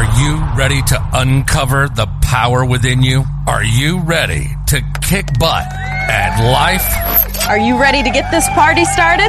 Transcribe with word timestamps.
Are 0.00 0.18
you 0.18 0.42
ready 0.56 0.80
to 0.80 1.08
uncover 1.12 1.86
the 1.86 2.06
power 2.22 2.64
within 2.64 3.02
you? 3.02 3.22
Are 3.46 3.62
you 3.62 4.00
ready 4.00 4.48
to 4.68 4.80
kick 5.02 5.26
butt 5.38 5.66
at 5.70 6.40
life? 6.42 7.46
Are 7.46 7.58
you 7.58 7.78
ready 7.78 8.02
to 8.02 8.08
get 8.08 8.30
this 8.30 8.48
party 8.54 8.86
started? 8.86 9.28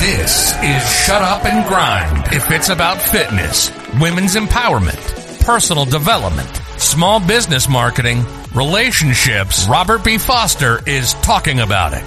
This 0.00 0.54
is 0.62 1.04
Shut 1.04 1.20
Up 1.20 1.44
and 1.44 1.68
Grind. 1.68 2.32
If 2.32 2.50
it's 2.50 2.70
about 2.70 2.96
fitness, 3.02 3.70
women's 4.00 4.34
empowerment, 4.34 5.44
personal 5.44 5.84
development, 5.84 6.48
small 6.78 7.20
business 7.20 7.68
marketing, 7.68 8.24
relationships, 8.54 9.66
Robert 9.68 10.04
B. 10.04 10.16
Foster 10.16 10.80
is 10.88 11.12
talking 11.12 11.60
about 11.60 11.92
it. 11.92 12.02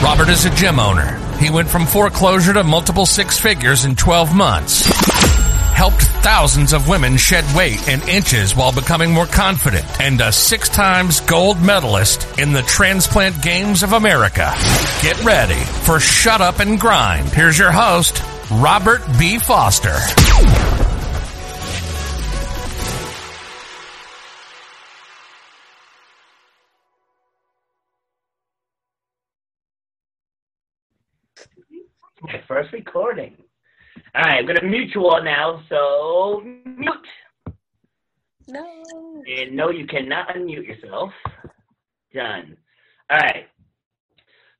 Robert 0.00 0.28
is 0.28 0.44
a 0.44 0.50
gym 0.50 0.78
owner. 0.78 1.18
He 1.38 1.50
went 1.50 1.68
from 1.68 1.86
foreclosure 1.86 2.52
to 2.52 2.62
multiple 2.62 3.04
six 3.04 3.40
figures 3.40 3.84
in 3.84 3.96
12 3.96 4.32
months. 4.32 5.47
Helped 5.78 6.02
thousands 6.02 6.72
of 6.72 6.88
women 6.88 7.16
shed 7.16 7.44
weight 7.54 7.88
and 7.88 8.02
inches 8.08 8.56
while 8.56 8.72
becoming 8.72 9.12
more 9.12 9.26
confident. 9.26 9.84
And 10.00 10.20
a 10.20 10.32
six 10.32 10.68
times 10.68 11.20
gold 11.20 11.62
medalist 11.62 12.36
in 12.36 12.52
the 12.52 12.62
Transplant 12.62 13.40
Games 13.40 13.84
of 13.84 13.92
America. 13.92 14.52
Get 15.02 15.22
ready 15.22 15.54
for 15.54 16.00
Shut 16.00 16.40
Up 16.40 16.58
and 16.58 16.80
Grind. 16.80 17.28
Here's 17.28 17.56
your 17.56 17.70
host, 17.70 18.20
Robert 18.50 19.02
B. 19.20 19.38
Foster. 19.38 20.77
All 34.14 34.22
right, 34.22 34.38
I'm 34.38 34.46
going 34.46 34.56
to 34.56 34.66
mute 34.66 34.90
you 34.94 35.06
all 35.06 35.22
now. 35.22 35.62
So, 35.68 36.42
mute. 36.64 36.94
No. 38.48 39.22
And 39.26 39.54
no, 39.54 39.70
you 39.70 39.86
cannot 39.86 40.28
unmute 40.28 40.66
yourself. 40.66 41.10
Done. 42.14 42.56
All 43.10 43.18
right. 43.18 43.46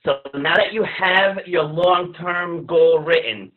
So 0.05 0.21
now 0.35 0.55
that 0.55 0.73
you 0.73 0.85
have 0.85 1.47
your 1.47 1.65
long-term 1.65 2.67
goal 2.67 3.01
written, 3.01 3.51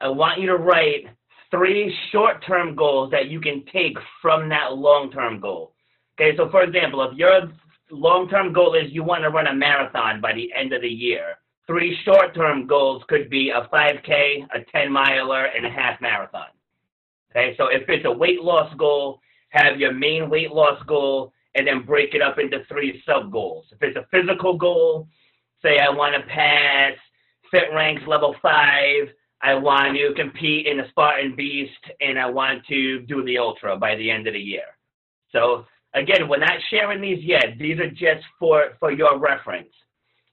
I 0.00 0.08
want 0.08 0.40
you 0.40 0.46
to 0.48 0.56
write 0.56 1.06
three 1.50 1.94
short-term 2.10 2.74
goals 2.74 3.10
that 3.10 3.28
you 3.28 3.40
can 3.40 3.64
take 3.72 3.96
from 4.20 4.48
that 4.50 4.74
long-term 4.74 5.40
goal. 5.40 5.74
Okay, 6.20 6.36
so 6.36 6.50
for 6.50 6.62
example, 6.62 7.02
if 7.10 7.16
your 7.16 7.50
long-term 7.90 8.52
goal 8.52 8.74
is 8.74 8.92
you 8.92 9.02
want 9.02 9.22
to 9.22 9.30
run 9.30 9.46
a 9.46 9.54
marathon 9.54 10.20
by 10.20 10.32
the 10.32 10.50
end 10.56 10.72
of 10.72 10.82
the 10.82 10.88
year, 10.88 11.36
three 11.66 11.96
short-term 12.04 12.66
goals 12.66 13.02
could 13.08 13.30
be 13.30 13.50
a 13.50 13.68
5K, 13.72 14.46
a 14.54 14.64
10 14.70 14.92
miler, 14.92 15.46
and 15.46 15.66
a 15.66 15.70
half 15.70 16.00
marathon. 16.00 16.48
Okay, 17.30 17.54
so 17.56 17.68
if 17.68 17.88
it's 17.88 18.04
a 18.04 18.12
weight 18.12 18.42
loss 18.42 18.72
goal, 18.74 19.20
have 19.50 19.78
your 19.78 19.92
main 19.92 20.28
weight 20.28 20.52
loss 20.52 20.82
goal 20.86 21.32
and 21.54 21.66
then 21.66 21.84
break 21.84 22.14
it 22.14 22.22
up 22.22 22.38
into 22.38 22.64
three 22.68 23.02
sub 23.06 23.30
goals. 23.30 23.66
If 23.72 23.78
it's 23.82 23.96
a 23.96 24.06
physical 24.10 24.56
goal, 24.56 25.08
say 25.62 25.78
I 25.78 25.90
want 25.90 26.14
to 26.14 26.28
pass 26.28 26.92
Fit 27.50 27.68
Ranks 27.74 28.02
level 28.06 28.34
five, 28.40 29.08
I 29.42 29.54
want 29.54 29.96
to 29.96 30.14
compete 30.14 30.66
in 30.66 30.78
the 30.78 30.84
Spartan 30.90 31.34
Beast, 31.36 31.72
and 32.00 32.18
I 32.18 32.26
want 32.26 32.64
to 32.66 33.00
do 33.00 33.24
the 33.24 33.38
Ultra 33.38 33.76
by 33.76 33.96
the 33.96 34.10
end 34.10 34.26
of 34.26 34.34
the 34.34 34.40
year. 34.40 34.76
So 35.32 35.66
again, 35.94 36.28
we're 36.28 36.38
not 36.38 36.58
sharing 36.70 37.00
these 37.00 37.22
yet. 37.24 37.58
These 37.58 37.78
are 37.78 37.90
just 37.90 38.24
for, 38.38 38.76
for 38.78 38.92
your 38.92 39.18
reference. 39.18 39.72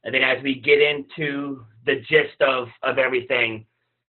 And 0.03 0.13
then 0.13 0.23
as 0.23 0.41
we 0.43 0.55
get 0.55 0.81
into 0.81 1.65
the 1.85 2.01
gist 2.09 2.41
of, 2.41 2.67
of 2.83 2.97
everything, 2.97 3.65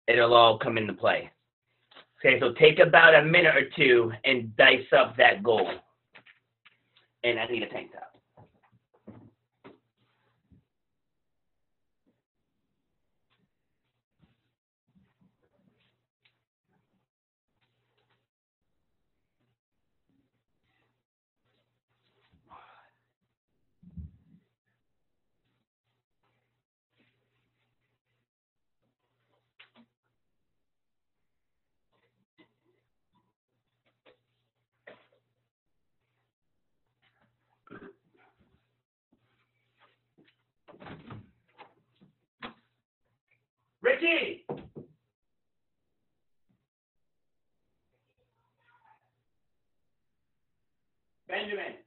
it'll 0.09 0.35
all 0.35 0.59
come 0.59 0.79
into 0.79 0.93
play. 0.93 1.31
Okay, 2.21 2.41
so 2.41 2.53
take 2.55 2.79
about 2.79 3.15
a 3.15 3.23
minute 3.25 3.55
or 3.55 3.69
two 3.77 4.13
and 4.25 4.57
dice 4.57 4.87
up 4.97 5.17
that 5.17 5.43
goal. 5.43 5.71
And 7.25 7.39
I 7.39 7.47
need 7.47 7.63
a 7.63 7.69
tank 7.69 7.93
top. 7.93 8.16
Ricky! 43.97 44.45
Benjamin. 51.27 51.81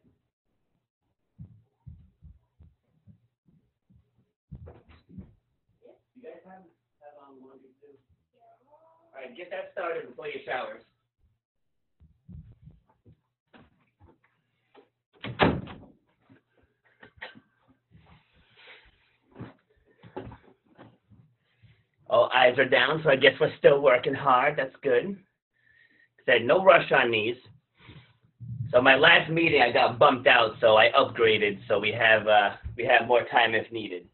You 6.16 6.24
guys 6.24 6.42
have, 6.46 6.66
have 7.00 7.16
um, 7.22 7.38
laundry 7.42 7.70
too? 7.80 7.94
All 9.14 9.22
right, 9.22 9.38
get 9.38 9.52
that 9.52 9.70
started 9.74 10.08
before 10.10 10.28
you 10.28 10.40
showers. 10.46 10.89
Eyes 22.50 22.58
are 22.58 22.66
down, 22.66 23.02
so 23.04 23.10
I 23.10 23.16
guess 23.16 23.34
we're 23.40 23.56
still 23.60 23.82
working 23.82 24.14
hard. 24.14 24.56
That's 24.58 24.76
good. 24.82 25.18
Said 26.26 26.44
no 26.46 26.64
rush 26.64 26.92
on 26.92 27.12
these. 27.12 27.36
So 28.72 28.82
my 28.82 28.96
last 28.96 29.30
meeting, 29.30 29.62
I 29.62 29.72
got 29.72 30.00
bumped 30.00 30.28
out, 30.28 30.54
so 30.60 30.76
I 30.76 30.90
upgraded. 30.98 31.60
So 31.68 31.80
we 31.80 31.92
have 31.92 32.28
uh, 32.28 32.52
we 32.76 32.86
have 32.86 33.08
more 33.08 33.24
time 33.32 33.54
if 33.54 33.72
needed. 33.72 34.08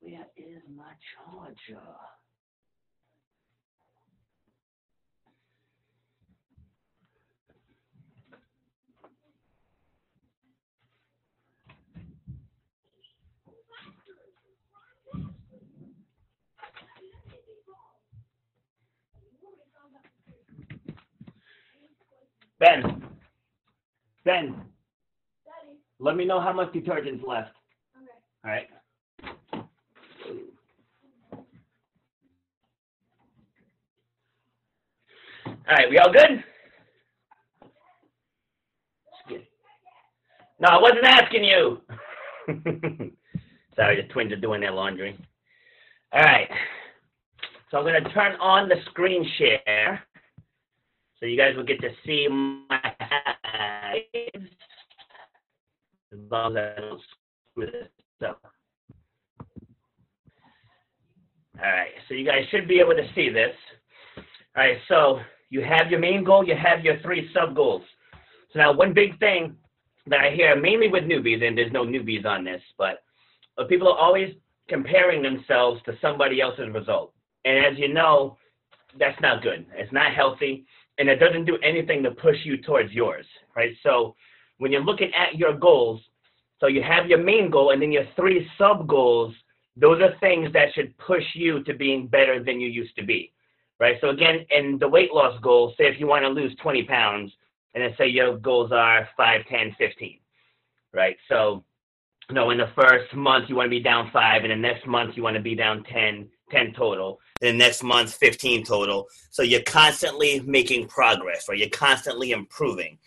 Where 0.00 0.26
is 0.36 0.62
my 0.74 0.92
charger? 1.14 1.80
Ben. 22.58 23.02
Ben. 24.26 24.60
Let 26.00 26.16
me 26.16 26.24
know 26.26 26.40
how 26.40 26.52
much 26.52 26.72
detergent's 26.72 27.24
left. 27.26 27.52
All 28.44 28.50
right. 28.50 28.66
All 35.46 35.54
right, 35.70 35.88
we 35.88 35.98
all 35.98 36.12
good? 36.12 36.44
No, 40.58 40.68
I 40.68 40.80
wasn't 40.80 41.04
asking 41.04 41.44
you. 41.44 41.80
Sorry, 43.76 44.02
the 44.02 44.08
twins 44.12 44.32
are 44.32 44.36
doing 44.36 44.60
their 44.60 44.72
laundry. 44.72 45.16
All 46.12 46.22
right. 46.22 46.48
So 47.70 47.78
I'm 47.78 47.84
going 47.84 48.02
to 48.02 48.10
turn 48.10 48.32
on 48.40 48.68
the 48.68 48.76
screen 48.90 49.24
share 49.38 50.02
so 51.18 51.26
you 51.26 51.36
guys 51.36 51.56
will 51.56 51.64
get 51.64 51.80
to 51.80 51.88
see 52.04 52.28
As 56.26 56.32
long 56.32 56.56
as 56.56 56.74
I 56.76 56.80
don't 56.80 57.00
screw 57.52 57.66
this 57.66 58.28
up. 58.28 58.40
All 61.56 61.62
right, 61.62 61.90
so 62.08 62.14
you 62.14 62.26
guys 62.26 62.40
should 62.50 62.66
be 62.66 62.80
able 62.80 62.96
to 62.96 63.06
see 63.14 63.28
this. 63.28 63.54
All 64.56 64.64
right, 64.64 64.76
so 64.88 65.20
you 65.50 65.62
have 65.62 65.88
your 65.88 66.00
main 66.00 66.24
goal, 66.24 66.44
you 66.44 66.56
have 66.56 66.84
your 66.84 66.98
three 67.00 67.30
sub 67.32 67.54
goals. 67.54 67.82
So 68.52 68.58
now 68.58 68.72
one 68.72 68.92
big 68.92 69.16
thing 69.20 69.54
that 70.08 70.18
I 70.18 70.34
hear 70.34 70.60
mainly 70.60 70.88
with 70.88 71.04
newbies, 71.04 71.46
and 71.46 71.56
there's 71.56 71.72
no 71.72 71.84
newbies 71.84 72.26
on 72.26 72.42
this, 72.42 72.60
but, 72.76 73.04
but 73.56 73.68
people 73.68 73.88
are 73.88 73.96
always 73.98 74.34
comparing 74.68 75.22
themselves 75.22 75.80
to 75.84 75.96
somebody 76.02 76.40
else's 76.40 76.74
result. 76.74 77.12
And 77.44 77.64
as 77.64 77.78
you 77.78 77.94
know, 77.94 78.36
that's 78.98 79.20
not 79.20 79.44
good. 79.44 79.64
It's 79.76 79.92
not 79.92 80.12
healthy. 80.12 80.66
and 80.98 81.08
it 81.08 81.16
doesn't 81.16 81.44
do 81.44 81.56
anything 81.62 82.02
to 82.02 82.10
push 82.10 82.36
you 82.44 82.56
towards 82.56 82.92
yours, 82.92 83.26
right? 83.54 83.74
So 83.82 84.16
when 84.58 84.72
you're 84.72 84.84
looking 84.84 85.12
at 85.14 85.38
your 85.38 85.54
goals, 85.56 86.00
so 86.60 86.66
you 86.66 86.82
have 86.82 87.06
your 87.06 87.18
main 87.18 87.50
goal 87.50 87.70
and 87.70 87.80
then 87.82 87.92
your 87.92 88.06
three 88.16 88.48
sub 88.56 88.86
goals, 88.86 89.34
those 89.76 90.00
are 90.00 90.14
things 90.20 90.52
that 90.52 90.72
should 90.74 90.96
push 90.98 91.24
you 91.34 91.62
to 91.64 91.74
being 91.74 92.06
better 92.06 92.42
than 92.42 92.60
you 92.60 92.68
used 92.68 92.96
to 92.96 93.04
be, 93.04 93.32
right? 93.78 93.96
So 94.00 94.08
again, 94.08 94.46
in 94.50 94.78
the 94.78 94.88
weight 94.88 95.12
loss 95.12 95.38
goal, 95.40 95.74
say 95.76 95.84
if 95.84 96.00
you 96.00 96.06
want 96.06 96.24
to 96.24 96.28
lose 96.28 96.56
20 96.62 96.84
pounds, 96.84 97.32
and 97.74 97.84
then 97.84 97.94
say 97.98 98.06
your 98.06 98.38
goals 98.38 98.72
are 98.72 99.06
5, 99.18 99.46
10, 99.50 99.76
15, 99.78 100.18
right? 100.94 101.16
So, 101.28 101.62
you 102.30 102.34
know, 102.34 102.48
in 102.50 102.56
the 102.56 102.70
first 102.74 103.14
month 103.14 103.50
you 103.50 103.56
want 103.56 103.66
to 103.66 103.70
be 103.70 103.82
down 103.82 104.10
five, 104.12 104.44
and 104.44 104.50
the 104.50 104.56
next 104.56 104.86
month 104.86 105.14
you 105.14 105.22
want 105.22 105.36
to 105.36 105.42
be 105.42 105.54
down 105.54 105.84
10, 105.84 106.26
10 106.50 106.72
total. 106.72 107.20
Then 107.42 107.58
next 107.58 107.82
month, 107.82 108.14
15 108.14 108.64
total. 108.64 109.06
So 109.30 109.42
you're 109.42 109.60
constantly 109.62 110.40
making 110.40 110.88
progress, 110.88 111.50
right? 111.50 111.58
You're 111.58 111.68
constantly 111.68 112.30
improving. 112.30 112.98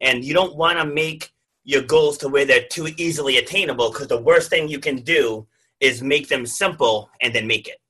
And 0.00 0.24
you 0.24 0.32
don't 0.32 0.56
want 0.56 0.78
to 0.78 0.86
make 0.86 1.33
your 1.64 1.82
goals 1.82 2.18
to 2.18 2.28
where 2.28 2.44
they're 2.44 2.66
too 2.70 2.88
easily 2.96 3.38
attainable 3.38 3.90
because 3.90 4.08
the 4.08 4.20
worst 4.20 4.50
thing 4.50 4.68
you 4.68 4.78
can 4.78 4.96
do 4.96 5.46
is 5.80 6.02
make 6.02 6.28
them 6.28 6.46
simple 6.46 7.10
and 7.20 7.34
then 7.34 7.46
make 7.46 7.68
it. 7.68 7.80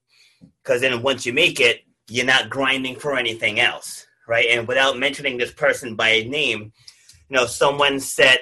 Because 0.62 0.80
then 0.80 1.02
once 1.02 1.26
you 1.26 1.32
make 1.32 1.60
it, 1.60 1.82
you're 2.08 2.24
not 2.24 2.50
grinding 2.50 2.96
for 2.96 3.16
anything 3.16 3.60
else, 3.60 4.06
right? 4.28 4.46
And 4.50 4.68
without 4.68 4.98
mentioning 4.98 5.36
this 5.36 5.52
person 5.52 5.96
by 5.96 6.24
name, 6.28 6.72
you 7.28 7.36
know, 7.36 7.46
someone 7.46 8.00
set 8.00 8.40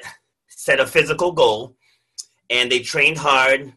set 0.48 0.80
a 0.80 0.86
physical 0.86 1.32
goal 1.32 1.76
and 2.50 2.70
they 2.70 2.80
trained 2.80 3.18
hard. 3.18 3.72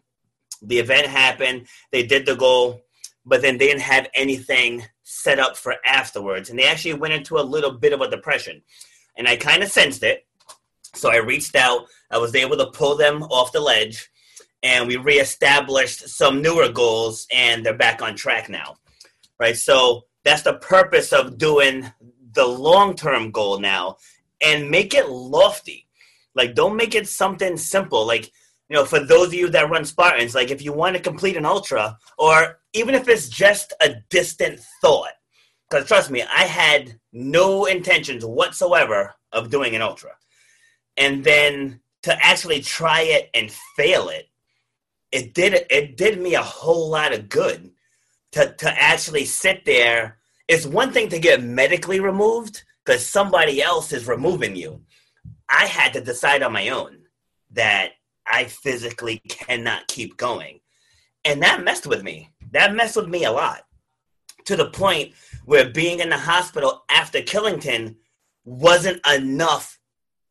The 0.62 0.78
event 0.78 1.06
happened, 1.06 1.66
they 1.90 2.06
did 2.06 2.26
the 2.26 2.36
goal, 2.36 2.82
but 3.24 3.42
then 3.42 3.58
they 3.58 3.66
didn't 3.66 3.82
have 3.82 4.08
anything 4.14 4.84
set 5.02 5.38
up 5.38 5.56
for 5.56 5.76
afterwards. 5.84 6.50
And 6.50 6.58
they 6.58 6.66
actually 6.66 6.94
went 6.94 7.14
into 7.14 7.38
a 7.38 7.40
little 7.42 7.72
bit 7.72 7.92
of 7.92 8.00
a 8.00 8.10
depression. 8.10 8.62
And 9.16 9.26
I 9.26 9.36
kind 9.36 9.62
of 9.62 9.70
sensed 9.70 10.02
it. 10.02 10.25
So 10.96 11.10
I 11.10 11.16
reached 11.16 11.56
out. 11.56 11.86
I 12.10 12.18
was 12.18 12.34
able 12.34 12.56
to 12.56 12.70
pull 12.70 12.96
them 12.96 13.22
off 13.24 13.52
the 13.52 13.60
ledge. 13.60 14.10
And 14.62 14.88
we 14.88 14.96
reestablished 14.96 16.08
some 16.08 16.42
newer 16.42 16.70
goals, 16.70 17.26
and 17.32 17.64
they're 17.64 17.74
back 17.74 18.02
on 18.02 18.16
track 18.16 18.48
now. 18.48 18.76
Right. 19.38 19.56
So 19.56 20.06
that's 20.24 20.42
the 20.42 20.54
purpose 20.54 21.12
of 21.12 21.38
doing 21.38 21.92
the 22.34 22.46
long 22.46 22.94
term 22.94 23.30
goal 23.30 23.60
now 23.60 23.96
and 24.42 24.70
make 24.70 24.94
it 24.94 25.08
lofty. 25.08 25.86
Like, 26.34 26.54
don't 26.54 26.76
make 26.76 26.94
it 26.94 27.08
something 27.08 27.56
simple. 27.56 28.06
Like, 28.06 28.30
you 28.68 28.76
know, 28.76 28.84
for 28.84 29.00
those 29.00 29.28
of 29.28 29.34
you 29.34 29.48
that 29.50 29.70
run 29.70 29.84
Spartans, 29.84 30.34
like 30.34 30.50
if 30.50 30.62
you 30.62 30.72
want 30.72 30.96
to 30.96 31.02
complete 31.02 31.36
an 31.36 31.46
ultra, 31.46 31.96
or 32.18 32.58
even 32.72 32.94
if 32.94 33.08
it's 33.08 33.28
just 33.28 33.72
a 33.80 33.94
distant 34.10 34.60
thought, 34.80 35.12
because 35.68 35.86
trust 35.86 36.10
me, 36.10 36.22
I 36.22 36.42
had 36.42 36.98
no 37.12 37.66
intentions 37.66 38.24
whatsoever 38.24 39.14
of 39.32 39.50
doing 39.50 39.74
an 39.74 39.82
ultra. 39.82 40.12
And 40.96 41.24
then 41.24 41.80
to 42.02 42.24
actually 42.24 42.60
try 42.60 43.02
it 43.02 43.30
and 43.34 43.50
fail 43.76 44.08
it, 44.08 44.28
it 45.12 45.34
did 45.34 45.66
it 45.70 45.96
did 45.96 46.20
me 46.20 46.34
a 46.34 46.42
whole 46.42 46.90
lot 46.90 47.12
of 47.12 47.28
good. 47.28 47.70
To 48.32 48.52
to 48.52 48.82
actually 48.82 49.24
sit 49.24 49.64
there, 49.64 50.18
it's 50.48 50.66
one 50.66 50.92
thing 50.92 51.08
to 51.10 51.18
get 51.18 51.42
medically 51.42 52.00
removed 52.00 52.62
because 52.84 53.04
somebody 53.04 53.62
else 53.62 53.92
is 53.92 54.06
removing 54.06 54.56
you. 54.56 54.82
I 55.48 55.66
had 55.66 55.92
to 55.94 56.00
decide 56.00 56.42
on 56.42 56.52
my 56.52 56.68
own 56.68 56.98
that 57.52 57.92
I 58.26 58.44
physically 58.44 59.18
cannot 59.28 59.88
keep 59.88 60.16
going. 60.16 60.60
And 61.24 61.42
that 61.42 61.64
messed 61.64 61.86
with 61.86 62.02
me. 62.02 62.30
That 62.52 62.74
messed 62.74 62.96
with 62.96 63.08
me 63.08 63.24
a 63.24 63.32
lot. 63.32 63.62
To 64.46 64.56
the 64.56 64.70
point 64.70 65.12
where 65.44 65.70
being 65.70 66.00
in 66.00 66.10
the 66.10 66.18
hospital 66.18 66.84
after 66.88 67.20
Killington 67.20 67.96
wasn't 68.44 69.04
enough 69.06 69.75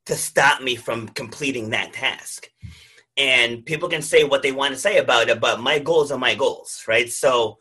to 0.05 0.15
stop 0.15 0.61
me 0.61 0.75
from 0.75 1.09
completing 1.09 1.69
that 1.69 1.93
task. 1.93 2.49
And 3.17 3.65
people 3.65 3.89
can 3.89 4.01
say 4.01 4.23
what 4.23 4.43
they 4.43 4.51
want 4.51 4.73
to 4.73 4.79
say 4.79 4.97
about 4.97 5.29
it, 5.29 5.39
but 5.39 5.61
my 5.61 5.79
goals 5.79 6.11
are 6.11 6.19
my 6.19 6.35
goals, 6.35 6.83
right? 6.87 7.09
So 7.09 7.57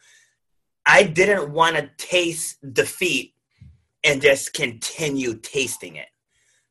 I 0.85 1.05
didn't 1.05 1.51
want 1.51 1.77
to 1.77 1.91
taste 1.97 2.59
defeat 2.75 3.35
and 4.03 4.21
just 4.21 4.53
continue 4.53 5.35
tasting 5.35 5.97
it, 5.97 6.09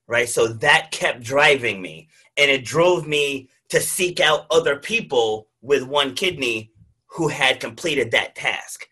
right? 0.07 0.29
So 0.29 0.47
that 0.47 0.91
kept 0.91 1.23
driving 1.23 1.81
me. 1.81 2.09
And 2.37 2.51
it 2.51 2.65
drove 2.65 3.07
me 3.07 3.49
to 3.69 3.79
seek 3.79 4.19
out 4.19 4.45
other 4.51 4.75
people 4.75 5.47
with 5.61 5.83
one 5.83 6.13
kidney 6.13 6.71
who 7.07 7.27
had 7.27 7.59
completed 7.59 8.11
that 8.11 8.35
task 8.35 8.87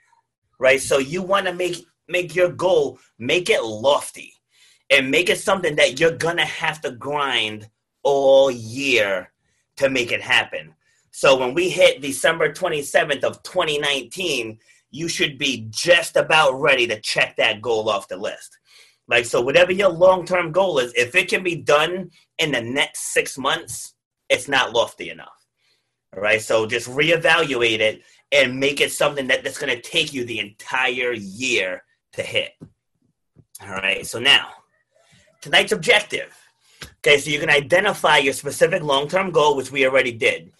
right 0.62 0.81
so 0.81 1.00
you 1.00 1.22
want 1.22 1.45
to 1.45 1.54
make 1.54 1.86
make 2.07 2.36
your 2.36 2.50
goal 2.50 3.00
make 3.19 3.50
it 3.50 3.63
lofty 3.63 4.33
and 4.91 5.09
make 5.09 5.29
it 5.29 5.39
something 5.39 5.75
that 5.75 5.99
you're 5.99 6.17
gonna 6.17 6.45
have 6.45 6.81
to 6.81 6.91
grind 6.91 7.69
all 8.03 8.51
year 8.51 9.31
to 9.77 9.89
make 9.89 10.11
it 10.11 10.21
happen 10.21 10.73
so 11.11 11.38
when 11.38 11.53
we 11.53 11.69
hit 11.69 12.01
december 12.01 12.51
27th 12.51 13.23
of 13.23 13.41
2019 13.43 14.59
you 14.93 15.07
should 15.07 15.38
be 15.38 15.67
just 15.69 16.17
about 16.17 16.59
ready 16.59 16.85
to 16.85 16.99
check 17.01 17.35
that 17.38 17.61
goal 17.61 17.89
off 17.89 18.07
the 18.07 18.17
list 18.17 18.57
like 19.07 19.25
so 19.25 19.41
whatever 19.41 19.71
your 19.71 19.89
long-term 19.89 20.51
goal 20.51 20.79
is 20.79 20.94
if 20.94 21.15
it 21.15 21.29
can 21.29 21.44
be 21.44 21.55
done 21.55 22.09
in 22.37 22.51
the 22.51 22.61
next 22.61 23.13
six 23.13 23.37
months 23.37 23.95
it's 24.31 24.47
not 24.47 24.73
lofty 24.73 25.09
enough. 25.09 25.45
All 26.15 26.23
right. 26.23 26.41
So 26.41 26.65
just 26.65 26.89
reevaluate 26.89 27.79
it 27.79 28.01
and 28.31 28.59
make 28.59 28.81
it 28.81 28.91
something 28.91 29.27
that, 29.27 29.44
that's 29.44 29.57
going 29.57 29.75
to 29.75 29.81
take 29.81 30.13
you 30.13 30.25
the 30.25 30.39
entire 30.39 31.11
year 31.13 31.83
to 32.13 32.23
hit. 32.23 32.53
All 33.61 33.69
right. 33.69 34.05
So 34.05 34.19
now, 34.19 34.49
tonight's 35.41 35.71
objective. 35.71 36.35
Okay. 36.99 37.17
So 37.17 37.29
you 37.29 37.39
can 37.39 37.49
identify 37.49 38.17
your 38.17 38.33
specific 38.33 38.83
long 38.83 39.07
term 39.07 39.31
goal, 39.31 39.55
which 39.55 39.71
we 39.71 39.85
already 39.85 40.11
did. 40.11 40.51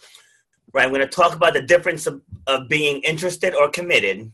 Right. 0.74 0.86
I'm 0.86 0.90
going 0.90 1.02
to 1.02 1.08
talk 1.08 1.36
about 1.36 1.54
the 1.54 1.62
difference 1.62 2.08
of, 2.08 2.22
of 2.48 2.70
being 2.70 3.02
interested 3.02 3.54
or 3.54 3.70
committed. 3.70 4.32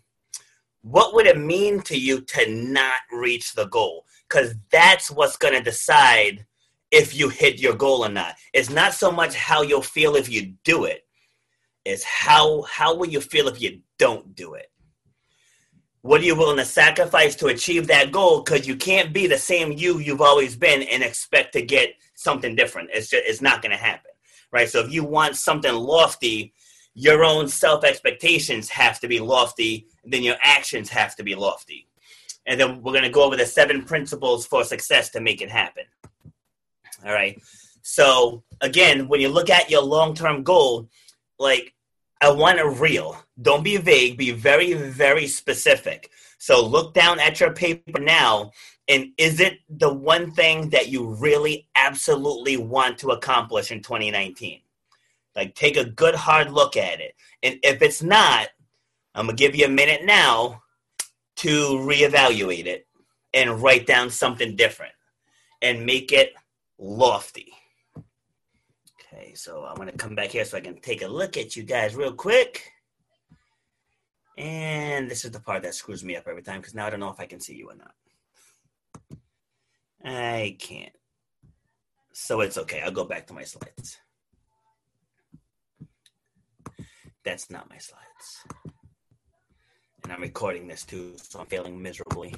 What 0.82 1.14
would 1.14 1.26
it 1.26 1.38
mean 1.38 1.82
to 1.82 1.98
you 1.98 2.22
to 2.22 2.50
not 2.50 3.02
reach 3.12 3.54
the 3.54 3.66
goal? 3.66 4.06
Because 4.30 4.56
that's 4.72 5.12
what's 5.12 5.36
going 5.36 5.54
to 5.54 5.62
decide 5.62 6.46
if 6.92 7.18
you 7.18 7.30
hit 7.30 7.60
your 7.60 7.76
goal 7.76 8.06
or 8.06 8.10
not. 8.10 8.36
It's 8.54 8.70
not 8.70 8.94
so 8.94 9.12
much 9.12 9.36
how 9.36 9.62
you'll 9.62 9.82
feel 9.82 10.16
if 10.16 10.30
you 10.30 10.54
do 10.64 10.86
it. 10.86 11.06
It's 11.86 12.04
how 12.04 12.64
how 12.64 12.96
will 12.96 13.08
you 13.08 13.22
feel 13.22 13.48
if 13.48 13.62
you 13.62 13.82
don't 13.98 14.36
do 14.36 14.54
it? 14.54 14.68
What 16.02 16.22
are 16.22 16.26
you 16.26 16.36
willing 16.36 16.58
to 16.58 16.66
sacrifice 16.66 17.36
to 17.36 17.48
achieve 17.48 17.88
that 17.88 18.12
goal? 18.12 18.42
Because 18.42 18.68
you 18.68 18.76
can't 18.76 19.14
be 19.14 19.28
the 19.28 19.38
same 19.38 19.72
you 19.72 20.00
you've 20.00 20.22
always 20.22 20.56
been 20.56 20.84
and 20.84 21.04
expect 21.04 21.54
to 21.54 21.62
get 21.62 21.96
something 22.16 22.56
different. 22.56 22.90
It's 22.94 23.10
just 23.10 23.24
it's 23.26 23.42
not 23.42 23.62
going 23.62 23.72
to 23.72 23.78
happen, 23.78 24.12
right? 24.52 24.70
So 24.70 24.80
if 24.80 24.92
you 24.92 25.04
want 25.04 25.36
something 25.36 25.74
lofty, 25.74 26.54
your 26.94 27.24
own 27.24 27.48
self 27.48 27.84
expectations 27.84 28.70
have 28.70 29.00
to 29.02 29.08
be 29.08 29.20
lofty. 29.20 29.88
Then 30.06 30.24
your 30.24 30.38
actions 30.42 30.90
have 30.90 31.16
to 31.18 31.24
be 31.24 31.36
lofty. 31.36 31.88
And 32.46 32.60
then 32.60 32.82
we're 32.82 32.94
going 32.94 33.04
to 33.04 33.10
go 33.10 33.24
over 33.24 33.36
the 33.36 33.46
seven 33.46 33.84
principles 33.84 34.46
for 34.46 34.64
success 34.64 35.10
to 35.10 35.20
make 35.20 35.42
it 35.42 35.50
happen. 35.50 35.84
All 37.06 37.14
right. 37.14 37.42
So 37.82 38.44
again, 38.62 39.08
when 39.08 39.22
you 39.22 39.30
look 39.30 39.50
at 39.50 39.70
your 39.70 39.84
long 39.84 40.14
term 40.14 40.44
goal, 40.44 40.90
like 41.40 41.74
I 42.22 42.32
want 42.32 42.60
a 42.60 42.68
real. 42.68 43.18
Don't 43.42 43.64
be 43.64 43.78
vague. 43.78 44.18
Be 44.18 44.32
very, 44.32 44.74
very 44.74 45.28
specific. 45.28 46.10
So 46.40 46.66
look 46.66 46.94
down 46.94 47.20
at 47.20 47.40
your 47.40 47.54
paper 47.54 48.00
now, 48.00 48.52
and 48.88 49.10
is 49.18 49.40
it 49.40 49.60
the 49.70 49.94
one 49.94 50.32
thing 50.32 50.70
that 50.70 50.88
you 50.88 51.06
really 51.06 51.68
absolutely 51.76 52.58
want 52.58 52.98
to 53.00 53.10
accomplish 53.10 53.72
in 53.72 53.82
2019? 53.82 54.62
Like 55.36 55.54
take 55.56 55.78
a 55.78 55.86
good 55.86 56.16
hard 56.16 56.52
look 56.52 56.76
at 56.78 57.00
it. 57.00 57.14
And 57.44 57.60
if 57.64 57.82
it's 57.82 58.02
not, 58.02 58.48
I'm 59.14 59.28
gonna 59.28 59.36
give 59.36 59.56
you 59.56 59.66
a 59.66 59.70
minute 59.70 60.04
now 60.04 60.64
to 61.38 61.50
reevaluate 61.50 62.66
it 62.66 62.88
and 63.34 63.62
write 63.62 63.86
down 63.86 64.10
something 64.10 64.56
different 64.56 64.94
and 65.62 65.86
make 65.86 66.12
it 66.12 66.34
lofty. 66.80 67.54
Okay, 69.18 69.34
so 69.34 69.66
I'm 69.66 69.84
to 69.88 69.98
come 69.98 70.14
back 70.14 70.30
here 70.30 70.46
so 70.46 70.58
I 70.58 70.62
can 70.62 70.80
take 70.80 71.02
a 71.02 71.08
look 71.08 71.38
at 71.38 71.56
you 71.56 71.64
guys 71.64 71.96
real 71.96 72.14
quick. 72.14 72.72
And 74.38 75.10
this 75.10 75.26
is 75.26 75.32
the 75.32 75.40
part 75.40 75.64
that 75.64 75.74
screws 75.74 76.04
me 76.04 76.16
up 76.16 76.28
every 76.28 76.44
time 76.44 76.60
because 76.60 76.76
now 76.76 76.86
I 76.86 76.92
don't 76.92 77.00
know 77.00 77.10
if 77.10 77.20
I 77.20 77.26
can 77.26 77.40
see 77.40 77.56
you 77.56 77.72
or 77.72 77.76
not. 77.76 77.96
I 80.04 80.56
can't. 80.60 80.94
So 82.14 82.42
it's 82.42 82.60
okay. 82.60 82.82
I'll 82.82 82.92
go 82.92 83.06
back 83.06 83.26
to 83.28 83.34
my 83.34 83.44
slides. 83.44 83.98
That's 87.24 87.50
not 87.50 87.70
my 87.70 87.78
slides. 87.80 88.76
And 90.04 90.14
I'm 90.14 90.22
recording 90.22 90.68
this 90.68 90.86
too, 90.86 91.14
so 91.18 91.40
I'm 91.40 91.48
failing 91.48 91.82
miserably. 91.82 92.36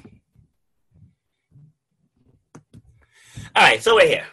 All 3.54 3.64
right, 3.64 3.82
so 3.82 3.96
we're 3.96 4.08
here. 4.08 4.26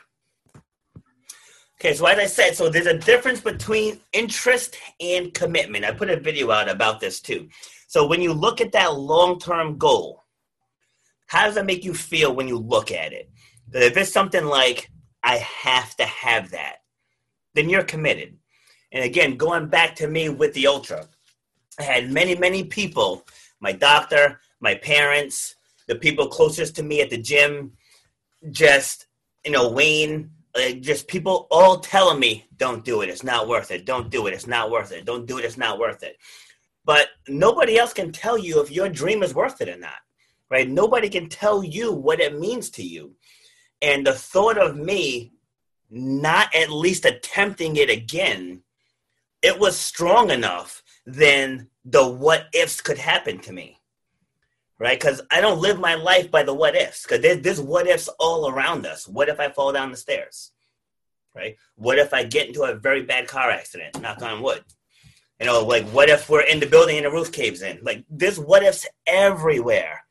Okay, 1.80 1.94
so 1.94 2.08
as 2.08 2.18
I 2.18 2.26
said, 2.26 2.56
so 2.56 2.70
there's 2.70 2.88
a 2.88 2.98
difference 2.98 3.40
between 3.40 4.00
interest 4.12 4.78
and 5.00 5.32
commitment. 5.32 5.86
I 5.86 5.92
put 5.92 6.10
a 6.10 6.20
video 6.20 6.50
out 6.50 6.68
about 6.68 7.00
this 7.00 7.20
too. 7.22 7.50
So 7.88 8.08
when 8.08 8.20
you 8.20 8.34
look 8.34 8.62
at 8.62 8.72
that 8.72 8.96
long 8.96 9.40
term 9.40 9.78
goal, 9.78 10.24
how 11.28 11.46
does 11.46 11.54
that 11.54 11.68
make 11.68 11.86
you 11.86 11.94
feel 11.94 12.34
when 12.34 12.48
you 12.48 12.58
look 12.58 12.92
at 12.92 13.14
it? 13.14 13.30
That 13.70 13.84
if 13.84 13.96
it's 13.96 14.12
something 14.12 14.46
like, 14.46 14.90
I 15.24 15.38
have 15.38 15.96
to 15.98 16.06
have 16.06 16.50
that, 16.52 16.78
then 17.54 17.70
you're 17.70 17.84
committed. 17.84 18.38
And 18.92 19.04
again, 19.04 19.38
going 19.38 19.68
back 19.68 19.96
to 19.98 20.08
me 20.08 20.30
with 20.30 20.54
the 20.56 20.66
ultra, 20.66 21.08
I 21.80 21.84
had 21.84 22.12
many, 22.12 22.36
many 22.36 22.64
people, 22.64 23.24
my 23.60 23.72
doctor, 23.72 24.40
my 24.62 24.74
parents, 24.76 25.56
the 25.88 25.96
people 25.96 26.28
closest 26.28 26.76
to 26.78 26.84
me 26.84 27.02
at 27.02 27.12
the 27.12 27.22
gym, 27.22 27.74
just, 28.50 29.08
you 29.46 29.52
know, 29.52 29.70
Wayne, 29.70 30.32
like 30.58 30.82
just 30.82 31.08
people 31.08 31.48
all 31.52 31.80
telling 31.80 32.20
me, 32.20 32.48
don't 32.58 32.84
do 32.84 33.02
it, 33.02 33.10
it's 33.10 33.24
not 33.24 33.48
worth 33.48 33.72
it, 33.72 33.86
don't 33.86 34.10
do 34.10 34.28
it, 34.28 34.34
it's 34.34 34.48
not 34.48 34.72
worth 34.72 34.92
it, 34.92 35.06
don't 35.06 35.28
do 35.28 35.38
it, 35.38 35.46
it's 35.46 35.58
not 35.58 35.80
worth 35.80 36.04
it. 36.04 36.18
But 36.84 37.10
nobody 37.28 37.78
else 37.78 37.94
can 37.94 38.12
tell 38.12 38.38
you 38.38 38.62
if 38.62 38.72
your 38.72 38.90
dream 38.90 39.22
is 39.24 39.36
worth 39.36 39.62
it 39.62 39.70
or 39.70 39.78
not, 39.78 40.00
right? 40.50 40.68
Nobody 40.68 41.10
can 41.10 41.30
tell 41.30 41.64
you 41.64 41.94
what 41.94 42.20
it 42.20 42.40
means 42.40 42.70
to 42.72 42.84
you. 42.84 43.16
And 43.82 44.06
the 44.06 44.14
thought 44.14 44.58
of 44.58 44.76
me 44.76 45.34
not 45.90 46.54
at 46.56 46.72
least 46.72 47.06
attempting 47.06 47.76
it 47.76 47.90
again, 47.90 48.64
it 49.42 49.60
was 49.60 49.78
strong 49.78 50.32
enough 50.32 50.84
then 51.08 51.70
the 51.86 52.06
what 52.06 52.48
ifs 52.54 52.82
could 52.82 52.98
happen 52.98 53.40
to 53.40 53.54
me. 53.54 53.77
Right? 54.80 55.00
Because 55.00 55.22
I 55.32 55.42
don't 55.42 55.60
live 55.60 55.80
my 55.80 55.96
life 55.96 56.30
by 56.30 56.44
the 56.44 56.54
what 56.54 56.76
ifs. 56.76 57.04
Because 57.04 57.22
there's, 57.22 57.42
there's 57.42 57.62
what 57.62 57.88
ifs 57.88 58.10
all 58.20 58.50
around 58.50 58.86
us. 58.86 59.08
What 59.08 59.30
if 59.30 59.40
I 59.40 59.50
fall 59.50 59.74
down 59.74 59.92
the 59.92 59.98
stairs? 59.98 60.52
Right? 61.36 61.58
What 61.76 62.00
if 62.00 62.14
I 62.14 62.24
get 62.24 62.48
into 62.48 62.64
a 62.64 62.76
very 62.76 63.04
bad 63.04 63.28
car 63.28 63.50
accident? 63.50 64.00
Knock 64.02 64.22
on 64.22 64.42
wood. 64.42 64.64
You 65.40 65.46
know, 65.46 65.64
like 65.64 65.86
what 65.90 66.10
if 66.10 66.30
we're 66.30 66.42
in 66.42 66.60
the 66.60 66.66
building 66.66 66.98
and 66.98 67.06
the 67.06 67.12
roof 67.12 67.32
caves 67.32 67.62
in? 67.62 67.80
Like 67.84 68.06
there's 68.10 68.40
what 68.40 68.64
ifs 68.64 68.88
everywhere. 69.06 70.04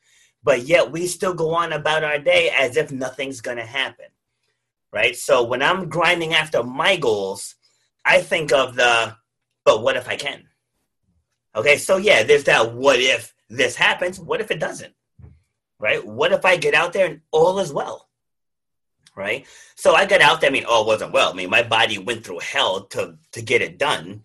But 0.42 0.62
yet 0.62 0.92
we 0.92 1.06
still 1.06 1.34
go 1.34 1.54
on 1.54 1.72
about 1.72 2.04
our 2.04 2.18
day 2.18 2.50
as 2.56 2.76
if 2.76 2.92
nothing's 2.92 3.40
gonna 3.40 3.66
happen. 3.66 4.06
Right? 4.92 5.16
So 5.16 5.42
when 5.42 5.62
I'm 5.62 5.88
grinding 5.88 6.34
after 6.34 6.62
my 6.62 6.96
goals, 6.96 7.56
I 8.04 8.22
think 8.22 8.52
of 8.52 8.76
the 8.76 9.16
but 9.64 9.82
what 9.82 9.96
if 9.96 10.08
I 10.08 10.16
can? 10.16 10.44
Okay, 11.54 11.76
so 11.76 11.96
yeah, 11.96 12.22
there's 12.22 12.44
that 12.44 12.72
what 12.72 13.00
if 13.00 13.34
this 13.48 13.76
happens, 13.76 14.18
what 14.18 14.40
if 14.40 14.50
it 14.50 14.60
doesn't? 14.60 14.94
Right? 15.78 16.04
What 16.04 16.32
if 16.32 16.44
I 16.44 16.56
get 16.56 16.74
out 16.74 16.92
there 16.92 17.06
and 17.06 17.20
all 17.30 17.58
is 17.58 17.72
well? 17.72 18.08
Right? 19.14 19.46
So 19.76 19.94
I 19.94 20.06
got 20.06 20.20
out 20.20 20.40
there, 20.40 20.50
I 20.50 20.52
mean, 20.52 20.64
all 20.64 20.86
wasn't 20.86 21.12
well. 21.12 21.30
I 21.30 21.34
mean, 21.34 21.50
my 21.50 21.62
body 21.62 21.98
went 21.98 22.24
through 22.24 22.40
hell 22.40 22.84
to 22.86 23.16
to 23.32 23.42
get 23.42 23.62
it 23.62 23.78
done. 23.78 24.22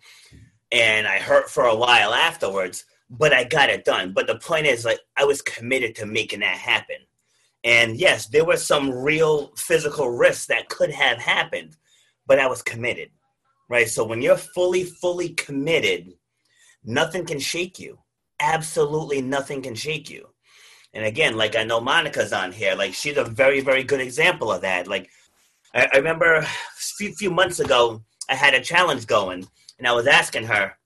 And 0.70 1.06
I 1.06 1.18
hurt 1.18 1.50
for 1.50 1.64
a 1.64 1.76
while 1.76 2.14
afterwards, 2.14 2.84
but 3.10 3.32
I 3.32 3.44
got 3.44 3.70
it 3.70 3.84
done. 3.84 4.12
But 4.12 4.26
the 4.26 4.38
point 4.38 4.66
is 4.66 4.84
like 4.84 5.00
I 5.16 5.24
was 5.24 5.42
committed 5.42 5.94
to 5.96 6.06
making 6.06 6.40
that 6.40 6.56
happen. 6.56 6.96
And 7.64 7.96
yes, 7.96 8.26
there 8.26 8.44
were 8.44 8.56
some 8.56 8.90
real 8.90 9.52
physical 9.56 10.10
risks 10.10 10.46
that 10.46 10.68
could 10.68 10.90
have 10.90 11.18
happened, 11.18 11.76
but 12.26 12.38
I 12.38 12.46
was 12.48 12.62
committed. 12.62 13.10
Right? 13.68 13.88
So 13.88 14.04
when 14.04 14.20
you're 14.20 14.36
fully 14.36 14.84
fully 14.84 15.30
committed, 15.30 16.12
nothing 16.84 17.24
can 17.24 17.38
shake 17.38 17.78
you. 17.78 17.98
Absolutely 18.40 19.20
nothing 19.22 19.62
can 19.62 19.74
shake 19.74 20.10
you. 20.10 20.28
And 20.94 21.04
again, 21.04 21.36
like 21.36 21.56
I 21.56 21.64
know 21.64 21.80
Monica's 21.80 22.32
on 22.32 22.52
here, 22.52 22.74
like 22.74 22.94
she's 22.94 23.16
a 23.16 23.24
very, 23.24 23.60
very 23.60 23.82
good 23.82 24.00
example 24.00 24.52
of 24.52 24.62
that. 24.62 24.86
Like 24.86 25.10
I, 25.74 25.88
I 25.92 25.96
remember 25.96 26.34
a 26.34 26.46
few, 26.76 27.14
few 27.14 27.30
months 27.30 27.60
ago, 27.60 28.02
I 28.28 28.34
had 28.34 28.54
a 28.54 28.60
challenge 28.60 29.06
going, 29.06 29.46
and 29.78 29.88
I 29.88 29.92
was 29.92 30.06
asking 30.06 30.44
her, 30.44 30.76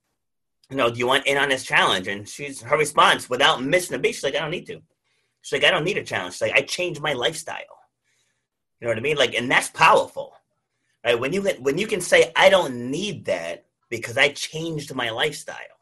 you 0.71 0.77
know, 0.77 0.91
do 0.91 0.99
you 0.99 1.07
want 1.07 1.27
in 1.27 1.37
on 1.37 1.49
this 1.49 1.65
challenge? 1.65 2.09
And 2.09 2.29
she's 2.29 2.63
her 2.63 2.77
response, 2.77 3.29
without 3.29 3.63
missing 3.63 3.97
a 3.97 3.99
beat, 3.99 4.15
she's 4.15 4.25
like, 4.25 4.35
I 4.35 4.41
don't 4.41 4.51
need 4.51 4.67
to. 4.67 4.81
She's 5.43 5.61
like, 5.61 5.65
I 5.65 5.71
don't 5.71 5.85
need 5.85 5.99
a 5.99 6.05
challenge. 6.05 6.35
She's 6.35 6.43
like, 6.43 6.57
I 6.57 6.63
changed 6.63 7.01
my 7.01 7.13
lifestyle. 7.13 7.61
You 8.81 8.87
know 8.87 8.91
what 8.91 8.99
I 8.99 9.03
mean? 9.03 9.17
Like, 9.17 9.35
and 9.35 9.51
that's 9.51 9.69
powerful, 9.71 10.35
right? 11.05 11.19
When 11.19 11.33
you 11.33 11.43
when 11.61 11.79
you 11.79 11.87
can 11.87 12.01
say, 12.01 12.33
I 12.37 12.49
don't 12.49 12.91
need 12.91 13.25
that 13.27 13.65
because 13.89 14.19
I 14.19 14.29
changed 14.29 14.95
my 14.95 15.11
lifestyle 15.11 15.76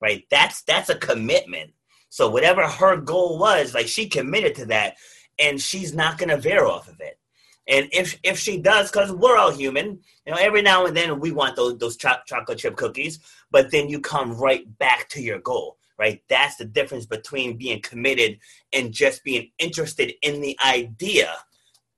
right? 0.00 0.24
That's 0.30 0.62
that's 0.62 0.90
a 0.90 0.96
commitment. 0.98 1.72
So 2.08 2.28
whatever 2.30 2.66
her 2.66 2.96
goal 2.96 3.38
was, 3.38 3.74
like 3.74 3.88
she 3.88 4.08
committed 4.08 4.54
to 4.56 4.66
that, 4.66 4.96
and 5.38 5.60
she's 5.60 5.94
not 5.94 6.18
gonna 6.18 6.36
veer 6.36 6.64
off 6.64 6.88
of 6.88 7.00
it. 7.00 7.18
And 7.66 7.88
if 7.92 8.18
if 8.22 8.38
she 8.38 8.58
does, 8.58 8.90
because 8.90 9.10
we're 9.12 9.36
all 9.36 9.50
human, 9.50 10.00
you 10.26 10.32
know, 10.32 10.38
every 10.38 10.62
now 10.62 10.86
and 10.86 10.96
then 10.96 11.18
we 11.18 11.32
want 11.32 11.56
those 11.56 11.78
those 11.78 11.96
cho- 11.96 12.22
chocolate 12.26 12.58
chip 12.58 12.76
cookies, 12.76 13.18
but 13.50 13.70
then 13.70 13.88
you 13.88 14.00
come 14.00 14.36
right 14.36 14.66
back 14.78 15.08
to 15.10 15.22
your 15.22 15.38
goal, 15.38 15.78
right? 15.98 16.22
That's 16.28 16.56
the 16.56 16.66
difference 16.66 17.06
between 17.06 17.56
being 17.56 17.80
committed 17.80 18.38
and 18.72 18.92
just 18.92 19.24
being 19.24 19.50
interested 19.58 20.12
in 20.22 20.40
the 20.40 20.58
idea 20.64 21.34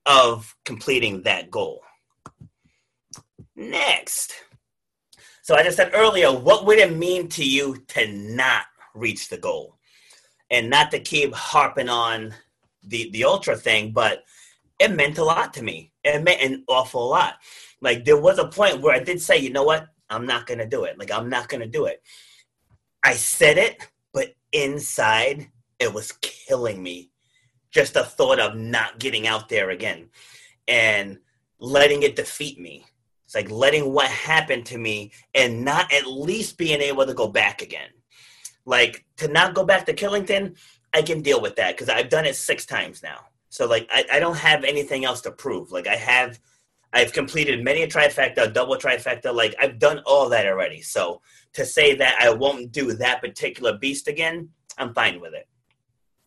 of 0.07 0.55
completing 0.65 1.23
that 1.23 1.51
goal. 1.51 1.83
Next. 3.57 4.35
So 5.47 5.55
I 5.55 5.63
just 5.63 5.77
said 5.77 5.93
earlier, 5.95 6.33
what 6.33 6.67
would 6.67 6.81
it 6.81 6.97
mean 6.97 7.29
to 7.29 7.49
you 7.49 7.77
to 7.91 8.09
not 8.09 8.65
reach 8.95 9.29
the 9.29 9.39
goal? 9.39 9.79
And 10.51 10.69
not 10.69 10.91
to 10.91 10.99
keep 10.99 11.33
harping 11.33 11.89
on 11.89 12.35
the, 12.83 13.11
the 13.13 13.23
ultra 13.23 13.55
thing, 13.55 13.93
but 13.93 14.25
it 14.81 14.91
meant 14.91 15.19
a 15.19 15.25
lot 15.25 15.55
to 15.55 15.63
me. 15.63 15.93
It 16.03 16.25
meant 16.25 16.43
an 16.43 16.65
awful 16.67 17.09
lot. 17.09 17.35
Like 17.81 18.05
there 18.05 18.21
was 18.21 18.41
a 18.41 18.49
point 18.49 18.81
where 18.81 18.93
I 18.93 18.99
did 18.99 19.23
say, 19.23 19.37
you 19.37 19.51
know 19.51 19.63
what? 19.63 19.87
I'm 20.11 20.27
not 20.27 20.49
gonna 20.49 20.67
do 20.67 20.83
it. 20.83 20.99
Like 20.99 21.13
I'm 21.13 21.29
not 21.31 21.49
gonna 21.49 21.69
do 21.69 21.85
it. 21.85 22.03
I 23.05 23.13
said 23.13 23.57
it, 23.57 23.89
but 24.13 24.35
inside 24.51 25.47
it 25.79 25.95
was 25.95 26.11
killing 26.23 26.83
me. 26.83 27.13
Just 27.71 27.95
the 27.95 28.03
thought 28.03 28.41
of 28.41 28.57
not 28.57 28.99
getting 28.99 29.29
out 29.29 29.49
there 29.49 29.71
again 29.71 30.09
and 30.67 31.19
letting 31.61 32.03
it 32.03 32.17
defeat 32.17 32.59
me. 32.59 32.85
It's 33.27 33.35
like 33.35 33.51
letting 33.51 33.93
what 33.93 34.09
happened 34.09 34.67
to 34.67 34.79
me 34.79 35.11
and 35.35 35.65
not 35.65 35.93
at 35.93 36.07
least 36.07 36.57
being 36.57 36.81
able 36.81 37.05
to 37.05 37.13
go 37.13 37.27
back 37.27 37.61
again. 37.61 37.91
Like 38.65 39.05
to 39.17 39.29
not 39.29 39.55
go 39.55 39.65
back 39.65 39.85
to 39.87 39.93
Killington, 39.93 40.57
I 40.95 41.03
can 41.03 41.23
deal 41.23 41.43
with 41.43 41.57
that 41.57 41.75
because 41.75 41.89
I've 41.89 42.09
done 42.09 42.25
it 42.25 42.37
six 42.37 42.65
times 42.65 43.03
now. 43.03 43.19
So 43.49 43.67
like 43.67 43.89
I, 43.91 44.05
I 44.13 44.21
don't 44.21 44.37
have 44.37 44.63
anything 44.63 45.05
else 45.05 45.21
to 45.23 45.33
prove. 45.33 45.73
Like 45.73 45.89
I 45.89 45.97
have 45.97 46.39
I've 46.93 47.13
completed 47.13 47.65
many 47.65 47.83
a 47.83 47.89
trifecta, 47.89 48.55
double 48.55 48.77
trifecta, 48.77 49.35
like 49.35 49.57
I've 49.61 49.81
done 49.81 50.03
all 50.07 50.29
that 50.29 50.47
already. 50.47 50.81
So 50.81 51.21
to 51.55 51.67
say 51.67 51.97
that 51.97 52.17
I 52.21 52.31
won't 52.31 52.71
do 52.71 52.93
that 52.95 53.21
particular 53.21 53.77
beast 53.77 54.07
again, 54.07 54.51
I'm 54.79 54.95
fine 54.95 55.21
with 55.21 55.35
it. 55.35 55.49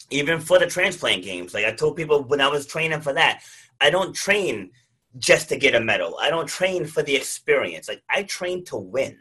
Even 0.10 0.40
for 0.40 0.60
the 0.60 0.68
transplant 0.68 1.24
games, 1.24 1.54
like 1.54 1.66
I 1.66 1.72
told 1.72 1.96
people 1.96 2.24
when 2.24 2.42
I 2.42 2.50
was 2.50 2.66
training 2.66 3.02
for 3.02 3.14
that, 3.14 3.42
I 3.80 3.90
don't 3.90 4.14
train 4.14 4.72
just 5.18 5.50
to 5.50 5.58
get 5.58 5.76
a 5.76 5.80
medal. 5.80 6.18
I 6.20 6.30
don't 6.30 6.48
train 6.48 6.86
for 6.86 7.02
the 7.02 7.16
experience. 7.16 7.88
Like 7.88 8.04
I 8.10 8.24
train 8.24 8.64
to 8.66 8.78
win. 8.78 9.20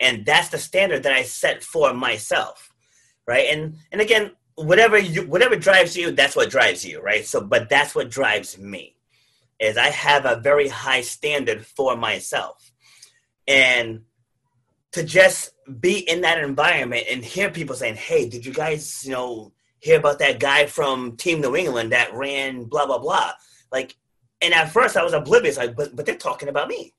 And 0.00 0.24
that's 0.24 0.48
the 0.48 0.58
standard 0.58 1.02
that 1.02 1.12
I 1.12 1.22
set 1.22 1.62
for 1.62 1.92
myself. 1.94 2.70
Right? 3.26 3.48
And 3.50 3.76
and 3.90 4.00
again, 4.00 4.32
whatever 4.54 4.98
you 4.98 5.22
whatever 5.22 5.56
drives 5.56 5.96
you, 5.96 6.10
that's 6.10 6.36
what 6.36 6.50
drives 6.50 6.84
you, 6.84 7.00
right? 7.00 7.24
So 7.24 7.40
but 7.40 7.68
that's 7.68 7.94
what 7.94 8.10
drives 8.10 8.58
me. 8.58 8.96
Is 9.58 9.76
I 9.76 9.88
have 9.88 10.26
a 10.26 10.40
very 10.40 10.68
high 10.68 11.00
standard 11.00 11.64
for 11.64 11.96
myself. 11.96 12.72
And 13.46 14.02
to 14.92 15.02
just 15.02 15.50
be 15.80 15.98
in 15.98 16.20
that 16.20 16.38
environment 16.38 17.06
and 17.10 17.24
hear 17.24 17.50
people 17.50 17.74
saying, 17.74 17.96
"Hey, 17.96 18.28
did 18.28 18.44
you 18.46 18.52
guys, 18.52 19.04
you 19.04 19.12
know, 19.12 19.52
hear 19.80 19.98
about 19.98 20.18
that 20.20 20.38
guy 20.38 20.66
from 20.66 21.16
Team 21.16 21.40
New 21.40 21.56
England 21.56 21.92
that 21.92 22.14
ran 22.14 22.64
blah 22.64 22.86
blah 22.86 22.98
blah?" 22.98 23.32
Like 23.72 23.96
and 24.40 24.54
at 24.54 24.70
first 24.70 24.96
I 24.96 25.04
was 25.04 25.12
oblivious, 25.12 25.56
like, 25.56 25.76
but 25.76 25.94
but 25.94 26.06
they're 26.06 26.16
talking 26.16 26.48
about 26.48 26.68
me. 26.68 26.94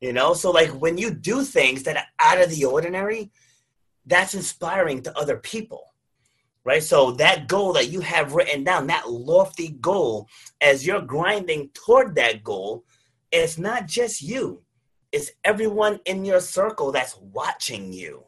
You 0.00 0.12
know, 0.14 0.32
so 0.32 0.50
like 0.50 0.70
when 0.70 0.96
you 0.96 1.10
do 1.12 1.44
things 1.44 1.82
that 1.82 1.96
are 1.96 2.06
out 2.18 2.40
of 2.40 2.50
the 2.50 2.64
ordinary, 2.64 3.30
that's 4.06 4.34
inspiring 4.34 5.02
to 5.02 5.18
other 5.18 5.36
people. 5.36 5.86
Right? 6.64 6.82
So 6.82 7.12
that 7.12 7.48
goal 7.48 7.72
that 7.74 7.90
you 7.90 8.00
have 8.00 8.34
written 8.34 8.64
down, 8.64 8.86
that 8.86 9.10
lofty 9.10 9.68
goal, 9.80 10.28
as 10.60 10.86
you're 10.86 11.00
grinding 11.00 11.70
toward 11.72 12.14
that 12.16 12.44
goal, 12.44 12.84
it's 13.32 13.58
not 13.58 13.86
just 13.86 14.22
you. 14.22 14.62
It's 15.12 15.30
everyone 15.44 16.00
in 16.04 16.24
your 16.24 16.40
circle 16.40 16.92
that's 16.92 17.16
watching 17.18 17.92
you. 17.92 18.24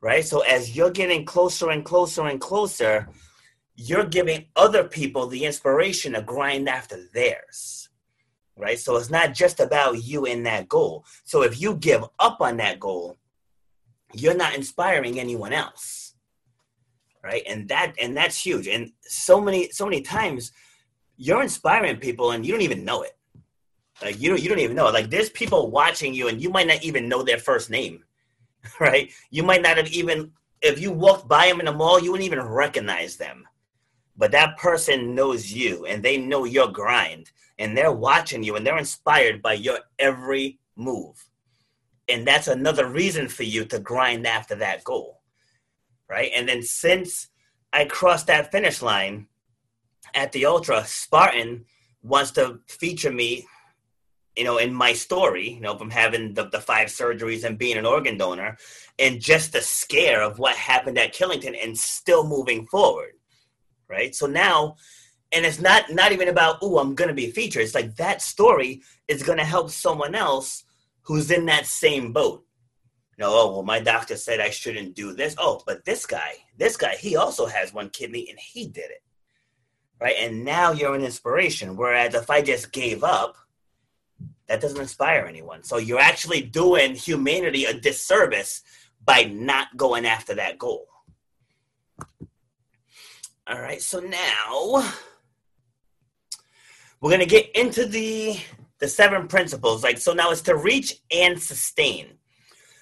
Right? 0.00 0.24
So 0.24 0.40
as 0.40 0.76
you're 0.76 0.90
getting 0.90 1.24
closer 1.24 1.70
and 1.70 1.84
closer 1.84 2.26
and 2.26 2.40
closer, 2.40 3.08
you're 3.76 4.04
giving 4.04 4.46
other 4.56 4.84
people 4.84 5.26
the 5.26 5.44
inspiration 5.44 6.12
to 6.12 6.22
grind 6.22 6.68
after 6.68 7.08
theirs 7.12 7.88
right? 8.56 8.78
So 8.78 8.94
it's 8.96 9.10
not 9.10 9.34
just 9.34 9.58
about 9.58 10.04
you 10.04 10.26
and 10.26 10.46
that 10.46 10.68
goal. 10.68 11.04
So 11.24 11.42
if 11.42 11.60
you 11.60 11.74
give 11.74 12.04
up 12.20 12.40
on 12.40 12.56
that 12.58 12.78
goal 12.78 13.18
you're 14.12 14.36
not 14.36 14.54
inspiring 14.54 15.18
anyone 15.18 15.52
else 15.52 16.04
right? 17.24 17.42
And 17.48 17.66
that 17.68 17.94
and 18.00 18.16
that's 18.16 18.38
huge. 18.44 18.68
And 18.68 18.92
so 19.00 19.40
many 19.40 19.70
so 19.70 19.86
many 19.86 20.02
times 20.02 20.52
you're 21.16 21.42
inspiring 21.42 21.96
people 21.96 22.32
and 22.32 22.44
you 22.44 22.52
don't 22.52 22.60
even 22.60 22.84
know 22.84 23.02
it. 23.02 23.16
Like 24.02 24.20
you 24.20 24.28
don't 24.28 24.42
you 24.42 24.48
don't 24.48 24.58
even 24.58 24.76
know 24.76 24.88
it. 24.88 24.94
like 24.94 25.10
there's 25.10 25.30
people 25.30 25.70
watching 25.70 26.12
you 26.14 26.28
and 26.28 26.40
you 26.40 26.50
might 26.50 26.66
not 26.66 26.84
even 26.84 27.08
know 27.08 27.22
their 27.22 27.38
first 27.38 27.70
name 27.70 28.04
right? 28.80 29.10
You 29.30 29.42
might 29.42 29.62
not 29.62 29.78
have 29.78 29.88
even 29.88 30.32
if 30.60 30.80
you 30.80 30.92
walked 30.92 31.26
by 31.26 31.48
them 31.48 31.60
in 31.60 31.66
the 31.66 31.72
mall 31.72 31.98
you 31.98 32.12
wouldn't 32.12 32.26
even 32.26 32.42
recognize 32.42 33.16
them 33.16 33.44
but 34.16 34.30
that 34.32 34.56
person 34.58 35.14
knows 35.14 35.52
you 35.52 35.86
and 35.86 36.02
they 36.02 36.16
know 36.16 36.44
your 36.44 36.68
grind 36.68 37.30
and 37.58 37.76
they're 37.76 37.92
watching 37.92 38.42
you 38.42 38.56
and 38.56 38.66
they're 38.66 38.78
inspired 38.78 39.42
by 39.42 39.54
your 39.54 39.78
every 39.98 40.58
move. 40.76 41.28
And 42.08 42.26
that's 42.26 42.48
another 42.48 42.86
reason 42.86 43.28
for 43.28 43.44
you 43.44 43.64
to 43.66 43.78
grind 43.78 44.26
after 44.26 44.54
that 44.56 44.84
goal. 44.84 45.20
Right. 46.08 46.30
And 46.34 46.48
then 46.48 46.62
since 46.62 47.28
I 47.72 47.86
crossed 47.86 48.26
that 48.26 48.52
finish 48.52 48.82
line 48.82 49.26
at 50.14 50.32
the 50.32 50.46
Ultra, 50.46 50.84
Spartan 50.84 51.64
wants 52.02 52.30
to 52.32 52.60
feature 52.68 53.10
me, 53.10 53.46
you 54.36 54.44
know, 54.44 54.58
in 54.58 54.74
my 54.74 54.92
story, 54.92 55.54
you 55.54 55.60
know, 55.60 55.76
from 55.76 55.90
having 55.90 56.34
the, 56.34 56.48
the 56.50 56.60
five 56.60 56.88
surgeries 56.88 57.44
and 57.44 57.58
being 57.58 57.78
an 57.78 57.86
organ 57.86 58.18
donor 58.18 58.58
and 58.98 59.20
just 59.20 59.52
the 59.52 59.60
scare 59.60 60.22
of 60.22 60.38
what 60.38 60.54
happened 60.56 60.98
at 60.98 61.14
Killington 61.14 61.56
and 61.60 61.76
still 61.76 62.26
moving 62.26 62.66
forward. 62.66 63.14
Right. 63.88 64.14
So 64.14 64.26
now 64.26 64.76
and 65.34 65.44
it's 65.44 65.60
not 65.60 65.92
not 65.92 66.12
even 66.12 66.28
about 66.28 66.58
oh 66.62 66.78
i'm 66.78 66.94
gonna 66.94 67.12
be 67.12 67.30
featured. 67.30 67.62
It's 67.62 67.74
like 67.74 67.96
that 67.96 68.22
story 68.22 68.82
is 69.08 69.22
gonna 69.22 69.44
help 69.44 69.70
someone 69.70 70.14
else 70.14 70.64
who's 71.02 71.30
in 71.30 71.46
that 71.46 71.66
same 71.66 72.12
boat. 72.12 72.44
You 73.16 73.24
know 73.24 73.30
oh 73.32 73.52
well 73.52 73.62
my 73.62 73.80
doctor 73.80 74.16
said 74.16 74.40
i 74.40 74.50
shouldn't 74.50 74.94
do 74.94 75.12
this. 75.12 75.34
Oh 75.38 75.62
but 75.66 75.84
this 75.84 76.06
guy 76.06 76.34
this 76.56 76.76
guy 76.76 76.94
he 76.96 77.16
also 77.16 77.46
has 77.46 77.74
one 77.74 77.90
kidney 77.90 78.28
and 78.30 78.38
he 78.38 78.66
did 78.66 78.90
it 78.90 79.02
right? 80.00 80.16
And 80.18 80.44
now 80.44 80.72
you're 80.72 80.94
an 80.94 81.04
inspiration. 81.04 81.76
Whereas 81.76 82.14
if 82.14 82.30
i 82.30 82.40
just 82.40 82.72
gave 82.72 83.02
up 83.02 83.36
that 84.46 84.60
doesn't 84.60 84.80
inspire 84.80 85.24
anyone. 85.26 85.62
So 85.62 85.78
you're 85.78 85.98
actually 85.98 86.42
doing 86.42 86.94
humanity 86.94 87.64
a 87.64 87.72
disservice 87.72 88.62
by 89.02 89.24
not 89.24 89.74
going 89.76 90.04
after 90.06 90.34
that 90.34 90.58
goal 90.58 90.86
all 93.46 93.60
right 93.60 93.82
so 93.82 94.00
now 94.00 94.92
we're 97.00 97.10
gonna 97.10 97.26
get 97.26 97.50
into 97.54 97.84
the 97.84 98.38
the 98.78 98.88
seven 98.88 99.28
principles. 99.28 99.82
Like 99.82 99.98
so 99.98 100.12
now 100.12 100.30
it's 100.30 100.42
to 100.42 100.56
reach 100.56 100.94
and 101.10 101.40
sustain. 101.40 102.18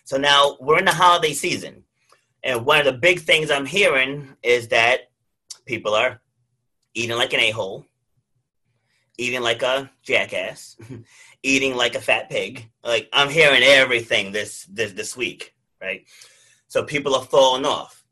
So 0.04 0.16
now 0.16 0.56
we're 0.60 0.78
in 0.78 0.84
the 0.84 0.92
holiday 0.92 1.32
season. 1.32 1.84
And 2.42 2.66
one 2.66 2.80
of 2.80 2.84
the 2.86 2.92
big 2.92 3.20
things 3.20 3.50
I'm 3.50 3.66
hearing 3.66 4.36
is 4.42 4.68
that 4.68 5.10
people 5.64 5.94
are 5.94 6.20
eating 6.94 7.16
like 7.16 7.32
an 7.32 7.40
a-hole, 7.40 7.86
eating 9.16 9.42
like 9.42 9.62
a 9.62 9.90
jackass, 10.02 10.76
eating 11.42 11.76
like 11.76 11.94
a 11.94 12.00
fat 12.00 12.30
pig. 12.30 12.68
Like 12.82 13.08
I'm 13.12 13.28
hearing 13.28 13.62
everything 13.62 14.32
this 14.32 14.66
this 14.70 14.92
this 14.92 15.16
week, 15.16 15.54
right? 15.80 16.04
So 16.68 16.82
people 16.82 17.14
are 17.14 17.24
falling 17.24 17.64
off. 17.64 18.04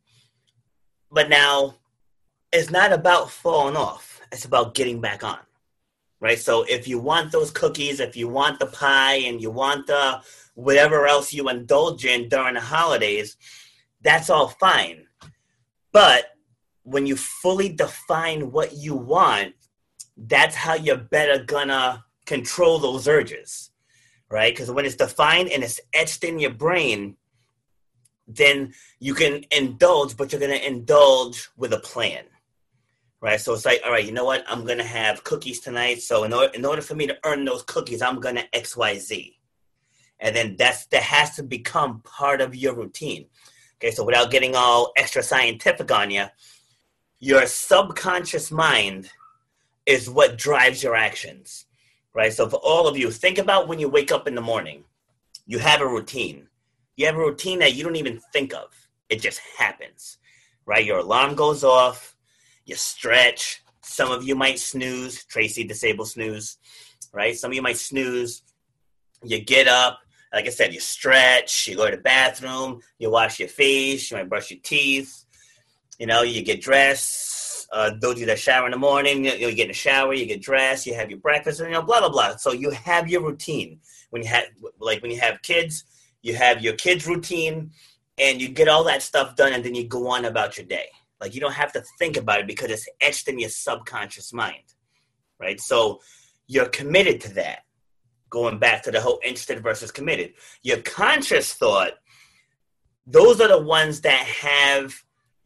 But 1.11 1.29
now 1.29 1.75
it's 2.53 2.71
not 2.71 2.93
about 2.93 3.31
falling 3.31 3.77
off. 3.77 4.21
It's 4.33 4.45
about 4.45 4.75
getting 4.75 5.01
back 5.01 5.25
on 5.25 5.39
right? 6.21 6.39
So 6.39 6.65
if 6.69 6.87
you 6.87 6.99
want 6.99 7.33
those 7.33 7.51
cookies, 7.51 7.99
if 7.99 8.17
you 8.17 8.29
want 8.29 8.59
the 8.59 8.67
pie, 8.67 9.17
and 9.17 9.41
you 9.41 9.51
want 9.51 9.87
the 9.87 10.21
whatever 10.55 11.07
else 11.07 11.33
you 11.33 11.49
indulge 11.49 12.05
in 12.05 12.29
during 12.29 12.55
the 12.55 12.61
holidays, 12.61 13.37
that's 14.03 14.31
all 14.31 14.49
fine. 14.49 15.07
But 15.93 16.27
when 16.83 17.07
you 17.07 17.17
fully 17.17 17.71
define 17.71 18.53
what 18.53 18.75
you 18.75 18.95
want, 18.95 19.55
that's 20.17 20.55
how 20.55 20.75
you're 20.75 20.97
better 20.97 21.43
gonna 21.43 22.05
control 22.27 22.79
those 22.79 23.09
urges, 23.09 23.71
right? 24.31 24.53
Because 24.53 24.71
when 24.71 24.85
it's 24.85 24.97
defined 24.97 25.49
and 25.49 25.65
it's 25.65 25.81
etched 25.95 26.25
in 26.25 26.39
your 26.39 26.53
brain, 26.53 27.17
then 28.29 28.73
you 29.01 29.15
can 29.15 29.45
indulge, 29.51 30.17
but 30.17 30.31
you're 30.31 30.41
gonna 30.41 30.55
indulge 30.55 31.49
with 31.57 31.73
a 31.73 31.81
plan 31.81 32.25
right? 33.21 33.41
So 33.41 33.53
it's 33.55 33.65
like, 33.65 33.81
all 33.85 33.93
right, 33.93 34.05
you 34.05 34.13
know 34.13 34.25
what? 34.25 34.45
I'm 34.49 34.65
gonna 34.65 34.85
have 34.85 35.25
cookies 35.25 35.61
tonight. 35.61 36.03
So 36.03 36.25
in 36.25 36.33
order 36.33 36.53
in 36.55 36.65
order 36.65 36.83
for 36.83 36.95
me 36.95 37.07
to 37.07 37.19
earn 37.25 37.45
those 37.45 37.63
cookies, 37.63 38.03
I'm 38.03 38.21
gonna 38.21 38.45
X 38.53 38.77
Y 38.77 38.99
Z, 38.99 39.39
and 40.19 40.35
then 40.35 40.57
that's 40.57 40.87
that 40.87 41.03
has 41.03 41.37
to 41.37 41.43
become 41.43 42.01
part 42.01 42.41
of 42.41 42.55
your 42.55 42.75
routine. 42.75 43.27
Okay, 43.77 43.91
so 43.91 44.05
without 44.05 44.31
getting 44.31 44.55
all 44.57 44.93
extra 44.97 45.23
scientific 45.23 45.91
on 45.91 46.11
you, 46.11 46.27
your 47.19 47.47
subconscious 47.47 48.51
mind 48.51 49.11
is 49.87 50.11
what 50.11 50.39
drives 50.39 50.83
your 50.83 50.95
actions, 50.95 51.67
right? 52.15 52.33
So 52.33 52.49
for 52.49 52.61
all 52.63 52.87
of 52.87 52.97
you, 52.97 53.11
think 53.11 53.39
about 53.39 53.69
when 53.69 53.79
you 53.79 53.89
wake 53.89 54.13
up 54.13 54.29
in 54.29 54.35
the 54.35 54.41
morning. 54.41 54.85
You 55.47 55.59
have 55.59 55.81
a 55.81 55.87
routine. 55.87 56.47
You 56.97 57.07
have 57.07 57.17
a 57.17 57.19
routine 57.19 57.59
that 57.61 57.75
you 57.75 57.83
don't 57.83 57.97
even 57.97 58.21
think 58.33 58.55
of. 58.55 58.67
It 59.09 59.21
just 59.21 59.41
happens, 59.59 60.19
right? 60.67 60.85
Your 60.85 60.99
alarm 60.99 61.35
goes 61.35 61.65
off 61.65 62.10
you 62.71 62.77
stretch. 62.77 63.63
Some 63.83 64.11
of 64.11 64.23
you 64.23 64.37
might 64.37 64.59
snooze. 64.59 65.25
Tracy 65.25 65.65
disable 65.65 66.07
snooze, 66.07 66.57
right? 67.13 67.37
Some 67.37 67.51
of 67.51 67.55
you 67.55 67.63
might 67.63 67.77
snooze. 67.77 68.43
You 69.23 69.41
get 69.41 69.67
up. 69.67 69.99
Like 70.33 70.47
I 70.47 70.51
said, 70.51 70.73
you 70.73 70.81
stretch. 70.81 71.67
You 71.67 71.77
go 71.77 71.91
to 71.91 71.97
the 71.97 72.03
bathroom. 72.03 72.81
You 72.99 73.11
wash 73.11 73.41
your 73.41 73.49
face. 73.49 74.11
You 74.11 74.17
might 74.17 74.29
brush 74.29 74.51
your 74.51 74.61
teeth. 74.63 75.25
You 75.99 76.07
know, 76.07 76.23
you 76.23 76.43
get 76.43 76.63
dressed. 76.63 77.67
Uh, 77.73 77.93
of 78.03 78.19
you 78.19 78.27
that 78.27 78.39
shower 78.39 78.67
in 78.67 78.73
the 78.73 78.79
morning, 78.79 79.25
you, 79.25 79.31
you 79.33 79.55
get 79.55 79.63
in 79.63 79.69
the 79.69 79.75
shower. 79.75 80.13
You 80.13 80.27
get 80.27 80.43
dressed. 80.43 80.87
You 80.87 80.95
have 80.95 81.09
your 81.09 81.21
breakfast. 81.21 81.61
And, 81.61 81.69
you 81.69 81.75
know, 81.75 81.83
blah 81.83 82.01
blah 82.01 82.09
blah. 82.09 82.37
So 82.37 82.53
you 82.53 82.71
have 82.71 83.09
your 83.09 83.23
routine. 83.23 83.81
When 84.11 84.23
you 84.23 84.29
have, 84.29 84.45
like, 84.81 85.03
when 85.03 85.13
you 85.13 85.21
have 85.21 85.41
kids, 85.43 85.85
you 86.23 86.35
have 86.35 86.63
your 86.63 86.75
kids' 86.75 87.07
routine, 87.07 87.71
and 88.19 88.43
you 88.43 88.49
get 88.49 88.67
all 88.67 88.83
that 88.85 89.03
stuff 89.03 89.37
done, 89.37 89.53
and 89.53 89.65
then 89.65 89.77
you 89.77 89.87
go 89.87 90.09
on 90.09 90.25
about 90.25 90.57
your 90.57 90.67
day 90.67 90.89
like 91.21 91.35
you 91.35 91.41
don't 91.41 91.53
have 91.53 91.73
to 91.73 91.83
think 91.99 92.17
about 92.17 92.41
it 92.41 92.47
because 92.47 92.71
it's 92.71 92.89
etched 93.01 93.29
in 93.29 93.39
your 93.39 93.51
subconscious 93.51 94.33
mind, 94.33 94.75
right? 95.39 95.61
So 95.61 96.01
you're 96.47 96.69
committed 96.69 97.21
to 97.23 97.35
that. 97.35 97.61
Going 98.31 98.59
back 98.59 98.83
to 98.85 98.93
the 98.93 99.01
whole 99.01 99.19
interested 99.25 99.61
versus 99.61 99.91
committed. 99.91 100.35
Your 100.63 100.79
conscious 100.83 101.53
thought, 101.53 101.95
those 103.07 103.41
are 103.41 103.49
the 103.49 103.61
ones 103.61 104.03
that 104.03 104.25
have 104.25 104.95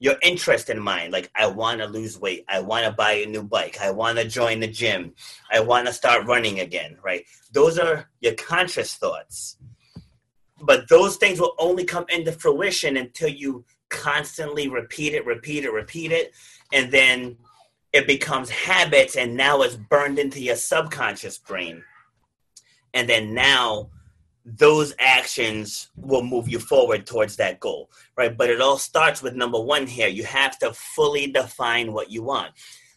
your 0.01 0.17
interest 0.23 0.69
in 0.69 0.79
mind. 0.79 1.13
Like, 1.13 1.31
I 1.35 1.47
want 1.47 1.81
to 1.81 1.87
lose 1.87 2.19
weight. 2.21 2.45
I 2.47 2.61
want 2.61 2.85
to 2.85 2.93
buy 2.93 3.13
a 3.13 3.27
new 3.27 3.43
bike. 3.43 3.79
I 3.81 3.91
want 3.91 4.19
to 4.19 4.29
join 4.29 4.61
the 4.61 4.67
gym. 4.67 5.15
I 5.51 5.61
want 5.61 5.87
to 5.87 5.95
start 5.95 6.27
running 6.27 6.61
again, 6.61 6.99
right? 7.03 7.25
Those 7.53 7.79
are 7.79 8.11
your 8.21 8.35
conscious 8.35 8.95
thoughts. 8.95 9.57
But 10.61 10.89
those 10.89 11.17
things 11.17 11.41
will 11.41 11.55
only 11.59 11.85
come 11.85 12.05
into 12.11 12.33
fruition 12.33 12.99
until 12.99 13.31
you 13.31 13.65
constantly 13.95 14.69
repeat 14.69 15.15
it, 15.15 15.25
repeat 15.25 15.65
it, 15.65 15.73
repeat 15.73 16.13
it, 16.13 16.33
and 16.73 16.91
then 16.93 17.37
it 17.93 18.07
becomes 18.07 18.51
habits, 18.51 19.17
and 19.17 19.37
now 19.37 19.63
it's 19.63 19.77
burned 19.77 20.19
into 20.19 20.41
your 20.41 20.57
subconscious 20.57 21.39
brain. 21.39 21.83
And 22.93 23.09
then 23.09 23.35
now 23.35 23.91
those 24.45 24.95
actions 24.99 25.89
will 25.97 26.23
move 26.23 26.49
you 26.49 26.59
forward 26.59 27.07
towards 27.07 27.37
that 27.37 27.61
goal, 27.61 27.91
right? 28.17 28.37
But 28.37 28.51
it 28.51 28.61
all 28.61 28.79
starts 28.79 29.23
with 29.23 29.35
number 29.35 29.61
one 29.61 29.87
here. 29.87 30.09
You 30.09 30.25
have 30.25 30.59
to 30.59 30.73
fully 30.73 31.29
define 31.29 31.93
what 31.93 32.11
you 32.11 32.23
want. 32.23 32.53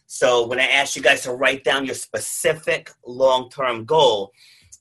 So 0.06 0.46
when 0.46 0.58
I 0.58 0.66
ask 0.66 0.96
you 0.96 1.02
guys 1.02 1.22
to 1.22 1.32
write 1.32 1.64
down 1.64 1.86
your 1.86 1.94
specific 1.94 2.90
long 3.06 3.50
term 3.50 3.84
goal, 3.84 4.32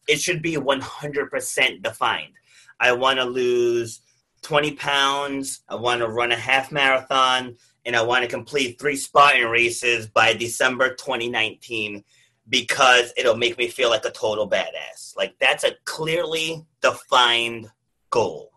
it 0.07 0.19
should 0.19 0.41
be 0.41 0.55
100% 0.55 1.83
defined. 1.83 2.33
I 2.79 2.91
want 2.93 3.19
to 3.19 3.25
lose 3.25 4.01
20 4.41 4.73
pounds. 4.73 5.61
I 5.67 5.75
want 5.75 6.01
to 6.01 6.07
run 6.07 6.31
a 6.31 6.35
half 6.35 6.71
marathon 6.71 7.57
and 7.85 7.95
I 7.95 8.01
want 8.01 8.23
to 8.23 8.29
complete 8.29 8.79
three 8.79 8.95
Spartan 8.95 9.49
races 9.49 10.07
by 10.07 10.33
December 10.33 10.95
2019 10.95 12.03
because 12.49 13.13
it'll 13.17 13.37
make 13.37 13.57
me 13.57 13.67
feel 13.67 13.89
like 13.89 14.05
a 14.05 14.11
total 14.11 14.49
badass. 14.49 15.15
Like 15.15 15.35
that's 15.39 15.63
a 15.63 15.75
clearly 15.85 16.65
defined 16.81 17.69
goal, 18.09 18.51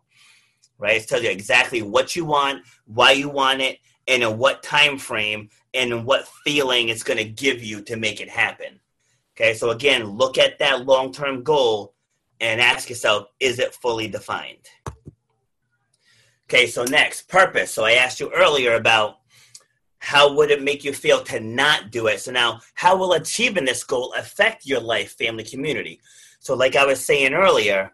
right? 0.78 1.00
It 1.00 1.08
tells 1.08 1.22
you 1.22 1.30
exactly 1.30 1.82
what 1.82 2.14
you 2.16 2.24
want, 2.24 2.64
why 2.86 3.12
you 3.12 3.28
want 3.28 3.60
it, 3.60 3.78
and 4.08 4.22
in 4.22 4.38
what 4.38 4.62
time 4.62 4.98
frame 4.98 5.48
and 5.74 6.04
what 6.04 6.28
feeling 6.44 6.88
it's 6.88 7.02
going 7.02 7.18
to 7.18 7.24
give 7.24 7.62
you 7.62 7.82
to 7.82 7.96
make 7.96 8.20
it 8.20 8.28
happen. 8.28 8.80
Okay, 9.36 9.54
so 9.54 9.70
again, 9.70 10.04
look 10.04 10.38
at 10.38 10.58
that 10.58 10.86
long 10.86 11.12
term 11.12 11.42
goal 11.42 11.94
and 12.40 12.60
ask 12.60 12.88
yourself, 12.88 13.28
is 13.38 13.58
it 13.58 13.74
fully 13.74 14.08
defined? 14.08 14.68
Okay, 16.52 16.66
so 16.66 16.82
next, 16.82 17.28
purpose. 17.28 17.70
So 17.70 17.84
I 17.84 17.92
asked 17.92 18.18
you 18.18 18.28
earlier 18.34 18.74
about 18.74 19.18
how 20.00 20.34
would 20.34 20.50
it 20.50 20.64
make 20.64 20.82
you 20.82 20.92
feel 20.92 21.22
to 21.22 21.38
not 21.38 21.92
do 21.92 22.08
it? 22.08 22.18
So 22.18 22.32
now, 22.32 22.58
how 22.74 22.96
will 22.96 23.12
achieving 23.12 23.64
this 23.64 23.84
goal 23.84 24.12
affect 24.18 24.66
your 24.66 24.80
life, 24.80 25.12
family, 25.16 25.44
community? 25.44 26.00
So, 26.40 26.56
like 26.56 26.74
I 26.74 26.84
was 26.84 27.06
saying 27.06 27.34
earlier 27.34 27.92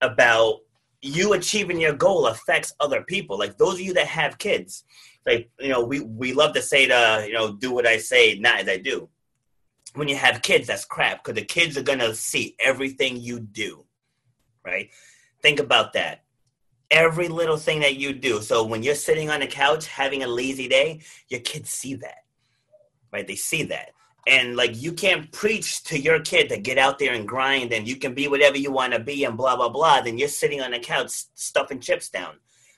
about 0.00 0.60
you 1.02 1.32
achieving 1.32 1.80
your 1.80 1.92
goal 1.92 2.28
affects 2.28 2.72
other 2.78 3.02
people. 3.02 3.36
Like 3.36 3.58
those 3.58 3.74
of 3.74 3.80
you 3.80 3.94
that 3.94 4.06
have 4.06 4.38
kids, 4.38 4.84
like 5.26 5.50
you 5.58 5.70
know, 5.70 5.82
we 5.82 5.98
we 5.98 6.32
love 6.32 6.54
to 6.54 6.62
say 6.62 6.86
to 6.86 7.24
you 7.26 7.32
know, 7.32 7.52
do 7.52 7.72
what 7.72 7.84
I 7.84 7.96
say, 7.96 8.38
not 8.38 8.60
as 8.60 8.68
I 8.68 8.76
do. 8.76 9.08
When 9.94 10.06
you 10.06 10.14
have 10.14 10.42
kids, 10.42 10.68
that's 10.68 10.84
crap 10.84 11.24
because 11.24 11.34
the 11.34 11.44
kids 11.44 11.76
are 11.76 11.82
gonna 11.82 12.14
see 12.14 12.54
everything 12.60 13.16
you 13.16 13.40
do, 13.40 13.84
right? 14.64 14.88
Think 15.42 15.58
about 15.58 15.94
that 15.94 16.22
every 16.90 17.28
little 17.28 17.56
thing 17.56 17.80
that 17.80 17.96
you 17.96 18.12
do. 18.12 18.40
So 18.42 18.64
when 18.64 18.82
you're 18.82 18.94
sitting 18.94 19.30
on 19.30 19.40
the 19.40 19.46
couch 19.46 19.86
having 19.86 20.22
a 20.22 20.28
lazy 20.28 20.68
day, 20.68 21.00
your 21.28 21.40
kids 21.40 21.70
see 21.70 21.94
that. 21.96 22.16
right? 23.12 23.26
They 23.26 23.36
see 23.36 23.64
that. 23.64 23.90
And 24.26 24.56
like 24.56 24.80
you 24.80 24.92
can't 24.92 25.30
preach 25.32 25.84
to 25.84 25.98
your 25.98 26.20
kid 26.20 26.50
to 26.50 26.58
get 26.58 26.78
out 26.78 26.98
there 26.98 27.14
and 27.14 27.26
grind 27.26 27.72
and 27.72 27.88
you 27.88 27.96
can 27.96 28.14
be 28.14 28.28
whatever 28.28 28.58
you 28.58 28.70
want 28.72 28.92
to 28.92 29.00
be 29.00 29.24
and 29.24 29.36
blah 29.36 29.56
blah 29.56 29.70
blah. 29.70 30.02
Then 30.02 30.18
you're 30.18 30.28
sitting 30.28 30.60
on 30.60 30.72
the 30.72 30.78
couch 30.78 31.10
stuffing 31.34 31.80
chips 31.80 32.10
down, 32.10 32.34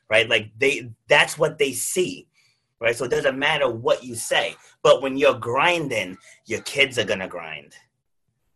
right? 0.08 0.28
Like 0.28 0.52
they 0.58 0.90
that's 1.08 1.38
what 1.38 1.58
they 1.58 1.72
see, 1.72 2.28
right? 2.80 2.94
So 2.96 3.04
it 3.06 3.10
doesn't 3.10 3.38
matter 3.38 3.68
what 3.70 4.04
you 4.04 4.14
say. 4.14 4.56
But 4.82 5.02
when 5.02 5.16
you're 5.16 5.38
grinding, 5.38 6.18
your 6.46 6.62
kids 6.62 6.98
are 6.98 7.04
gonna 7.04 7.28
grind, 7.28 7.74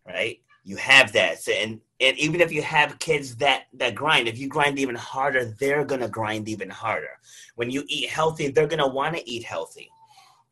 right? 0.06 0.38
You 0.64 0.77
have 0.77 1.12
that, 1.12 1.40
so, 1.40 1.53
and 1.53 1.81
and 2.00 2.18
even 2.18 2.40
if 2.40 2.50
you 2.50 2.62
have 2.62 2.98
kids 2.98 3.37
that 3.37 3.64
that 3.74 3.94
grind, 3.94 4.29
if 4.29 4.38
you 4.38 4.48
grind 4.48 4.79
even 4.79 4.94
harder, 4.94 5.55
they're 5.61 5.85
gonna 5.85 6.09
grind 6.09 6.48
even 6.48 6.70
harder. 6.70 7.18
When 7.55 7.70
you 7.70 7.85
eat 7.87 8.09
healthy, 8.09 8.48
they're 8.48 8.66
gonna 8.66 8.88
want 8.88 9.14
to 9.16 9.31
eat 9.31 9.44
healthy 9.44 9.90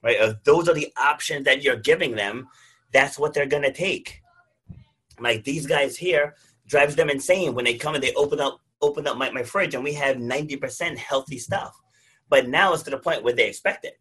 right? 0.03 0.17
If 0.21 0.43
those 0.45 0.69
are 0.69 0.75
the 0.75 0.93
options 0.97 1.45
that 1.45 1.63
you're 1.63 1.77
giving 1.77 2.15
them, 2.15 2.49
that's 2.93 3.19
what 3.19 3.33
they're 3.33 3.47
gonna 3.47 3.73
take. 3.73 4.21
Like 5.21 5.45
these 5.45 5.67
guys 5.67 5.97
here 5.97 6.35
drives 6.67 6.97
them 6.97 7.11
insane 7.11 7.55
when 7.55 7.65
they 7.65 7.75
come 7.75 7.95
and 7.95 8.03
they 8.03 8.13
open 8.15 8.41
up 8.41 8.61
open 8.81 9.07
up 9.07 9.17
my, 9.17 9.31
my 9.31 9.45
fridge 9.45 9.75
and 9.77 9.85
we 9.85 9.93
have 9.93 10.17
90% 10.17 10.97
healthy 10.97 11.39
stuff. 11.39 11.81
But 12.29 12.49
now 12.49 12.73
it's 12.73 12.83
to 12.83 12.91
the 12.91 12.99
point 12.99 13.23
where 13.23 13.33
they 13.33 13.47
expect 13.47 13.85
it. 13.85 13.97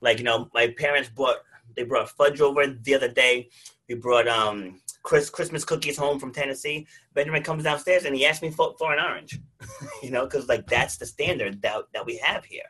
Like, 0.00 0.16
you 0.16 0.24
know, 0.24 0.48
my 0.54 0.68
parents 0.78 1.10
brought 1.10 1.36
they 1.76 1.84
brought 1.84 2.10
fudge 2.10 2.40
over 2.40 2.66
the 2.66 2.94
other 2.94 3.08
day. 3.08 3.50
We 3.88 3.94
brought 3.96 4.28
um 4.28 4.80
Chris 5.02 5.30
Christmas 5.30 5.64
cookies 5.64 5.96
home 5.96 6.18
from 6.18 6.32
Tennessee. 6.32 6.86
Benjamin 7.14 7.42
comes 7.42 7.64
downstairs 7.64 8.04
and 8.04 8.14
he 8.14 8.24
asked 8.24 8.42
me 8.42 8.50
for, 8.50 8.74
for 8.78 8.92
an 8.92 9.04
orange. 9.04 9.40
you 10.02 10.10
know, 10.10 10.24
because 10.24 10.48
like 10.48 10.66
that's 10.66 10.96
the 10.96 11.06
standard 11.06 11.60
that 11.62 11.82
that 11.92 12.06
we 12.06 12.16
have 12.18 12.44
here. 12.44 12.62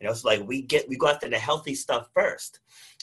You 0.00 0.06
know, 0.06 0.12
it's 0.12 0.24
like 0.24 0.46
we 0.46 0.62
get 0.62 0.88
we 0.88 0.96
go 0.96 1.08
after 1.08 1.28
the 1.28 1.38
healthy 1.38 1.74
stuff 1.74 2.08
first, 2.14 2.60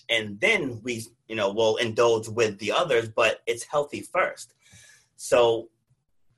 and 0.09 0.39
then 0.39 0.79
we 0.83 1.05
you 1.27 1.35
know 1.35 1.51
will 1.51 1.77
indulge 1.77 2.27
with 2.27 2.57
the 2.59 2.71
others, 2.71 3.09
but 3.09 3.41
it's 3.47 3.63
healthy 3.63 4.01
first. 4.01 4.53
So 5.15 5.69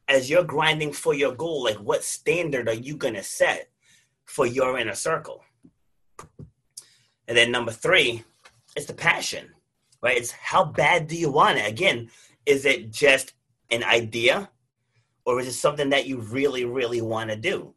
as 0.08 0.30
you're 0.30 0.44
grinding 0.44 0.92
for 0.92 1.14
your 1.14 1.36
goal, 1.36 1.64
like 1.64 1.78
what 1.78 2.04
standard 2.04 2.68
are 2.68 2.74
you 2.74 2.96
gonna 2.96 3.24
set 3.24 3.70
for 4.26 4.46
your 4.46 4.78
inner 4.78 4.96
circle? 4.96 5.44
And 7.28 7.38
then 7.38 7.52
number 7.52 7.72
three, 7.72 8.24
it's 8.76 8.88
the 8.88 8.94
passion, 8.94 9.50
right? 10.02 10.18
It's 10.18 10.32
how 10.32 10.66
bad 10.66 11.08
do 11.08 11.16
you 11.16 11.32
want 11.32 11.60
it? 11.60 11.70
Again, 11.70 12.10
is 12.46 12.66
it 12.66 12.92
just 12.92 13.34
an 13.72 13.84
idea 13.84 14.50
or 15.26 15.40
is 15.40 15.48
it 15.48 15.54
something 15.54 15.90
that 15.90 16.08
you 16.08 16.20
really, 16.20 16.66
really 16.66 17.02
want 17.02 17.30
to 17.30 17.36
do? 17.36 17.74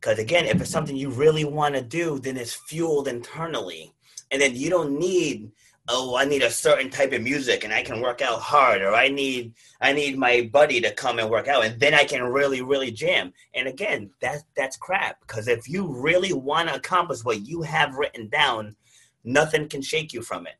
Because 0.00 0.18
again, 0.18 0.46
if 0.46 0.60
it's 0.60 0.70
something 0.70 0.96
you 0.96 1.10
really 1.10 1.44
want 1.44 1.74
to 1.74 1.82
do, 1.82 2.18
then 2.18 2.36
it's 2.36 2.54
fueled 2.54 3.06
internally. 3.06 3.94
And 4.30 4.40
then 4.40 4.56
you 4.56 4.70
don't 4.70 4.98
need, 4.98 5.52
oh, 5.88 6.16
I 6.16 6.24
need 6.24 6.42
a 6.42 6.50
certain 6.50 6.90
type 6.90 7.12
of 7.12 7.22
music 7.22 7.62
and 7.62 7.72
I 7.72 7.82
can 7.82 8.00
work 8.00 8.22
out 8.22 8.40
hard, 8.40 8.82
or 8.82 8.94
I 8.94 9.08
need 9.08 9.54
I 9.80 9.92
need 9.92 10.18
my 10.18 10.48
buddy 10.52 10.80
to 10.80 10.92
come 10.94 11.18
and 11.18 11.30
work 11.30 11.46
out, 11.46 11.64
and 11.64 11.78
then 11.78 11.94
I 11.94 12.04
can 12.04 12.22
really, 12.22 12.62
really 12.62 12.90
jam. 12.90 13.32
And 13.54 13.68
again, 13.68 14.10
that's 14.20 14.42
that's 14.56 14.76
crap. 14.76 15.20
Because 15.20 15.46
if 15.46 15.68
you 15.68 15.86
really 15.86 16.32
want 16.32 16.68
to 16.68 16.74
accomplish 16.74 17.20
what 17.22 17.46
you 17.46 17.62
have 17.62 17.94
written 17.96 18.28
down, 18.28 18.74
nothing 19.24 19.68
can 19.68 19.82
shake 19.82 20.12
you 20.12 20.22
from 20.22 20.46
it. 20.46 20.54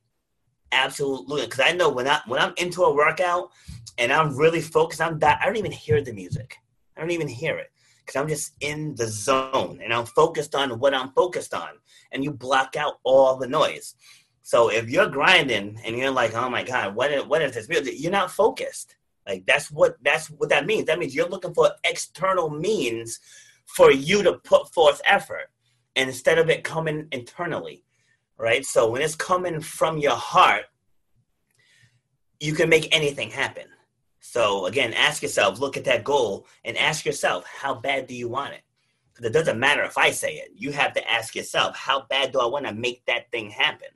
Absolutely. 0.72 1.42
Because 1.42 1.61
I 1.61 1.72
know 1.72 1.90
when 1.90 2.08
I 2.08 2.20
when 2.26 2.40
I'm 2.40 2.54
into 2.56 2.82
a 2.82 2.94
workout 2.94 3.50
and 3.98 4.12
I'm 4.12 4.37
really 4.37 4.62
focused, 4.62 5.00
I'm 5.00 5.18
that 5.20 5.38
I 5.40 5.46
don't 5.46 5.56
even 5.56 5.70
hear 5.70 6.02
the 6.02 6.12
music. 6.12 6.56
I 6.96 7.00
don't 7.00 7.11
even 7.11 7.28
hear 7.28 7.58
it 7.58 7.70
because 8.00 8.20
I'm 8.20 8.28
just 8.28 8.54
in 8.61 8.94
the 8.94 9.06
zone 9.06 9.80
and 9.82 9.92
I'm 9.92 10.06
focused 10.06 10.54
on 10.54 10.78
what 10.78 10.94
I'm 10.94 11.12
focused 11.12 11.54
on. 11.54 11.68
And 12.11 12.24
you 12.24 12.32
block 12.32 12.74
out 12.76 12.94
all 13.04 13.37
the 13.37 13.46
noise. 13.46 13.94
So 14.42 14.70
if 14.70 14.88
you're 14.90 15.08
grinding 15.08 15.78
and 15.85 15.96
you're 15.96 16.11
like, 16.11 16.35
oh 16.35 16.50
my 16.50 16.64
God, 16.64 16.94
what 16.94 17.12
is, 17.12 17.24
what 17.24 17.42
is 17.42 17.54
this 17.54 17.68
music? 17.68 17.94
You're 17.96 18.11
not 18.11 18.30
focused. 18.30 18.96
Like 19.26 19.46
that's 19.46 19.70
what 19.70 19.96
that's 20.02 20.30
what 20.30 20.48
that 20.48 20.66
means. 20.66 20.87
That 20.87 20.98
means 20.98 21.14
you're 21.14 21.28
looking 21.28 21.54
for 21.54 21.70
external 21.85 22.50
means 22.50 23.20
for 23.66 23.92
you 23.92 24.22
to 24.22 24.35
put 24.35 24.72
forth 24.72 25.00
effort 25.04 25.50
instead 25.94 26.38
of 26.38 26.50
it 26.50 26.64
coming 26.64 27.06
internally. 27.12 27.85
Right? 28.38 28.64
So 28.64 28.90
when 28.90 29.03
it's 29.03 29.14
coming 29.14 29.61
from 29.61 29.99
your 29.99 30.16
heart, 30.16 30.64
you 32.40 32.55
can 32.55 32.68
make 32.68 32.95
anything 32.95 33.31
happen. 33.31 33.66
So 34.21 34.66
again, 34.66 34.92
ask 34.95 35.23
yourself, 35.23 35.61
look 35.61 35.77
at 35.77 35.85
that 35.85 36.05
goal 36.05 36.47
and 36.64 36.77
ask 36.77 37.05
yourself, 37.05 37.45
how 37.47 37.75
bad 37.75 38.07
do 38.07 38.14
you 38.14 38.29
want 38.29 38.55
it? 38.55 38.62
Because 39.12 39.27
it 39.29 39.33
doesn't 39.33 39.59
matter 39.59 39.83
if 39.83 39.99
I 39.99 40.11
say 40.11 40.35
it. 40.35 40.51
You 40.55 40.73
have 40.73 40.92
to 40.95 41.11
ask 41.11 41.35
yourself, 41.35 41.77
how 41.77 42.07
bad 42.09 42.33
do 42.33 42.40
I 42.40 42.47
want 42.47 42.66
to 42.66 42.73
make 42.73 43.05
that 43.07 43.31
thing 43.31 43.51
happen? 43.51 43.88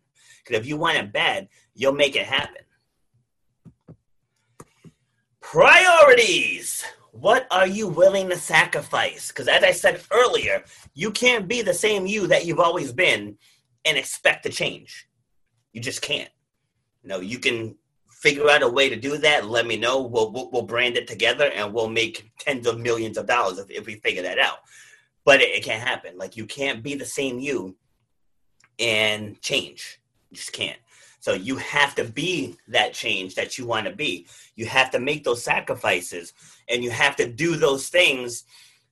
Because 0.44 0.60
if 0.60 0.66
you 0.66 0.76
want 0.76 0.98
it 0.98 1.12
bad, 1.12 1.48
you'll 1.74 1.92
make 1.92 2.16
it 2.16 2.26
happen. 2.26 2.62
Priorities. 5.40 6.84
What 7.12 7.46
are 7.50 7.66
you 7.66 7.88
willing 7.88 8.28
to 8.28 8.36
sacrifice? 8.36 9.28
Because 9.28 9.48
as 9.48 9.64
I 9.64 9.70
said 9.70 10.02
earlier, 10.10 10.64
you 10.92 11.10
can't 11.10 11.48
be 11.48 11.62
the 11.62 11.72
same 11.72 12.06
you 12.06 12.26
that 12.26 12.44
you've 12.44 12.60
always 12.60 12.92
been 12.92 13.38
and 13.86 13.96
expect 13.96 14.42
to 14.42 14.50
change. 14.50 15.08
You 15.72 15.80
just 15.80 16.02
can't. 16.02 16.28
Know, 17.04 17.20
you 17.20 17.38
can 17.38 17.76
figure 18.10 18.50
out 18.50 18.62
a 18.62 18.68
way 18.68 18.88
to 18.88 18.96
do 18.96 19.16
that, 19.18 19.46
let 19.46 19.66
me 19.66 19.76
know. 19.76 20.02
We'll, 20.02 20.32
we'll, 20.32 20.50
we'll 20.50 20.62
brand 20.62 20.96
it 20.96 21.06
together 21.06 21.50
and 21.54 21.72
we'll 21.72 21.88
make 21.88 22.32
tens 22.40 22.66
of 22.66 22.80
millions 22.80 23.16
of 23.16 23.26
dollars 23.26 23.58
if, 23.58 23.70
if 23.70 23.86
we 23.86 23.94
figure 23.94 24.22
that 24.22 24.40
out. 24.40 24.58
But 25.24 25.40
it, 25.40 25.54
it 25.54 25.64
can't 25.64 25.86
happen. 25.86 26.18
Like 26.18 26.36
you 26.36 26.44
can't 26.44 26.82
be 26.82 26.96
the 26.96 27.04
same 27.04 27.38
you 27.38 27.76
and 28.80 29.40
change. 29.40 30.00
You 30.30 30.36
just 30.36 30.52
can't. 30.52 30.78
So 31.20 31.34
you 31.34 31.56
have 31.56 31.94
to 31.96 32.04
be 32.04 32.56
that 32.68 32.92
change 32.92 33.36
that 33.36 33.58
you 33.58 33.66
want 33.66 33.86
to 33.86 33.94
be. 33.94 34.26
You 34.56 34.66
have 34.66 34.90
to 34.90 34.98
make 34.98 35.22
those 35.22 35.44
sacrifices 35.44 36.32
and 36.68 36.82
you 36.82 36.90
have 36.90 37.14
to 37.16 37.30
do 37.30 37.54
those 37.54 37.88
things 37.88 38.44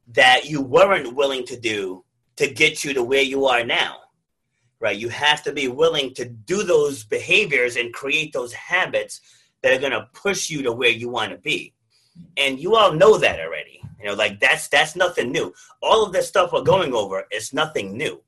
that 0.09 0.45
you 0.45 0.61
weren't 0.61 1.17
willing 1.17 1.45
to 1.47 1.59
do 1.59 2.05
to 2.37 2.49
get 2.49 2.85
you 2.85 2.95
to 2.95 3.03
where 3.03 3.23
you 3.23 3.47
are 3.47 3.65
now 3.65 3.97
right? 4.85 4.99
You 4.99 5.09
have 5.09 5.43
to 5.45 5.53
be 5.53 5.67
willing 5.67 6.13
to 6.13 6.27
do 6.27 6.63
those 6.63 7.05
behaviors 7.05 7.77
and 7.77 7.91
create 7.91 8.35
those 8.35 8.53
habits 8.53 9.23
that 9.63 9.73
are 9.73 9.81
going 9.81 9.93
to 9.93 10.11
push 10.13 10.51
you 10.51 10.63
to 10.63 10.73
where 10.73 10.91
you 10.91 11.09
want 11.09 11.33
to 11.33 11.39
be. 11.39 11.73
And 12.37 12.61
you 12.61 12.77
all 12.77 12.93
know 12.93 13.17
that 13.17 13.41
already. 13.41 13.81
You 13.99 14.05
know, 14.05 14.15
like 14.15 14.41
that's 14.41 14.69
that's 14.69 14.95
nothing 14.95 15.33
new. 15.33 15.55
All 15.83 16.05
of 16.05 16.13
this 16.13 16.29
stuff 16.29 16.53
we're 16.53 16.61
going 16.61 16.93
over 16.93 17.25
is 17.33 17.55
nothing 17.55 17.97
new. 17.97 18.23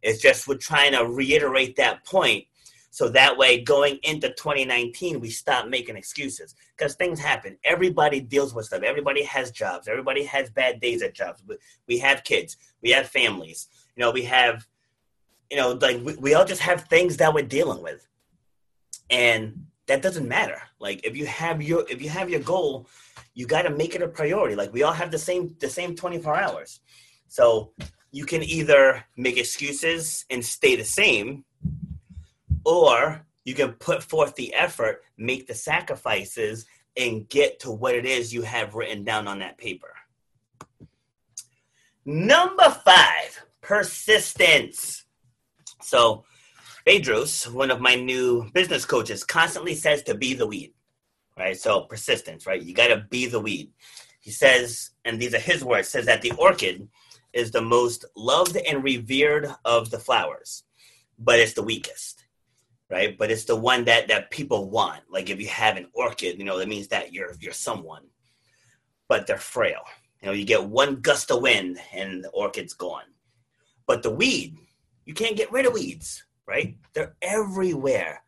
It's 0.00 0.22
just 0.22 0.48
we're 0.48 0.56
trying 0.56 0.92
to 0.92 1.04
reiterate 1.04 1.76
that 1.76 2.06
point 2.06 2.46
so 2.90 3.10
that 3.10 3.36
way 3.36 3.60
going 3.60 3.98
into 4.02 4.30
2019 4.30 5.20
we 5.20 5.28
stop 5.28 5.68
making 5.68 5.94
excuses 5.94 6.54
because 6.76 6.94
things 6.94 7.20
happen 7.20 7.58
everybody 7.62 8.18
deals 8.18 8.54
with 8.54 8.64
stuff 8.64 8.82
everybody 8.82 9.22
has 9.22 9.50
jobs 9.50 9.88
everybody 9.88 10.24
has 10.24 10.48
bad 10.48 10.80
days 10.80 11.02
at 11.02 11.14
jobs 11.14 11.42
we 11.86 11.98
have 11.98 12.24
kids 12.24 12.56
we 12.82 12.90
have 12.90 13.06
families 13.06 13.68
you 13.94 14.02
know 14.02 14.10
we 14.10 14.22
have 14.22 14.66
you 15.50 15.56
know, 15.56 15.72
like 15.72 16.04
we, 16.04 16.14
we 16.16 16.34
all 16.34 16.44
just 16.44 16.62
have 16.62 16.84
things 16.84 17.16
that 17.18 17.32
we're 17.32 17.44
dealing 17.44 17.82
with. 17.82 18.06
And 19.10 19.66
that 19.86 20.02
doesn't 20.02 20.28
matter. 20.28 20.60
Like 20.78 21.04
if 21.04 21.16
you 21.16 21.26
have 21.26 21.62
your 21.62 21.84
if 21.88 22.02
you 22.02 22.10
have 22.10 22.30
your 22.30 22.40
goal, 22.40 22.86
you 23.34 23.46
got 23.46 23.62
to 23.62 23.70
make 23.70 23.94
it 23.94 24.02
a 24.02 24.08
priority. 24.08 24.54
Like 24.54 24.72
we 24.72 24.82
all 24.82 24.92
have 24.92 25.10
the 25.10 25.18
same 25.18 25.56
the 25.60 25.68
same 25.68 25.96
24 25.96 26.36
hours. 26.36 26.80
So 27.28 27.72
you 28.10 28.24
can 28.24 28.42
either 28.42 29.04
make 29.16 29.36
excuses 29.36 30.24
and 30.30 30.44
stay 30.44 30.76
the 30.76 30.84
same 30.84 31.44
or 32.64 33.24
you 33.44 33.54
can 33.54 33.72
put 33.72 34.02
forth 34.02 34.34
the 34.34 34.52
effort, 34.54 35.02
make 35.16 35.46
the 35.46 35.54
sacrifices 35.54 36.66
and 36.96 37.28
get 37.28 37.60
to 37.60 37.70
what 37.70 37.94
it 37.94 38.04
is 38.04 38.34
you 38.34 38.42
have 38.42 38.74
written 38.74 39.04
down 39.04 39.26
on 39.28 39.38
that 39.38 39.56
paper. 39.56 39.94
Number 42.04 42.70
5, 42.70 43.44
persistence. 43.60 45.04
So, 45.82 46.24
Bedros, 46.86 47.52
one 47.52 47.70
of 47.70 47.80
my 47.80 47.94
new 47.94 48.50
business 48.52 48.84
coaches, 48.84 49.24
constantly 49.24 49.74
says 49.74 50.02
to 50.04 50.14
be 50.14 50.34
the 50.34 50.46
weed, 50.46 50.72
right? 51.36 51.56
So, 51.56 51.82
persistence, 51.82 52.46
right? 52.46 52.62
You 52.62 52.74
got 52.74 52.88
to 52.88 53.06
be 53.10 53.26
the 53.26 53.40
weed. 53.40 53.70
He 54.20 54.30
says, 54.30 54.90
and 55.04 55.20
these 55.20 55.34
are 55.34 55.38
his 55.38 55.64
words, 55.64 55.88
says 55.88 56.06
that 56.06 56.22
the 56.22 56.32
orchid 56.32 56.88
is 57.32 57.50
the 57.50 57.62
most 57.62 58.04
loved 58.16 58.56
and 58.56 58.82
revered 58.82 59.48
of 59.64 59.90
the 59.90 59.98
flowers, 59.98 60.64
but 61.18 61.38
it's 61.38 61.52
the 61.52 61.62
weakest, 61.62 62.24
right? 62.90 63.16
But 63.16 63.30
it's 63.30 63.44
the 63.44 63.56
one 63.56 63.84
that 63.84 64.08
that 64.08 64.30
people 64.30 64.70
want. 64.70 65.02
Like 65.10 65.30
if 65.30 65.40
you 65.40 65.48
have 65.48 65.76
an 65.76 65.88
orchid, 65.94 66.38
you 66.38 66.44
know, 66.44 66.58
that 66.58 66.68
means 66.68 66.88
that 66.88 67.12
you're 67.12 67.34
you're 67.40 67.52
someone, 67.52 68.04
but 69.08 69.26
they're 69.26 69.38
frail. 69.38 69.82
You 70.20 70.26
know, 70.26 70.32
you 70.32 70.44
get 70.44 70.64
one 70.64 70.96
gust 70.96 71.30
of 71.30 71.42
wind 71.42 71.78
and 71.92 72.24
the 72.24 72.30
orchid's 72.30 72.74
gone. 72.74 73.04
But 73.86 74.02
the 74.02 74.10
weed, 74.10 74.56
you 75.08 75.14
can't 75.14 75.38
get 75.38 75.50
rid 75.50 75.64
of 75.64 75.72
weeds, 75.72 76.22
right? 76.46 76.76
They're 76.92 77.16
everywhere, 77.22 78.22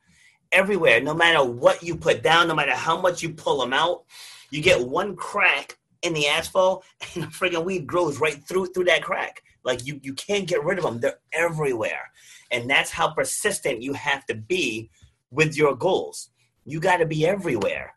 everywhere. 0.51 1.03
No 1.03 1.13
matter 1.13 1.45
what 1.45 1.83
you 1.83 1.95
put 1.95 2.23
down, 2.23 2.49
no 2.49 2.55
matter 2.55 2.75
how 2.75 2.99
much 2.99 3.23
you 3.23 3.35
pull 3.35 3.61
them 3.61 3.75
out, 3.75 4.05
you 4.51 4.63
get 4.63 4.89
one 4.89 5.15
crack 5.15 5.77
in 6.01 6.15
the 6.15 6.27
asphalt, 6.27 6.83
and 7.15 7.25
the 7.25 7.29
friggin' 7.29 7.67
weed 7.67 7.87
grows 7.87 8.19
right 8.19 8.43
through 8.49 8.69
through 8.69 8.85
that 8.85 9.03
crack. 9.03 9.43
Like 9.63 9.87
you, 9.87 10.01
you 10.03 10.15
can't 10.15 10.49
get 10.49 10.65
rid 10.65 10.79
of 10.79 10.85
them. 10.85 11.01
They're 11.01 11.19
everywhere. 11.35 12.11
And 12.51 12.69
that's 12.69 12.91
how 12.91 13.11
persistent 13.13 13.83
you 13.83 13.93
have 13.93 14.25
to 14.27 14.35
be 14.35 14.91
with 15.31 15.59
your 15.59 15.77
goals. 15.77 16.31
You 16.65 16.81
got 16.81 16.97
to 16.97 17.07
be 17.07 17.27
everywhere 17.27 17.93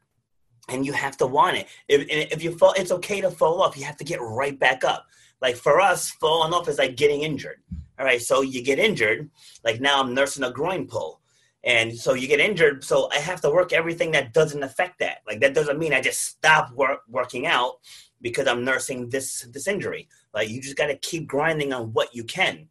and 0.68 0.86
you 0.86 0.92
have 0.92 1.16
to 1.18 1.26
want 1.26 1.56
it. 1.56 1.68
If, 1.88 2.06
if 2.10 2.44
you 2.44 2.58
fall, 2.58 2.74
it's 2.76 2.92
okay 2.92 3.22
to 3.22 3.32
fall 3.32 3.62
off. 3.62 3.78
You 3.78 3.86
have 3.86 3.98
to 3.98 4.04
get 4.04 4.20
right 4.22 4.60
back 4.60 4.84
up. 4.84 5.08
Like 5.42 5.56
for 5.56 5.80
us, 5.80 6.12
falling 6.12 6.54
off 6.54 6.68
is 6.68 6.80
like 6.80 6.98
getting 6.98 7.22
injured. 7.22 7.62
All 8.00 8.06
right, 8.06 8.22
so 8.22 8.42
you 8.42 8.64
get 8.64 8.80
injured. 8.80 9.30
Like 9.64 9.80
now, 9.80 10.02
I'm 10.02 10.14
nursing 10.14 10.44
a 10.44 10.52
groin 10.52 10.88
pull, 10.88 11.22
and 11.64 11.96
so 11.96 12.14
you 12.14 12.28
get 12.28 12.40
injured. 12.40 12.84
So 12.84 13.10
I 13.12 13.18
have 13.18 13.42
to 13.42 13.50
work 13.50 13.72
everything 13.72 14.12
that 14.12 14.34
doesn't 14.34 14.64
affect 14.64 15.00
that. 15.00 15.18
Like 15.28 15.40
that 15.42 15.54
doesn't 15.54 15.80
mean 15.80 15.94
I 15.94 16.02
just 16.02 16.22
stop 16.22 16.72
work, 16.74 17.02
working 17.08 17.46
out 17.46 17.76
because 18.22 18.48
I'm 18.48 18.66
nursing 18.66 19.10
this 19.10 19.42
this 19.52 19.68
injury. 19.68 20.10
Like 20.34 20.50
you 20.50 20.62
just 20.62 20.78
got 20.78 20.88
to 20.88 20.98
keep 20.98 21.28
grinding 21.28 21.72
on 21.74 21.94
what 21.94 22.16
you 22.16 22.24
can. 22.24 22.68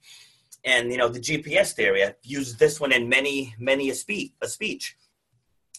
And 0.65 0.91
you 0.91 0.99
know 0.99 1.09
the 1.09 1.21
GPS 1.21 1.73
theory. 1.73 2.05
I've 2.05 2.17
used 2.23 2.59
this 2.59 2.81
one 2.81 2.93
in 2.93 3.09
many 3.09 3.55
many 3.59 3.91
a 3.91 3.95
speech. 3.95 4.33
A 4.43 4.49
speech 4.49 4.97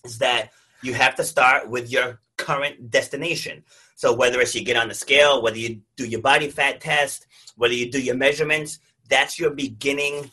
is 0.05 0.17
that 0.19 0.51
you 0.81 0.93
have 0.93 1.15
to 1.15 1.23
start 1.23 1.69
with 1.69 1.91
your 1.91 2.21
current 2.37 2.91
destination. 2.91 3.63
So 3.95 4.13
whether 4.13 4.41
it's 4.41 4.55
you 4.55 4.63
get 4.63 4.75
on 4.77 4.89
the 4.89 4.93
scale, 4.93 5.41
whether 5.41 5.57
you 5.57 5.81
do 5.95 6.05
your 6.05 6.21
body 6.21 6.49
fat 6.49 6.81
test, 6.81 7.27
whether 7.55 7.73
you 7.73 7.91
do 7.91 8.01
your 8.01 8.15
measurements, 8.15 8.79
that's 9.09 9.39
your 9.39 9.51
beginning 9.51 10.29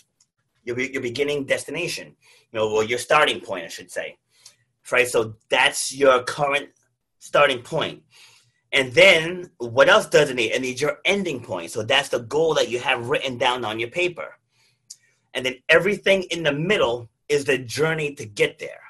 your, 0.65 0.79
your 0.79 1.03
beginning 1.03 1.45
destination. 1.45 2.15
You 2.53 2.59
know 2.59 2.69
or 2.69 2.85
your 2.85 2.99
starting 2.99 3.41
point 3.41 3.65
i 3.65 3.69
should 3.69 3.91
say. 3.91 4.17
Right? 4.91 5.09
So 5.09 5.35
that's 5.49 5.95
your 5.95 6.23
current 6.25 6.71
starting 7.19 7.63
point. 7.63 8.03
And 8.73 8.93
then 8.93 9.51
what 9.59 9.89
else 9.89 10.07
does 10.07 10.31
it 10.31 10.37
need? 10.37 10.53
It 10.53 10.63
needs 10.63 10.81
your 10.81 10.99
ending 11.05 11.43
point. 11.43 11.71
So 11.71 11.83
that's 11.83 12.09
the 12.09 12.21
goal 12.21 12.55
that 12.55 12.69
you 12.69 12.79
have 12.79 13.09
written 13.09 13.37
down 13.37 13.65
on 13.65 13.79
your 13.79 13.91
paper. 13.91 14.37
And 15.35 15.45
then 15.45 15.55
everything 15.69 16.25
in 16.25 16.43
the 16.43 16.53
middle 16.53 17.09
is 17.29 17.45
the 17.45 17.59
journey 17.59 18.15
to 18.15 18.27
get 18.27 18.59
there. 18.59 18.81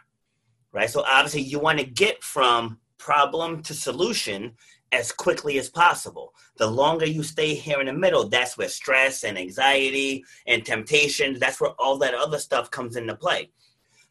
Right? 0.72 0.88
So 0.88 1.02
obviously 1.06 1.42
you 1.42 1.58
want 1.58 1.78
to 1.80 1.84
get 1.84 2.22
from 2.22 2.78
problem 2.98 3.62
to 3.64 3.74
solution 3.74 4.52
as 4.92 5.12
quickly 5.12 5.58
as 5.58 5.70
possible. 5.70 6.34
The 6.56 6.66
longer 6.66 7.06
you 7.06 7.22
stay 7.22 7.54
here 7.54 7.80
in 7.80 7.86
the 7.86 7.92
middle, 7.92 8.28
that's 8.28 8.58
where 8.58 8.68
stress 8.68 9.24
and 9.24 9.38
anxiety 9.38 10.24
and 10.46 10.64
temptations, 10.64 11.38
that's 11.38 11.60
where 11.60 11.70
all 11.78 11.98
that 11.98 12.14
other 12.14 12.38
stuff 12.38 12.70
comes 12.70 12.96
into 12.96 13.14
play. 13.14 13.50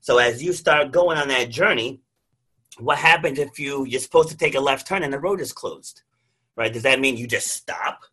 So 0.02 0.18
as 0.18 0.42
you 0.42 0.54
start 0.54 0.92
going 0.92 1.18
on 1.18 1.28
that 1.28 1.50
journey, 1.50 2.00
what 2.78 2.98
happens 2.98 3.40
if 3.40 3.60
you 3.60 3.86
you're 3.86 4.00
supposed 4.00 4.30
to 4.30 4.38
take 4.38 4.56
a 4.56 4.60
left 4.60 4.88
turn 4.88 5.04
and 5.04 5.12
the 5.12 5.20
road 5.20 5.42
is 5.42 5.52
closed? 5.52 6.04
Right? 6.56 6.72
Does 6.72 6.84
that 6.84 7.00
mean 7.00 7.18
you 7.18 7.28
just 7.28 7.48
stop? 7.48 8.04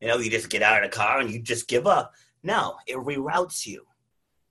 You 0.00 0.08
know, 0.08 0.18
you 0.18 0.30
just 0.30 0.50
get 0.50 0.62
out 0.62 0.82
of 0.84 0.90
the 0.90 0.96
car 0.96 1.20
and 1.20 1.30
you 1.30 1.40
just 1.40 1.68
give 1.68 1.86
up? 1.86 2.14
No, 2.42 2.76
it 2.86 2.96
reroutes 2.96 3.66
you. 3.66 3.86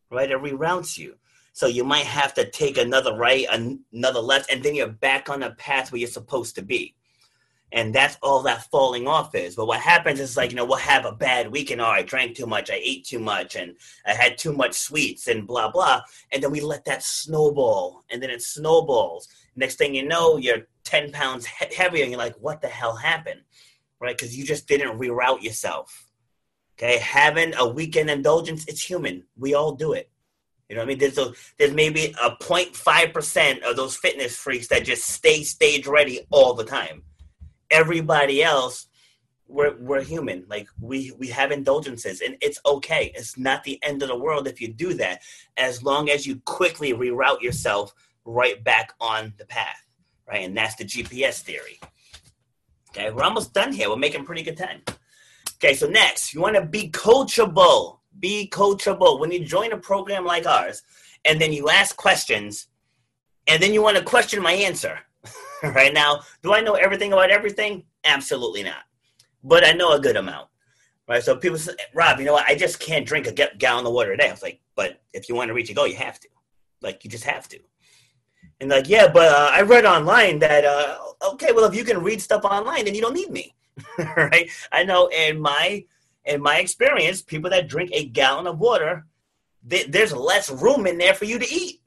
Right? 0.09 0.31
It 0.31 0.41
reroutes 0.41 0.97
you. 0.97 1.15
So 1.51 1.67
you 1.67 1.83
might 1.83 2.05
have 2.05 2.33
to 2.35 2.49
take 2.49 2.77
another 2.77 3.15
right, 3.15 3.47
another 3.51 4.19
left, 4.19 4.51
and 4.51 4.61
then 4.61 4.75
you're 4.75 4.87
back 4.87 5.27
on 5.27 5.39
the 5.39 5.51
path 5.51 5.91
where 5.91 5.99
you're 5.99 6.07
supposed 6.07 6.55
to 6.55 6.61
be 6.61 6.95
and 7.71 7.93
that's 7.93 8.17
all 8.21 8.41
that 8.43 8.69
falling 8.71 9.07
off 9.07 9.35
is. 9.35 9.55
But 9.55 9.67
what 9.67 9.81
happens 9.81 10.19
is 10.19 10.37
like, 10.37 10.51
you 10.51 10.55
know, 10.55 10.65
we'll 10.65 10.77
have 10.77 11.05
a 11.05 11.11
bad 11.11 11.51
weekend. 11.51 11.81
Oh, 11.81 11.85
I 11.85 12.01
drank 12.01 12.35
too 12.35 12.45
much, 12.45 12.71
I 12.71 12.79
ate 12.81 13.05
too 13.05 13.19
much, 13.19 13.55
and 13.55 13.75
I 14.05 14.13
had 14.13 14.37
too 14.37 14.53
much 14.53 14.73
sweets 14.73 15.27
and 15.27 15.45
blah 15.45 15.69
blah. 15.69 16.01
And 16.31 16.41
then 16.41 16.51
we 16.51 16.61
let 16.61 16.85
that 16.85 17.03
snowball, 17.03 18.03
and 18.09 18.23
then 18.23 18.29
it 18.29 18.41
snowballs. 18.41 19.27
Next 19.55 19.75
thing 19.75 19.95
you 19.95 20.07
know, 20.07 20.37
you're 20.37 20.67
10 20.85 21.11
pounds 21.11 21.45
he- 21.45 21.75
heavier, 21.75 22.03
and 22.03 22.11
you're 22.11 22.19
like, 22.19 22.35
what 22.39 22.61
the 22.61 22.67
hell 22.67 22.95
happened? 22.95 23.41
Right? 23.99 24.17
Because 24.17 24.37
you 24.37 24.45
just 24.45 24.67
didn't 24.67 24.97
reroute 24.97 25.41
yourself. 25.41 26.05
Okay, 26.77 26.99
having 26.99 27.53
a 27.55 27.67
weekend 27.67 28.09
indulgence, 28.09 28.65
it's 28.67 28.83
human. 28.83 29.23
We 29.35 29.55
all 29.55 29.73
do 29.73 29.93
it. 29.93 30.09
You 30.69 30.75
know 30.75 30.81
what 30.81 30.85
I 30.85 30.89
mean? 30.89 30.99
There's 30.99 31.17
a, 31.17 31.33
there's 31.57 31.73
maybe 31.73 32.13
a 32.21 32.31
0.5 32.31 33.13
percent 33.13 33.63
of 33.63 33.75
those 33.75 33.97
fitness 33.97 34.37
freaks 34.37 34.67
that 34.67 34.85
just 34.85 35.05
stay 35.05 35.43
stage 35.43 35.87
ready 35.87 36.21
all 36.29 36.53
the 36.53 36.63
time 36.65 37.03
everybody 37.71 38.43
else 38.43 38.87
we're 39.49 39.75
we're 39.77 40.01
human. 40.03 40.45
Like 40.49 40.67
we 40.79 41.13
we 41.17 41.27
have 41.27 41.51
indulgences 41.51 42.21
and 42.21 42.35
it's 42.41 42.59
okay. 42.65 43.11
It's 43.15 43.37
not 43.37 43.63
the 43.63 43.79
end 43.81 44.03
of 44.03 44.09
the 44.09 44.17
world 44.17 44.47
if 44.47 44.59
you 44.59 44.67
do 44.67 44.93
that 44.95 45.21
as 45.55 45.83
long 45.83 46.09
as 46.09 46.27
you 46.27 46.41
quickly 46.45 46.93
reroute 46.93 47.41
yourself 47.41 47.93
right 48.25 48.61
back 48.63 48.93
on 48.99 49.33
the 49.37 49.45
path 49.45 49.87
right? 50.27 50.43
And 50.43 50.55
that's 50.55 50.75
the 50.75 50.83
gps 50.83 51.41
theory. 51.41 51.79
Okay 52.91 53.11
we're 53.11 53.23
almost 53.23 53.53
done 53.53 53.71
here. 53.71 53.89
We're 53.89 53.97
making 53.97 54.25
pretty 54.25 54.43
good 54.43 54.57
time. 54.57 54.81
Okay 55.55 55.73
so 55.73 55.87
next 55.87 56.33
you 56.33 56.41
want 56.41 56.55
to 56.55 56.65
be 56.65 56.89
coachable. 56.89 57.99
Be 58.19 58.49
coachable. 58.51 59.19
When 59.19 59.31
you 59.31 59.45
join 59.45 59.71
a 59.71 59.77
program 59.77 60.25
like 60.25 60.45
ours 60.45 60.83
and 61.23 61.39
then 61.39 61.53
you 61.53 61.69
ask 61.69 61.95
questions 61.95 62.67
and 63.47 63.61
then 63.61 63.73
you 63.73 63.81
want 63.81 63.97
to 63.97 64.03
question 64.03 64.41
my 64.41 64.53
answer 64.53 64.99
right 65.63 65.93
now. 65.93 66.21
Do 66.43 66.53
I 66.53 66.61
know 66.61 66.73
everything 66.73 67.13
about 67.13 67.31
everything? 67.31 67.83
Absolutely 68.03 68.63
not. 68.63 68.83
But 69.43 69.65
I 69.65 69.71
know 69.71 69.93
a 69.93 69.99
good 69.99 70.17
amount. 70.17 70.49
Right. 71.07 71.23
So 71.23 71.37
people 71.37 71.57
say, 71.57 71.73
Rob, 71.93 72.19
you 72.19 72.25
know 72.25 72.33
what? 72.33 72.45
I 72.47 72.55
just 72.55 72.79
can't 72.79 73.05
drink 73.05 73.27
a 73.27 73.31
gallon 73.31 73.85
of 73.85 73.93
water 73.93 74.11
a 74.11 74.17
day. 74.17 74.27
I 74.27 74.31
was 74.31 74.43
like, 74.43 74.59
but 74.75 75.01
if 75.13 75.29
you 75.29 75.35
want 75.35 75.47
to 75.47 75.53
reach 75.53 75.69
a 75.69 75.73
goal, 75.73 75.87
you 75.87 75.95
have 75.95 76.19
to. 76.19 76.27
Like, 76.81 77.03
you 77.05 77.09
just 77.09 77.23
have 77.23 77.47
to. 77.49 77.59
And 78.59 78.69
like, 78.69 78.89
yeah, 78.89 79.07
but 79.07 79.31
uh, 79.31 79.51
I 79.53 79.61
read 79.61 79.85
online 79.85 80.39
that, 80.39 80.65
uh, 80.65 80.97
okay, 81.31 81.53
well, 81.53 81.65
if 81.65 81.75
you 81.75 81.85
can 81.85 82.03
read 82.03 82.21
stuff 82.21 82.43
online, 82.43 82.85
then 82.85 82.95
you 82.95 83.01
don't 83.01 83.13
need 83.13 83.31
me. 83.31 83.55
right. 84.17 84.49
I 84.71 84.83
know 84.83 85.07
in 85.07 85.39
my, 85.39 85.85
in 86.25 86.41
my 86.41 86.59
experience, 86.59 87.21
people 87.21 87.49
that 87.51 87.69
drink 87.69 87.91
a 87.93 88.05
gallon 88.05 88.47
of 88.47 88.59
water, 88.59 89.05
they, 89.63 89.83
there's 89.83 90.13
less 90.13 90.49
room 90.49 90.87
in 90.87 90.97
there 90.97 91.13
for 91.13 91.25
you 91.25 91.39
to 91.39 91.53
eat. 91.53 91.81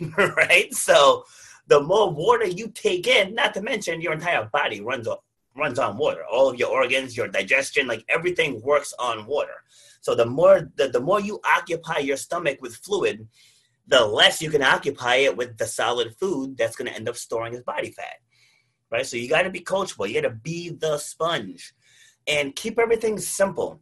right. 0.16 0.72
So, 0.74 1.24
the 1.70 1.80
more 1.80 2.10
water 2.10 2.46
you 2.46 2.68
take 2.68 3.06
in, 3.06 3.34
not 3.34 3.54
to 3.54 3.62
mention 3.62 4.00
your 4.00 4.12
entire 4.12 4.44
body 4.52 4.80
runs 4.80 5.06
on 5.06 5.18
runs 5.56 5.78
on 5.78 5.96
water. 5.96 6.24
All 6.30 6.48
of 6.48 6.56
your 6.56 6.68
organs, 6.68 7.16
your 7.16 7.28
digestion, 7.28 7.86
like 7.86 8.04
everything 8.08 8.60
works 8.60 8.92
on 8.98 9.24
water. 9.26 9.62
So 10.00 10.14
the 10.14 10.26
more 10.26 10.70
the, 10.76 10.88
the 10.88 11.00
more 11.00 11.20
you 11.20 11.40
occupy 11.44 11.98
your 11.98 12.16
stomach 12.16 12.58
with 12.60 12.74
fluid, 12.76 13.26
the 13.86 14.04
less 14.04 14.42
you 14.42 14.50
can 14.50 14.62
occupy 14.62 15.16
it 15.16 15.36
with 15.36 15.58
the 15.58 15.66
solid 15.66 16.16
food 16.18 16.56
that's 16.56 16.76
going 16.76 16.90
to 16.90 16.96
end 16.96 17.08
up 17.08 17.16
storing 17.16 17.54
as 17.54 17.62
body 17.62 17.92
fat. 17.92 18.18
Right? 18.90 19.06
So 19.06 19.16
you 19.16 19.28
got 19.28 19.42
to 19.42 19.50
be 19.50 19.60
coachable. 19.60 20.08
You 20.08 20.20
got 20.20 20.28
to 20.28 20.34
be 20.34 20.70
the 20.70 20.98
sponge 20.98 21.72
and 22.26 22.56
keep 22.56 22.80
everything 22.80 23.18
simple. 23.18 23.80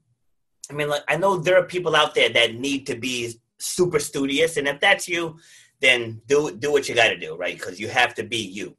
I 0.70 0.74
mean, 0.74 0.90
like 0.90 1.04
I 1.08 1.16
know 1.16 1.38
there 1.38 1.58
are 1.58 1.64
people 1.64 1.96
out 1.96 2.14
there 2.14 2.28
that 2.28 2.54
need 2.54 2.86
to 2.88 2.96
be 2.96 3.32
super 3.58 3.98
studious 3.98 4.58
and 4.58 4.68
if 4.68 4.78
that's 4.78 5.08
you, 5.08 5.38
then 5.80 6.20
do 6.26 6.54
do 6.56 6.72
what 6.72 6.88
you 6.88 6.94
got 6.94 7.08
to 7.08 7.18
do, 7.18 7.36
right? 7.36 7.56
Because 7.56 7.78
you 7.78 7.88
have 7.88 8.14
to 8.16 8.22
be 8.22 8.38
you. 8.38 8.76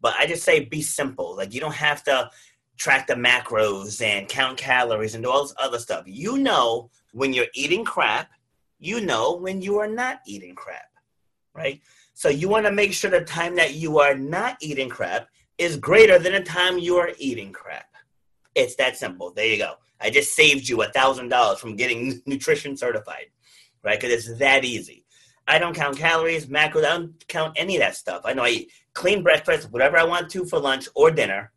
But 0.00 0.14
I 0.18 0.26
just 0.26 0.44
say 0.44 0.64
be 0.64 0.82
simple. 0.82 1.36
Like 1.36 1.54
you 1.54 1.60
don't 1.60 1.74
have 1.74 2.02
to 2.04 2.30
track 2.76 3.06
the 3.06 3.14
macros 3.14 4.02
and 4.02 4.28
count 4.28 4.56
calories 4.56 5.14
and 5.14 5.22
do 5.22 5.30
all 5.30 5.42
this 5.42 5.54
other 5.58 5.78
stuff. 5.78 6.04
You 6.06 6.38
know 6.38 6.90
when 7.12 7.32
you're 7.32 7.46
eating 7.54 7.84
crap. 7.84 8.30
You 8.78 9.02
know 9.02 9.36
when 9.36 9.60
you 9.60 9.78
are 9.78 9.86
not 9.86 10.20
eating 10.26 10.54
crap, 10.54 10.88
right? 11.54 11.82
So 12.14 12.30
you 12.30 12.48
want 12.48 12.64
to 12.64 12.72
make 12.72 12.94
sure 12.94 13.10
the 13.10 13.20
time 13.20 13.54
that 13.56 13.74
you 13.74 13.98
are 13.98 14.14
not 14.14 14.56
eating 14.62 14.88
crap 14.88 15.28
is 15.58 15.76
greater 15.76 16.18
than 16.18 16.32
the 16.32 16.40
time 16.40 16.78
you 16.78 16.96
are 16.96 17.10
eating 17.18 17.52
crap. 17.52 17.84
It's 18.54 18.76
that 18.76 18.96
simple. 18.96 19.32
There 19.32 19.44
you 19.44 19.58
go. 19.58 19.74
I 20.00 20.08
just 20.08 20.34
saved 20.34 20.66
you 20.66 20.80
a 20.82 20.88
thousand 20.88 21.28
dollars 21.28 21.58
from 21.58 21.76
getting 21.76 22.22
nutrition 22.26 22.76
certified, 22.76 23.26
right? 23.84 24.00
Because 24.00 24.14
it's 24.28 24.38
that 24.38 24.64
easy. 24.64 25.04
I 25.46 25.58
don't 25.58 25.74
count 25.74 25.96
calories, 25.96 26.46
macros. 26.46 26.84
I 26.84 26.90
don't 26.90 27.28
count 27.28 27.54
any 27.56 27.76
of 27.76 27.80
that 27.80 27.96
stuff. 27.96 28.22
I 28.24 28.32
know 28.34 28.44
I 28.44 28.50
eat 28.50 28.72
clean 28.94 29.22
breakfast, 29.22 29.70
whatever 29.70 29.98
I 29.98 30.04
want 30.04 30.30
to 30.30 30.44
for 30.44 30.58
lunch 30.58 30.88
or 30.94 31.10
dinner. 31.10 31.52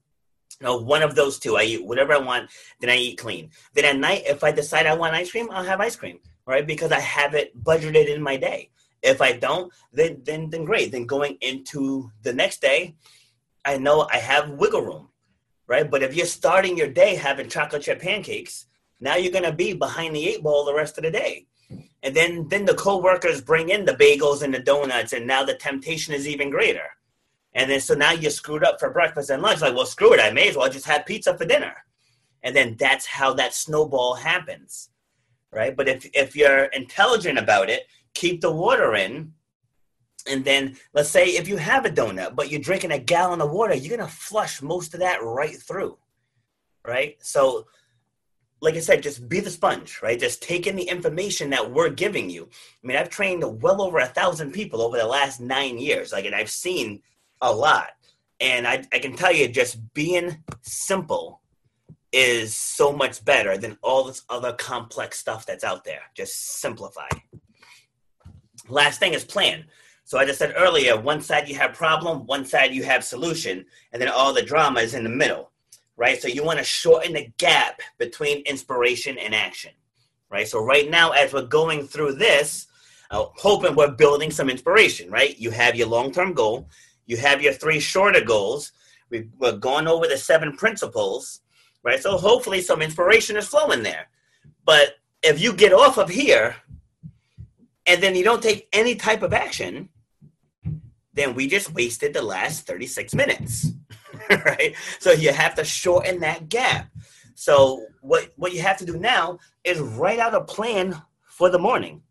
You 0.59 0.65
know, 0.65 0.77
one 0.77 1.03
of 1.03 1.15
those 1.15 1.39
two. 1.39 1.57
I 1.57 1.63
eat 1.63 1.85
whatever 1.85 2.13
I 2.13 2.19
want, 2.19 2.49
then 2.79 2.89
I 2.89 2.95
eat 2.95 3.17
clean. 3.17 3.49
Then 3.73 3.85
at 3.85 3.97
night, 3.97 4.23
if 4.25 4.43
I 4.43 4.51
decide 4.51 4.85
I 4.85 4.95
want 4.95 5.15
ice 5.15 5.31
cream, 5.31 5.49
I'll 5.51 5.63
have 5.63 5.81
ice 5.81 5.95
cream, 5.95 6.19
right? 6.45 6.65
Because 6.65 6.91
I 6.91 6.99
have 6.99 7.33
it 7.33 7.61
budgeted 7.63 8.13
in 8.13 8.21
my 8.21 8.37
day. 8.37 8.69
If 9.01 9.21
I 9.21 9.33
don't, 9.33 9.71
then 9.91 10.21
then 10.23 10.49
then 10.49 10.63
great. 10.63 10.91
Then 10.91 11.05
going 11.05 11.37
into 11.41 12.09
the 12.21 12.33
next 12.33 12.61
day, 12.61 12.95
I 13.65 13.77
know 13.77 14.07
I 14.11 14.17
have 14.17 14.51
wiggle 14.51 14.81
room, 14.81 15.09
right? 15.67 15.89
But 15.89 16.03
if 16.03 16.15
you're 16.15 16.25
starting 16.25 16.77
your 16.77 16.89
day 16.89 17.15
having 17.15 17.49
chocolate 17.49 17.81
chip 17.81 17.99
pancakes, 18.01 18.67
now 19.01 19.15
you're 19.17 19.33
gonna 19.33 19.51
be 19.51 19.73
behind 19.73 20.15
the 20.15 20.29
eight 20.29 20.41
ball 20.41 20.63
the 20.63 20.73
rest 20.73 20.97
of 20.97 21.03
the 21.03 21.11
day 21.11 21.47
and 22.03 22.15
then 22.15 22.47
then 22.49 22.65
the 22.65 22.75
co-workers 22.75 23.41
bring 23.41 23.69
in 23.69 23.85
the 23.85 23.93
bagels 23.93 24.43
and 24.43 24.53
the 24.53 24.59
donuts 24.59 25.13
and 25.13 25.25
now 25.25 25.43
the 25.43 25.55
temptation 25.55 26.13
is 26.13 26.27
even 26.27 26.51
greater. 26.51 26.89
And 27.55 27.69
then 27.69 27.79
so 27.79 27.93
now 27.93 28.11
you're 28.11 28.31
screwed 28.31 28.63
up 28.63 28.79
for 28.79 28.91
breakfast 28.91 29.29
and 29.29 29.41
lunch. 29.41 29.61
Like 29.61 29.73
well 29.75 29.85
screw 29.85 30.13
it. 30.13 30.19
I 30.19 30.31
may 30.31 30.49
as 30.49 30.57
well 30.57 30.69
just 30.69 30.85
have 30.85 31.05
pizza 31.05 31.35
for 31.37 31.45
dinner. 31.45 31.75
And 32.43 32.55
then 32.55 32.75
that's 32.77 33.05
how 33.05 33.33
that 33.35 33.53
snowball 33.53 34.15
happens 34.15 34.89
right? 35.51 35.75
But 35.75 35.87
if 35.87 36.09
if 36.13 36.35
you're 36.35 36.65
intelligent 36.65 37.39
about 37.39 37.69
it 37.69 37.83
keep 38.13 38.41
the 38.41 38.51
water 38.51 38.95
in. 38.95 39.33
And 40.29 40.45
then 40.45 40.77
let's 40.93 41.09
say 41.09 41.25
if 41.29 41.47
you 41.49 41.57
have 41.57 41.85
a 41.85 41.89
donut 41.89 42.35
but 42.35 42.49
you're 42.49 42.61
drinking 42.61 42.91
a 42.91 42.99
gallon 42.99 43.41
of 43.41 43.51
water 43.51 43.73
you're 43.73 43.97
going 43.97 44.07
to 44.07 44.15
flush 44.15 44.61
most 44.61 44.93
of 44.93 45.01
that 45.01 45.21
right 45.21 45.57
through 45.57 45.97
right? 46.85 47.15
So 47.21 47.67
like 48.63 48.75
I 48.75 48.79
said, 48.79 49.03
just 49.03 49.27
be 49.27 49.41
the 49.41 49.49
sponge, 49.49 49.99
right? 50.01 50.17
Just 50.17 50.41
take 50.41 50.67
in 50.67 50.77
the 50.77 50.83
information 50.83 51.49
that 51.49 51.69
we're 51.69 51.89
giving 51.89 52.29
you. 52.29 52.47
I 52.81 52.87
mean, 52.87 52.95
I've 52.95 53.09
trained 53.09 53.43
well 53.61 53.81
over 53.81 53.99
a 53.99 54.05
thousand 54.05 54.53
people 54.53 54.81
over 54.81 54.97
the 54.97 55.05
last 55.05 55.41
nine 55.41 55.77
years. 55.77 56.13
Like, 56.13 56.23
and 56.23 56.33
I've 56.33 56.49
seen 56.49 57.01
a 57.41 57.51
lot. 57.51 57.89
And 58.39 58.65
I, 58.65 58.85
I 58.93 58.99
can 58.99 59.17
tell 59.17 59.33
you, 59.33 59.49
just 59.49 59.93
being 59.93 60.37
simple 60.61 61.41
is 62.13 62.55
so 62.55 62.93
much 62.93 63.25
better 63.25 63.57
than 63.57 63.77
all 63.81 64.05
this 64.05 64.23
other 64.29 64.53
complex 64.53 65.19
stuff 65.19 65.45
that's 65.45 65.65
out 65.65 65.83
there. 65.83 66.03
Just 66.15 66.61
simplify. 66.61 67.09
Last 68.69 68.97
thing 68.97 69.13
is 69.13 69.25
plan. 69.25 69.65
So 70.05 70.19
I 70.19 70.25
just 70.25 70.39
said 70.39 70.53
earlier, 70.55 70.97
one 70.97 71.19
side 71.19 71.49
you 71.49 71.55
have 71.55 71.73
problem, 71.73 72.25
one 72.27 72.45
side 72.45 72.73
you 72.73 72.83
have 72.83 73.03
solution, 73.03 73.65
and 73.91 74.01
then 74.01 74.07
all 74.07 74.33
the 74.33 74.41
drama 74.41 74.79
is 74.79 74.93
in 74.93 75.03
the 75.03 75.09
middle 75.09 75.51
right? 75.97 76.21
So 76.21 76.27
you 76.27 76.43
want 76.43 76.59
to 76.59 76.65
shorten 76.65 77.13
the 77.13 77.27
gap 77.37 77.79
between 77.97 78.43
inspiration 78.45 79.17
and 79.17 79.33
action, 79.33 79.71
right? 80.29 80.47
So 80.47 80.63
right 80.63 80.89
now, 80.89 81.11
as 81.11 81.33
we're 81.33 81.45
going 81.45 81.87
through 81.87 82.13
this, 82.13 82.67
uh, 83.11 83.25
hoping 83.35 83.75
we're 83.75 83.91
building 83.91 84.31
some 84.31 84.49
inspiration, 84.49 85.09
right? 85.11 85.37
You 85.37 85.51
have 85.51 85.75
your 85.75 85.87
long-term 85.87 86.33
goal, 86.33 86.67
you 87.05 87.17
have 87.17 87.41
your 87.41 87.53
three 87.53 87.79
shorter 87.79 88.23
goals. 88.23 88.71
we 89.09 89.27
are 89.43 89.51
going 89.51 89.87
over 89.87 90.07
the 90.07 90.17
seven 90.17 90.57
principles, 90.57 91.41
right? 91.83 92.01
So 92.01 92.17
hopefully 92.17 92.61
some 92.61 92.81
inspiration 92.81 93.37
is 93.37 93.47
flowing 93.47 93.83
there. 93.83 94.07
But 94.65 94.95
if 95.21 95.39
you 95.39 95.53
get 95.53 95.73
off 95.73 95.97
of 95.97 96.09
here 96.09 96.55
and 97.85 98.01
then 98.01 98.15
you 98.15 98.23
don't 98.23 98.41
take 98.41 98.67
any 98.73 98.95
type 98.95 99.21
of 99.21 99.33
action, 99.33 99.89
then 101.13 101.35
we 101.35 101.47
just 101.47 101.73
wasted 101.73 102.13
the 102.13 102.21
last 102.21 102.65
36 102.65 103.13
minutes. 103.13 103.67
right? 104.45 104.75
So 104.99 105.11
you 105.11 105.31
have 105.31 105.55
to 105.55 105.63
shorten 105.63 106.19
that 106.19 106.49
gap. 106.49 106.89
So 107.35 107.85
what 108.01 108.31
what 108.35 108.53
you 108.53 108.61
have 108.61 108.77
to 108.77 108.85
do 108.85 108.97
now 108.97 109.39
is 109.63 109.79
write 109.79 110.19
out 110.19 110.35
a 110.35 110.41
plan 110.41 111.01
for 111.27 111.49
the 111.49 111.59
morning. 111.59 112.01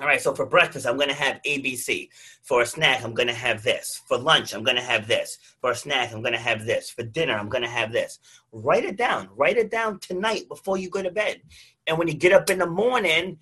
All 0.00 0.06
right, 0.06 0.20
so 0.20 0.34
for 0.34 0.46
breakfast, 0.46 0.86
I'm 0.86 0.98
to 0.98 1.12
have 1.12 1.42
ABC. 1.46 2.08
For 2.42 2.62
a 2.62 2.66
snack, 2.66 3.04
I'm 3.04 3.14
to 3.14 3.34
have 3.34 3.62
this. 3.62 4.00
For 4.06 4.16
lunch, 4.16 4.54
I'm 4.54 4.64
to 4.64 4.80
have 4.80 5.06
this. 5.06 5.36
For 5.60 5.72
a 5.72 5.76
snack, 5.76 6.12
I'm 6.12 6.22
to 6.22 6.38
have 6.38 6.64
this. 6.64 6.88
For 6.88 7.02
dinner, 7.02 7.34
I'm 7.34 7.50
to 7.50 7.68
have 7.68 7.92
this. 7.92 8.18
Write 8.50 8.84
it 8.84 8.96
down. 8.96 9.28
Write 9.36 9.58
it 9.58 9.70
down 9.70 9.98
tonight 9.98 10.48
before 10.48 10.78
you 10.78 10.88
go 10.88 11.02
to 11.02 11.10
bed. 11.10 11.42
And 11.86 11.98
when 11.98 12.08
you 12.08 12.14
get 12.14 12.32
up 12.32 12.48
in 12.48 12.58
the 12.58 12.66
morning, 12.66 13.40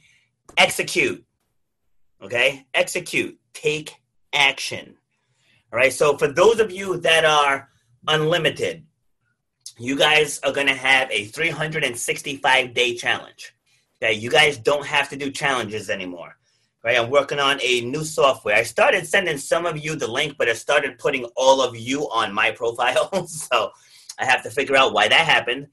execute. 0.57 1.24
Okay? 2.22 2.66
Execute. 2.74 3.38
Take 3.53 3.94
action. 4.33 4.96
All 5.72 5.79
right, 5.79 5.92
so 5.92 6.16
for 6.16 6.29
those 6.29 6.59
of 6.59 6.72
you 6.72 6.96
that 7.01 7.24
are 7.24 7.68
unlimited. 8.09 8.85
You 9.79 9.97
guys 9.97 10.40
are 10.42 10.53
going 10.53 10.66
to 10.66 10.75
have 10.75 11.09
a 11.12 11.27
365 11.27 12.75
day 12.75 12.97
challenge. 12.97 13.55
Okay, 14.03 14.14
you 14.14 14.31
guys 14.31 14.57
don't 14.59 14.87
have 14.87 15.09
to 15.11 15.16
do 15.16 15.31
challenges 15.31 15.90
anymore. 15.90 16.35
Right, 16.85 16.99
I'm 16.99 17.11
working 17.11 17.40
on 17.40 17.59
a 17.62 17.81
new 17.83 18.05
software. 18.05 18.57
I 18.57 18.62
started 18.62 19.07
sending 19.07 19.37
some 19.37 19.66
of 19.66 19.77
you 19.77 19.97
the 19.97 20.07
link, 20.07 20.37
but 20.38 20.49
I 20.49 20.53
started 20.53 20.99
putting 20.99 21.25
all 21.37 21.61
of 21.61 21.77
you 21.77 22.03
on 22.11 22.33
my 22.33 22.51
profile. 22.57 23.27
so 23.27 23.71
I 24.18 24.25
have 24.25 24.42
to 24.44 24.51
figure 24.51 24.77
out 24.77 24.92
why 24.92 25.09
that 25.09 25.27
happened, 25.27 25.66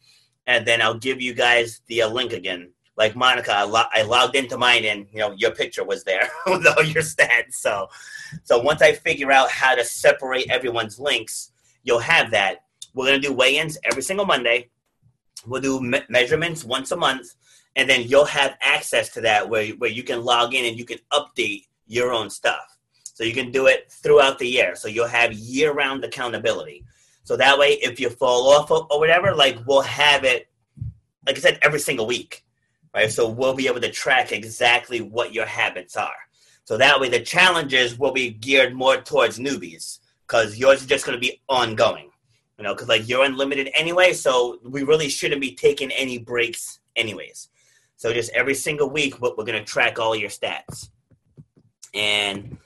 and 0.47 0.65
then 0.65 0.81
I'll 0.81 0.97
give 0.97 1.21
you 1.21 1.33
guys 1.33 1.81
the 1.87 2.03
uh, 2.03 2.09
link 2.09 2.33
again. 2.33 2.71
Like 2.97 3.15
Monica, 3.15 3.53
I, 3.53 3.63
lo- 3.63 3.91
I 3.93 4.01
logged 4.03 4.35
into 4.35 4.57
mine, 4.57 4.85
and 4.85 5.05
you 5.11 5.19
know 5.19 5.33
your 5.37 5.51
picture 5.51 5.83
was 5.83 6.03
there 6.03 6.29
with 6.47 6.65
all 6.65 6.83
your 6.83 7.03
stats. 7.03 7.53
So, 7.53 7.89
so 8.43 8.59
once 8.59 8.81
I 8.81 8.93
figure 8.93 9.31
out 9.31 9.49
how 9.49 9.75
to 9.75 9.83
separate 9.83 10.49
everyone's 10.49 10.99
links, 10.99 11.51
you'll 11.85 11.99
have 11.99 12.31
that. 12.31 12.63
We're 12.93 13.05
going 13.05 13.21
to 13.21 13.27
do 13.27 13.33
weigh 13.33 13.57
ins 13.57 13.77
every 13.85 14.01
single 14.01 14.25
Monday. 14.25 14.69
We'll 15.47 15.61
do 15.61 15.79
me- 15.79 16.01
measurements 16.09 16.65
once 16.65 16.91
a 16.91 16.97
month. 16.97 17.33
And 17.77 17.89
then 17.89 18.07
you'll 18.07 18.25
have 18.25 18.57
access 18.61 19.09
to 19.09 19.21
that 19.21 19.49
where, 19.49 19.67
where 19.73 19.89
you 19.89 20.03
can 20.03 20.23
log 20.23 20.53
in 20.53 20.65
and 20.65 20.77
you 20.77 20.85
can 20.85 20.99
update 21.13 21.67
your 21.87 22.11
own 22.11 22.29
stuff. 22.29 22.77
So 23.03 23.23
you 23.23 23.33
can 23.33 23.51
do 23.51 23.67
it 23.67 23.91
throughout 23.91 24.39
the 24.39 24.47
year. 24.47 24.75
So 24.75 24.87
you'll 24.87 25.07
have 25.07 25.31
year 25.33 25.71
round 25.73 26.03
accountability. 26.03 26.83
So 27.23 27.37
that 27.37 27.57
way, 27.57 27.73
if 27.81 27.99
you 27.99 28.09
fall 28.09 28.49
off 28.49 28.71
or 28.71 28.99
whatever, 28.99 29.33
like 29.33 29.57
we'll 29.65 29.81
have 29.81 30.23
it, 30.23 30.49
like 31.25 31.37
I 31.37 31.39
said, 31.39 31.59
every 31.61 31.79
single 31.79 32.07
week. 32.07 32.43
Right. 32.93 33.11
So 33.11 33.27
we'll 33.27 33.53
be 33.53 33.67
able 33.67 33.81
to 33.81 33.91
track 33.91 34.31
exactly 34.31 35.01
what 35.01 35.33
your 35.33 35.45
habits 35.45 35.97
are. 35.97 36.15
So 36.63 36.77
that 36.77 36.99
way, 36.99 37.09
the 37.09 37.19
challenges 37.19 37.99
will 37.99 38.13
be 38.13 38.31
geared 38.31 38.73
more 38.73 38.97
towards 38.97 39.37
newbies 39.37 39.99
because 40.27 40.57
yours 40.57 40.81
is 40.81 40.87
just 40.87 41.05
going 41.05 41.17
to 41.17 41.21
be 41.21 41.41
ongoing. 41.47 42.09
You 42.57 42.63
know, 42.63 42.73
because 42.73 42.87
like 42.87 43.07
you're 43.07 43.25
unlimited 43.25 43.69
anyway, 43.73 44.13
so 44.13 44.59
we 44.63 44.83
really 44.83 45.09
shouldn't 45.09 45.41
be 45.41 45.55
taking 45.55 45.91
any 45.91 46.17
breaks 46.17 46.79
anyways. 46.95 47.49
So 47.97 48.13
just 48.13 48.31
every 48.33 48.53
single 48.53 48.89
week, 48.89 49.21
we're 49.21 49.31
going 49.31 49.53
to 49.53 49.63
track 49.63 49.99
all 49.99 50.15
your 50.15 50.29
stats. 50.29 50.89
And 51.93 52.57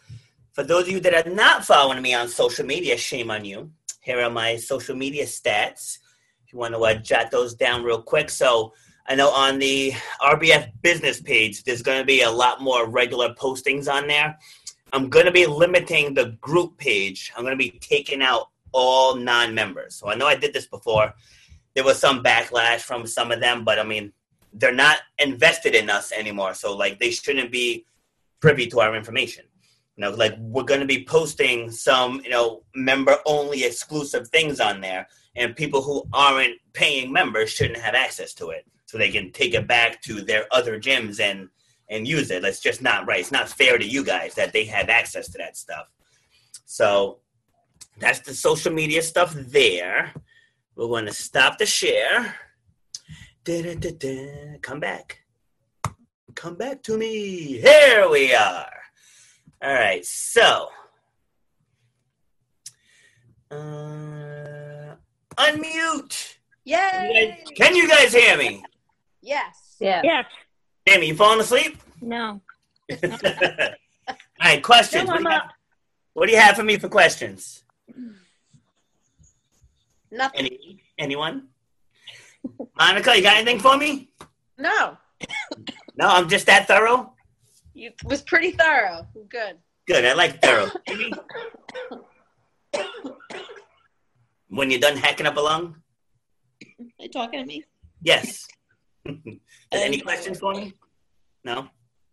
for 0.53 0.63
those 0.63 0.83
of 0.83 0.89
you 0.89 0.99
that 1.01 1.25
are 1.25 1.29
not 1.29 1.65
following 1.65 2.01
me 2.01 2.13
on 2.13 2.27
social 2.27 2.65
media, 2.65 2.97
shame 2.97 3.31
on 3.31 3.45
you. 3.45 3.71
Here 4.01 4.21
are 4.21 4.29
my 4.29 4.57
social 4.57 4.95
media 4.95 5.25
stats. 5.25 5.99
If 6.45 6.53
you 6.53 6.59
want 6.59 6.73
to 6.73 6.79
uh, 6.79 6.95
jot 6.95 7.31
those 7.31 7.53
down 7.53 7.83
real 7.83 8.01
quick. 8.01 8.29
So 8.29 8.73
I 9.07 9.15
know 9.15 9.29
on 9.29 9.59
the 9.59 9.91
RBF 10.21 10.71
business 10.81 11.21
page, 11.21 11.63
there's 11.63 11.81
going 11.81 11.99
to 11.99 12.05
be 12.05 12.21
a 12.21 12.31
lot 12.31 12.61
more 12.61 12.87
regular 12.87 13.33
postings 13.33 13.91
on 13.91 14.07
there. 14.07 14.37
I'm 14.93 15.09
going 15.09 15.25
to 15.25 15.31
be 15.31 15.45
limiting 15.45 16.13
the 16.13 16.37
group 16.41 16.77
page. 16.77 17.31
I'm 17.35 17.43
going 17.43 17.57
to 17.57 17.63
be 17.63 17.77
taking 17.79 18.21
out 18.21 18.49
all 18.71 19.15
non-members. 19.15 19.95
So 19.95 20.09
I 20.09 20.15
know 20.15 20.27
I 20.27 20.35
did 20.35 20.53
this 20.53 20.67
before. 20.67 21.13
There 21.75 21.83
was 21.83 21.99
some 21.99 22.23
backlash 22.23 22.81
from 22.81 23.05
some 23.05 23.31
of 23.31 23.39
them, 23.39 23.63
but 23.63 23.79
I 23.79 23.83
mean, 23.83 24.11
they're 24.53 24.73
not 24.73 24.99
invested 25.19 25.75
in 25.75 25.89
us 25.89 26.11
anymore. 26.11 26.53
So 26.53 26.75
like 26.75 26.99
they 26.99 27.11
shouldn't 27.11 27.51
be 27.51 27.85
privy 28.39 28.67
to 28.67 28.79
our 28.79 28.95
information. 28.95 29.45
You 29.95 30.05
know, 30.05 30.11
like 30.11 30.35
we're 30.39 30.63
going 30.63 30.79
to 30.79 30.87
be 30.87 31.03
posting 31.03 31.69
some, 31.69 32.21
you 32.23 32.29
know, 32.29 32.63
member 32.73 33.17
only 33.25 33.63
exclusive 33.65 34.29
things 34.29 34.59
on 34.59 34.81
there 34.81 35.07
and 35.35 35.55
people 35.55 35.81
who 35.81 36.07
aren't 36.13 36.55
paying 36.73 37.11
members 37.11 37.51
shouldn't 37.51 37.79
have 37.79 37.95
access 37.95 38.33
to 38.35 38.49
it. 38.49 38.65
So 38.85 38.97
they 38.97 39.11
can 39.11 39.31
take 39.31 39.53
it 39.53 39.67
back 39.67 40.01
to 40.03 40.21
their 40.21 40.47
other 40.51 40.79
gyms 40.79 41.19
and 41.19 41.49
and 41.89 42.07
use 42.07 42.31
it. 42.31 42.41
That's 42.41 42.59
just 42.59 42.81
not 42.81 43.07
right. 43.07 43.19
It's 43.19 43.31
not 43.31 43.49
fair 43.49 43.77
to 43.77 43.85
you 43.85 44.03
guys 44.03 44.35
that 44.35 44.53
they 44.53 44.65
have 44.65 44.89
access 44.89 45.27
to 45.29 45.37
that 45.39 45.57
stuff. 45.57 45.87
So 46.65 47.19
that's 47.97 48.19
the 48.19 48.33
social 48.33 48.71
media 48.71 49.01
stuff 49.01 49.33
there. 49.33 50.13
We're 50.75 50.87
going 50.87 51.07
to 51.07 51.13
stop 51.13 51.57
the 51.57 51.65
share. 51.65 52.35
Da-da-da-da. 53.43 54.59
Come 54.61 54.79
back. 54.79 55.23
Come 56.35 56.55
back 56.55 56.83
to 56.83 56.97
me. 56.97 57.59
Here 57.59 58.07
we 58.09 58.33
are. 58.33 58.71
All 59.61 59.73
right. 59.73 60.05
So, 60.05 60.69
uh, 63.51 64.95
unmute. 65.37 66.35
Yay! 66.63 67.43
Can 67.57 67.75
you 67.75 67.89
guys 67.89 68.13
hear 68.13 68.37
me? 68.37 68.63
Yes. 69.21 69.75
Yeah. 69.79 70.01
Yes. 70.03 70.25
Amy, 70.89 71.07
you 71.07 71.15
falling 71.15 71.39
asleep? 71.39 71.77
No. 72.01 72.39
All 72.89 73.09
right, 74.41 74.63
questions. 74.63 75.05
No, 75.05 75.13
what, 75.13 75.17
I'm 75.17 75.23
do 75.23 75.29
you 75.29 75.35
have, 75.35 75.51
what 76.13 76.25
do 76.27 76.31
you 76.31 76.39
have 76.39 76.55
for 76.55 76.63
me 76.63 76.77
for 76.77 76.87
questions? 76.87 77.63
Nothing. 80.09 80.39
Any 80.39 80.83
anyone? 80.97 81.49
Monica, 82.79 83.17
you 83.17 83.21
got 83.21 83.35
anything 83.35 83.59
for 83.59 83.75
me? 83.77 84.11
No. 84.57 84.97
No, 85.97 86.07
I'm 86.07 86.29
just 86.29 86.45
that 86.45 86.67
thorough. 86.67 87.11
You 87.73 87.91
was 88.05 88.21
pretty 88.21 88.51
thorough. 88.51 89.05
Good. 89.27 89.57
Good, 89.85 90.05
I 90.05 90.13
like 90.13 90.41
thorough. 90.41 90.69
Amy? 90.87 91.11
when 94.47 94.71
you're 94.71 94.79
done 94.79 94.95
hacking 94.95 95.25
up 95.27 95.35
a 95.35 95.41
lung? 95.41 95.75
Are 96.61 96.85
you 96.99 97.09
talking 97.09 97.41
to 97.41 97.45
me? 97.45 97.65
Yes. 98.01 98.47
any 99.71 100.01
questions 100.01 100.39
for 100.39 100.53
me? 100.53 100.73
No? 101.43 101.67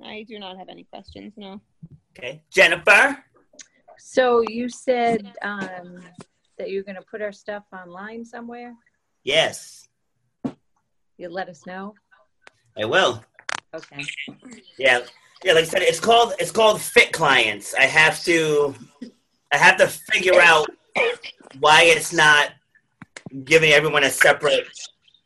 I 0.04 0.24
do 0.28 0.38
not 0.38 0.58
have 0.58 0.68
any 0.68 0.84
questions. 0.84 1.34
No. 1.36 1.60
Okay. 2.16 2.42
Jennifer? 2.50 3.18
So 3.98 4.42
you 4.48 4.68
said 4.68 5.32
um, 5.42 6.00
that 6.58 6.70
you're 6.70 6.82
going 6.82 6.96
to 6.96 7.02
put 7.02 7.22
our 7.22 7.32
stuff 7.32 7.64
online 7.72 8.24
somewhere? 8.24 8.74
Yes. 9.24 9.88
You 11.16 11.28
let 11.30 11.48
us 11.48 11.66
know? 11.66 11.94
I 12.78 12.84
will. 12.84 13.24
Okay. 13.74 14.04
Yeah. 14.78 15.00
Yeah, 15.44 15.52
like 15.52 15.64
I 15.64 15.66
said, 15.66 15.82
it's 15.82 16.00
called 16.00 16.32
it's 16.38 16.50
called 16.50 16.80
fit 16.80 17.12
clients. 17.12 17.74
I 17.74 17.84
have 17.84 18.22
to 18.24 18.74
I 19.52 19.56
have 19.56 19.76
to 19.78 19.86
figure 19.86 20.40
out 20.40 20.66
why 21.60 21.82
it's 21.84 22.12
not 22.12 22.52
giving 23.44 23.72
everyone 23.72 24.04
a 24.04 24.10
separate 24.10 24.66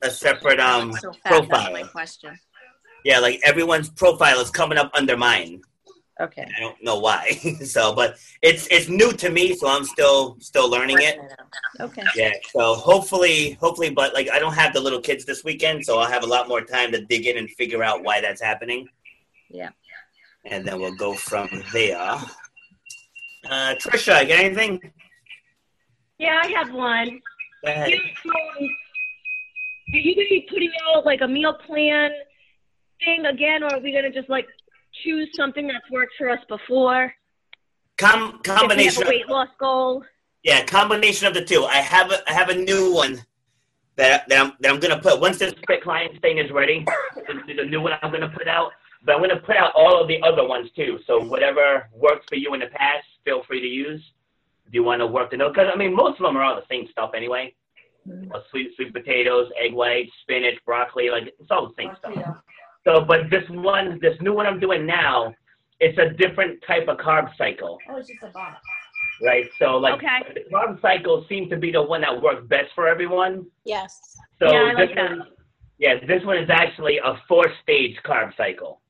a 0.03 0.11
separate 0.11 0.61
um 0.61 0.93
so 0.93 1.13
fast. 1.13 1.25
That's 1.25 1.47
profile. 1.47 1.73
my 1.73 1.83
question. 1.85 2.39
Yeah, 3.05 3.19
like 3.19 3.41
everyone's 3.45 3.89
profile 3.91 4.41
is 4.41 4.51
coming 4.51 4.79
up 4.79 4.91
under 4.95 5.17
mine. 5.17 5.63
Okay. 6.21 6.47
I 6.55 6.61
don't 6.61 6.77
know 6.83 6.99
why. 6.99 7.31
so, 7.65 7.95
but 7.95 8.19
it's 8.43 8.67
it's 8.71 8.89
new 8.89 9.13
to 9.13 9.31
me, 9.31 9.55
so 9.55 9.69
I'm 9.69 9.85
still 9.85 10.37
still 10.41 10.69
learning 10.69 10.99
it. 11.01 11.19
Okay. 11.81 12.03
Yeah. 12.15 12.33
So 12.51 12.75
hopefully, 12.75 13.53
hopefully, 13.53 13.91
but 13.91 14.13
like 14.13 14.31
I 14.31 14.39
don't 14.39 14.53
have 14.53 14.75
the 14.75 14.81
little 14.81 15.01
kids 15.01 15.25
this 15.25 15.45
weekend, 15.45 15.85
so 15.85 15.99
I'll 15.99 16.11
have 16.11 16.23
a 16.23 16.27
lot 16.27 16.47
more 16.47 16.61
time 16.61 16.93
to 16.93 17.05
dig 17.07 17.27
in 17.27 17.39
and 17.39 17.51
figure 17.53 17.83
out 17.83 18.05
why 18.05 18.21
that's 18.21 18.43
happening. 18.43 18.87
Yeah. 19.49 19.71
And 20.45 20.67
then 20.67 20.79
we'll 20.79 20.95
go 20.97 21.15
from 21.15 21.49
there. 21.73 22.19
Uh, 23.49 23.75
Trisha, 23.77 24.29
got 24.29 24.31
anything? 24.31 24.81
Yeah, 26.19 26.43
I 26.45 26.49
have 26.49 26.73
one. 26.75 27.21
Go 27.65 27.71
ahead. 27.71 27.91
You, 27.91 27.99
um, 27.99 28.69
are 29.93 29.99
you 29.99 30.15
going 30.15 30.27
to 30.27 30.31
be 30.31 30.47
putting 30.49 30.71
out 30.95 31.05
like 31.05 31.21
a 31.23 31.29
meal 31.29 31.55
plan 31.67 32.11
thing 33.05 33.27
again, 33.27 33.63
or 33.63 33.75
are 33.75 33.81
we 33.81 33.93
going 33.93 34.05
to 34.05 34.13
just 34.13 34.29
like 34.29 34.47
choose 35.03 35.29
something 35.37 35.67
that's 35.67 35.89
worked 35.91 36.13
for 36.19 36.29
us 36.31 36.41
before? 36.49 37.13
Com- 37.99 38.41
If 38.45 38.47
we 38.47 38.53
have 38.53 38.61
combination. 38.61 39.03
a 39.05 39.09
weight 39.09 39.29
loss 39.29 39.49
goal. 39.59 40.05
Yeah, 40.43 40.65
combination 40.65 41.27
of 41.27 41.35
the 41.35 41.45
two. 41.45 41.65
I 41.65 41.77
have 41.77 42.11
a 42.11 42.29
I 42.31 42.33
have 42.33 42.49
a 42.49 42.55
new 42.55 42.95
one 42.95 43.21
that 43.97 44.27
that 44.29 44.41
I'm 44.41 44.53
that 44.61 44.71
I'm 44.73 44.81
gonna 44.81 44.99
put 45.01 45.21
once 45.21 45.39
this 45.39 45.53
quick 45.67 45.83
client 45.83 46.21
thing 46.23 46.39
is 46.39 46.51
ready. 46.51 46.85
A 47.29 47.65
new 47.67 47.83
one 47.83 47.93
I'm 48.01 48.11
gonna 48.11 48.31
put 48.31 48.49
out, 48.49 48.71
but 49.05 49.15
I'm 49.17 49.21
gonna 49.21 49.41
put 49.41 49.57
out 49.57 49.73
all 49.75 50.01
of 50.01 50.09
the 50.09 50.19
other 50.23 50.47
ones 50.49 50.71
too. 50.75 50.99
So 51.07 51.23
whatever 51.23 51.89
worked 51.95 52.27
for 52.31 52.37
you 52.37 52.55
in 52.55 52.61
the 52.61 52.69
past, 52.69 53.05
feel 53.25 53.43
free 53.45 53.61
to 53.61 53.67
use. 53.67 54.01
If 54.67 54.73
you 54.73 54.83
want 54.83 55.01
to 55.01 55.07
work 55.07 55.31
the 55.31 55.37
note, 55.37 55.53
because 55.55 55.69
I 55.71 55.77
mean 55.77 55.95
most 55.95 56.19
of 56.19 56.25
them 56.25 56.37
are 56.39 56.43
all 56.43 56.57
the 56.57 56.65
same 56.71 56.89
stuff 56.91 57.11
anyway. 57.15 57.53
Well, 58.07 58.45
sweet 58.51 58.73
sweet 58.77 58.93
potatoes, 58.93 59.51
egg 59.63 59.73
whites, 59.75 60.11
spinach, 60.23 60.55
broccoli, 60.65 61.11
like 61.11 61.25
it's 61.39 61.51
all 61.51 61.69
the 61.69 61.75
same 61.77 61.91
stuff. 61.99 62.13
So, 62.85 63.05
but 63.05 63.29
this 63.31 63.45
one, 63.51 63.99
this 64.01 64.17
new 64.21 64.33
one 64.33 64.47
I'm 64.47 64.59
doing 64.59 64.87
now, 64.87 65.35
it's 65.81 65.99
a 65.99 66.11
different 66.17 66.63
type 66.67 66.89
of 66.89 66.97
carb 66.99 67.29
cycle 67.37 67.79
Oh, 67.89 67.97
it's 67.97 68.09
just 68.09 68.23
a 68.23 68.29
box. 68.29 68.57
right? 69.21 69.45
So 69.59 69.77
like 69.77 69.95
Okay. 69.95 70.23
the 70.35 70.41
carb 70.55 70.81
cycle 70.81 71.25
seems 71.29 71.51
to 71.51 71.57
be 71.57 71.73
the 71.73 71.83
one 71.83 72.01
that 72.03 72.23
works 72.23 72.47
best 72.49 72.69
for 72.75 72.89
everyone. 72.89 73.47
Yes. 73.65 74.17
So 74.39 74.51
Yeah, 74.51 74.71
I 74.71 74.73
like 74.73 74.89
this 74.89 74.97
that. 74.97 75.11
one, 75.11 75.23
yeah, 75.79 75.95
this 76.07 76.25
one 76.25 76.39
is 76.39 76.49
actually 76.51 76.99
a 76.99 77.15
four-stage 77.29 77.97
carb 78.05 78.35
cycle. 78.37 78.81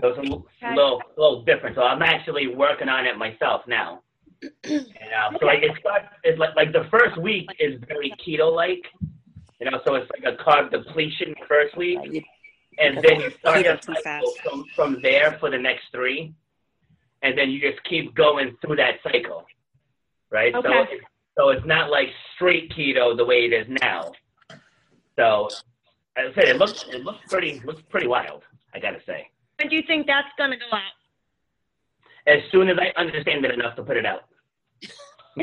So 0.00 0.08
it's 0.08 0.18
a 0.18 0.20
Okay. 0.22 0.74
little, 0.74 1.02
little 1.16 1.42
different. 1.44 1.76
So 1.76 1.82
I'm 1.82 2.02
actually 2.02 2.48
working 2.48 2.88
on 2.88 3.06
it 3.06 3.16
myself 3.16 3.62
now. 3.68 4.02
And, 4.64 4.86
uh, 5.18 5.38
So 5.38 5.46
like 5.46 5.62
it 5.62 5.72
starts, 5.80 6.06
it's 6.22 6.38
like 6.38 6.54
like 6.56 6.72
the 6.72 6.86
first 6.90 7.16
week 7.16 7.48
is 7.58 7.80
very 7.88 8.12
keto-like, 8.26 8.84
you 9.60 9.70
know. 9.70 9.80
So 9.84 9.94
it's 9.94 10.10
like 10.10 10.24
a 10.32 10.36
carb 10.42 10.70
depletion 10.70 11.34
first 11.48 11.76
week, 11.76 11.98
and 12.78 12.98
then 13.04 13.20
you 13.20 13.30
start 13.38 13.64
Keto 13.64 13.78
a 13.88 14.02
cycle 14.02 14.32
from 14.42 14.64
from 14.74 15.02
there 15.02 15.36
for 15.40 15.50
the 15.50 15.58
next 15.58 15.84
three, 15.92 16.34
and 17.22 17.36
then 17.36 17.50
you 17.50 17.60
just 17.60 17.82
keep 17.84 18.14
going 18.14 18.56
through 18.60 18.76
that 18.76 18.94
cycle, 19.02 19.44
right? 20.30 20.54
Okay. 20.54 20.68
So 20.68 20.82
it's, 20.82 21.04
so 21.36 21.48
it's 21.50 21.66
not 21.66 21.90
like 21.90 22.08
straight 22.34 22.70
keto 22.70 23.16
the 23.16 23.24
way 23.24 23.44
it 23.44 23.52
is 23.52 23.66
now. 23.82 24.12
So 25.16 25.48
as 26.16 26.30
I 26.30 26.34
said, 26.34 26.48
it 26.48 26.56
looks 26.58 26.84
it 26.88 27.04
looks 27.04 27.20
pretty 27.28 27.60
looks 27.64 27.82
pretty 27.90 28.06
wild. 28.06 28.42
I 28.74 28.80
gotta 28.80 29.00
say. 29.06 29.28
When 29.60 29.68
do 29.68 29.76
you 29.76 29.82
think 29.86 30.06
that's 30.06 30.28
going 30.36 30.50
to 30.50 30.56
go 30.56 30.66
out? 30.72 30.96
As 32.26 32.40
soon 32.50 32.68
as 32.68 32.76
I 32.76 32.92
understand 33.00 33.44
it 33.44 33.52
enough 33.52 33.76
to 33.76 33.82
put 33.84 33.96
it 33.96 34.04
out. 34.04 34.22
So, 35.36 35.42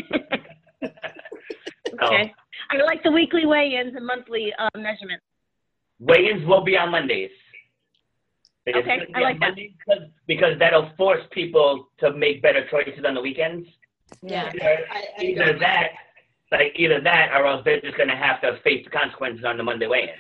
Okay. 2.03 2.33
I 2.71 2.77
like 2.83 3.03
the 3.03 3.11
weekly 3.11 3.45
weigh-ins 3.45 3.95
and 3.95 4.05
monthly 4.05 4.53
uh, 4.57 4.69
measurements. 4.75 5.23
Weigh-ins 5.99 6.47
will 6.47 6.63
be 6.63 6.77
on 6.77 6.89
Mondays. 6.91 7.29
Because 8.65 8.83
Okay, 8.83 8.99
it's 9.01 9.11
I 9.13 9.19
like 9.19 9.39
that. 9.39 9.55
Because, 9.55 10.03
because 10.27 10.59
that'll 10.59 10.89
force 10.97 11.21
people 11.31 11.89
to 11.99 12.13
make 12.13 12.41
better 12.41 12.65
choices 12.69 13.03
on 13.05 13.13
the 13.15 13.21
weekends. 13.21 13.67
Yeah. 14.21 14.49
Either, 14.53 14.77
I, 14.91 15.03
I 15.19 15.23
either 15.23 15.43
agree. 15.43 15.59
that, 15.59 15.87
like 16.51 16.73
either 16.75 17.01
that, 17.01 17.29
or 17.35 17.45
else 17.47 17.61
they're 17.65 17.81
just 17.81 17.97
gonna 17.97 18.15
have 18.15 18.41
to 18.41 18.59
face 18.63 18.83
the 18.85 18.89
consequences 18.91 19.43
on 19.45 19.57
the 19.57 19.63
Monday 19.63 19.87
weigh-in. 19.87 20.15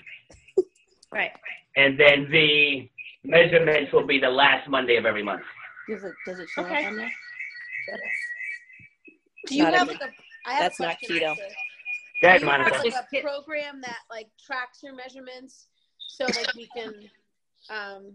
Right. 1.13 1.31
And 1.75 1.99
then 1.99 2.29
the 2.31 2.89
measurements 3.25 3.91
will 3.91 4.07
be 4.07 4.17
the 4.19 4.29
last 4.29 4.69
Monday 4.69 4.95
of 4.95 5.05
every 5.05 5.23
month. 5.23 5.41
Does 5.89 6.03
it 6.05 6.13
does 6.25 6.39
it 6.39 6.47
show 6.55 6.63
Okay. 6.63 6.85
up 6.85 6.91
on 6.91 6.95
there? 6.95 7.11
Do 9.47 9.55
you 9.55 9.63
Not 9.63 9.73
have 9.73 9.87
a- 9.89 9.91
like 9.91 10.01
a? 10.01 10.09
I 10.49 10.53
have 10.53 10.61
that's 10.63 10.79
a 10.79 10.83
not 10.83 10.97
keto. 10.97 11.03
actually. 11.03 11.19
Go 12.21 12.27
ahead, 12.27 12.41
Do 12.41 12.45
you 12.45 12.51
have 12.51 12.83
like 12.83 12.93
a 13.13 13.21
program 13.21 13.81
that 13.81 13.97
like 14.09 14.27
tracks 14.43 14.83
your 14.83 14.93
measurements, 14.95 15.67
so 15.97 16.25
like 16.25 16.53
we 16.55 16.67
can, 16.75 16.93
um, 17.69 18.13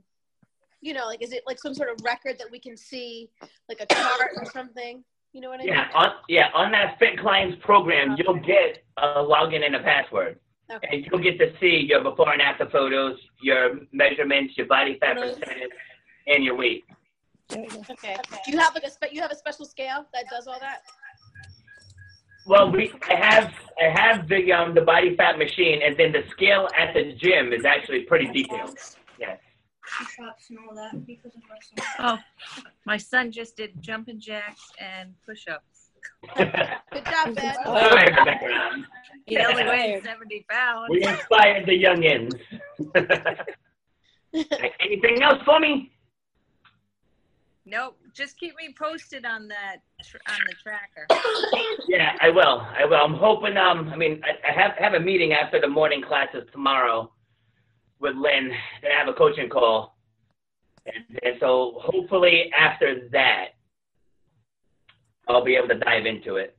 you 0.80 0.92
know, 0.94 1.06
like 1.06 1.22
is 1.22 1.32
it 1.32 1.42
like 1.46 1.58
some 1.58 1.74
sort 1.74 1.88
of 1.90 1.96
record 2.04 2.38
that 2.38 2.48
we 2.50 2.60
can 2.60 2.76
see, 2.76 3.30
like 3.68 3.80
a 3.80 3.86
chart 3.94 4.30
or 4.36 4.44
something? 4.46 5.02
You 5.32 5.40
know 5.40 5.48
what 5.50 5.60
I 5.60 5.64
mean? 5.64 5.72
Yeah, 5.74 5.88
on 5.94 6.12
yeah, 6.28 6.48
on 6.54 6.70
that 6.72 6.98
Fit 6.98 7.18
Clients 7.18 7.56
program, 7.64 8.16
you'll 8.18 8.38
get 8.40 8.84
a 8.96 9.06
login 9.24 9.64
and 9.66 9.74
a 9.76 9.80
password. 9.82 10.38
Okay. 10.72 10.88
And 10.90 11.06
you'll 11.06 11.20
get 11.22 11.38
to 11.38 11.52
see 11.60 11.86
your 11.88 12.02
before 12.02 12.32
and 12.32 12.42
after 12.42 12.68
photos, 12.70 13.18
your 13.40 13.80
measurements, 13.92 14.56
your 14.56 14.66
body 14.66 14.98
fat 14.98 15.16
Photos. 15.16 15.38
percentage, 15.38 15.70
and 16.26 16.42
your 16.44 16.56
weight. 16.56 16.84
Okay. 17.52 18.16
Do 18.44 18.50
you 18.50 18.58
have 18.58 18.74
like 18.74 18.82
a 18.82 18.90
spe- 18.90 19.12
you 19.12 19.20
have 19.22 19.30
a 19.30 19.36
special 19.36 19.64
scale 19.64 20.06
that 20.12 20.24
does 20.30 20.46
all 20.48 20.58
that? 20.60 20.82
Well, 22.46 22.70
we 22.70 22.92
I 23.08 23.14
have 23.14 23.52
I 23.80 24.00
have 24.00 24.28
the 24.28 24.52
um 24.52 24.74
the 24.74 24.82
body 24.82 25.16
fat 25.16 25.38
machine, 25.38 25.82
and 25.82 25.96
then 25.96 26.12
the 26.12 26.22
scale 26.30 26.68
at 26.78 26.94
the 26.94 27.12
gym 27.12 27.52
is 27.52 27.64
actually 27.64 28.02
pretty 28.02 28.26
detailed. 28.32 28.78
Yes. 29.18 29.40
Oh, 31.98 32.18
my 32.84 32.96
son 32.96 33.30
just 33.30 33.56
did 33.56 33.80
jumping 33.80 34.20
jacks 34.20 34.70
and 34.80 35.14
push-ups. 35.24 35.90
Good 36.36 37.04
job, 37.04 37.34
Ben. 37.34 37.54
All 37.64 37.74
right, 37.74 38.10
Rebecca. 38.18 38.74
He 39.26 39.38
only 39.38 39.64
weighs 39.64 40.04
70 40.04 40.46
pounds. 40.48 40.88
We 40.90 41.02
inspired 41.04 41.66
the 41.66 41.82
youngins. 41.82 42.32
Anything 44.80 45.22
else 45.22 45.42
for 45.44 45.58
me? 45.60 45.92
Nope, 47.68 47.98
just 48.14 48.38
keep 48.38 48.54
me 48.56 48.72
posted 48.78 49.26
on 49.26 49.48
that, 49.48 49.78
on 50.28 50.38
the 50.46 50.54
tracker. 50.62 51.06
Yeah, 51.88 52.12
I 52.20 52.30
will. 52.30 52.60
I 52.60 52.84
will. 52.84 52.94
I'm 52.94 53.14
hoping. 53.14 53.56
Um, 53.56 53.88
I 53.88 53.96
mean, 53.96 54.22
I, 54.24 54.48
I 54.48 54.52
have 54.52 54.72
have 54.78 54.94
a 54.94 55.00
meeting 55.00 55.32
after 55.32 55.60
the 55.60 55.66
morning 55.66 56.00
classes 56.00 56.44
tomorrow 56.52 57.12
with 57.98 58.14
Lynn. 58.14 58.52
Then 58.82 58.92
I 58.92 58.98
have 58.98 59.08
a 59.08 59.18
coaching 59.18 59.48
call, 59.48 59.98
and, 60.86 61.18
and 61.24 61.34
so 61.40 61.80
hopefully 61.82 62.52
after 62.56 63.08
that, 63.10 63.46
I'll 65.26 65.44
be 65.44 65.56
able 65.56 65.68
to 65.68 65.78
dive 65.80 66.06
into 66.06 66.36
it. 66.36 66.56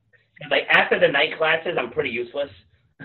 Like 0.51 0.63
after 0.69 0.99
the 0.99 1.07
night 1.07 1.37
classes, 1.37 1.77
I'm 1.79 1.91
pretty 1.91 2.09
useless. 2.09 2.49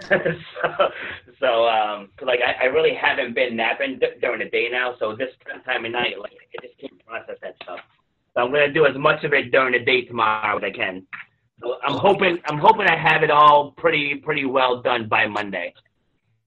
So, 0.08 0.16
so 1.40 1.66
um, 1.68 2.08
'cause, 2.16 2.26
like 2.26 2.40
I, 2.40 2.64
I 2.64 2.66
really 2.66 2.94
haven't 2.94 3.34
been 3.34 3.56
napping 3.56 3.98
d- 3.98 4.06
during 4.20 4.38
the 4.40 4.50
day 4.50 4.68
now. 4.70 4.94
So 4.98 5.14
this 5.16 5.30
time 5.66 5.84
of 5.84 5.92
night, 5.92 6.18
like 6.20 6.32
I 6.58 6.66
just 6.66 6.78
can't 6.80 7.04
process 7.06 7.36
that 7.42 7.54
stuff. 7.62 7.80
So 8.34 8.40
I'm 8.42 8.50
gonna 8.52 8.72
do 8.72 8.86
as 8.86 8.96
much 8.96 9.24
of 9.24 9.32
it 9.32 9.50
during 9.52 9.72
the 9.72 9.84
day 9.84 10.02
tomorrow 10.02 10.56
as 10.56 10.64
I 10.64 10.70
can. 10.70 11.06
So 11.60 11.76
I'm 11.86 11.98
hoping 11.98 12.38
I'm 12.46 12.58
hoping 12.58 12.86
I 12.86 12.96
have 12.96 13.22
it 13.22 13.30
all 13.30 13.72
pretty 13.72 14.16
pretty 14.16 14.44
well 14.46 14.80
done 14.82 15.08
by 15.08 15.26
Monday. 15.26 15.74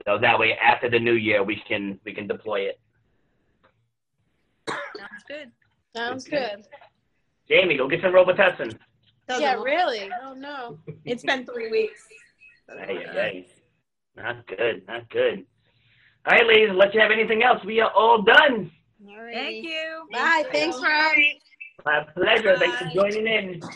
So 0.05 0.17
that 0.19 0.37
way 0.37 0.53
after 0.61 0.89
the 0.89 0.99
new 0.99 1.13
year 1.13 1.43
we 1.43 1.61
can 1.67 1.99
we 2.03 2.13
can 2.13 2.27
deploy 2.27 2.61
it. 2.61 2.79
Sounds 4.67 5.23
good. 5.27 5.51
Sounds 5.95 6.23
good. 6.27 6.65
Jamie, 7.47 7.77
go 7.77 7.87
get 7.87 8.01
some 8.01 8.11
Robitussin. 8.11 8.75
Yeah, 9.39 9.61
really. 9.61 10.09
Oh 10.23 10.33
no. 10.33 10.79
It's 11.05 11.23
been 11.23 11.45
three 11.45 11.69
weeks. 11.71 12.07
Hey, 12.70 13.05
hey. 13.11 13.47
Not 14.16 14.47
good, 14.47 14.84
not 14.88 15.09
good. 15.09 15.45
All 16.26 16.34
right, 16.34 16.47
ladies, 16.47 16.70
unless 16.72 16.93
you 16.93 17.01
have 17.01 17.11
anything 17.11 17.43
else, 17.43 17.63
we 17.66 17.80
are 17.82 17.91
all 17.91 18.22
done. 18.24 18.72
All 19.07 19.24
right. 19.24 19.34
Thank 19.34 19.66
you. 19.66 20.07
Bye. 20.11 20.43
Thanks 20.51 20.80
for 20.80 20.88
having. 20.89 21.39
My 21.86 22.03
pleasure. 22.16 22.57
Thanks 22.57 22.78
for 22.80 22.89
joining 22.93 23.28
in. 23.28 23.61
All 23.63 23.70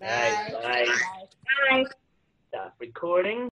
Bye. 0.00 0.52
right, 0.62 0.94
bye. 1.70 1.84
Stop 2.48 2.74
recording. 2.80 3.48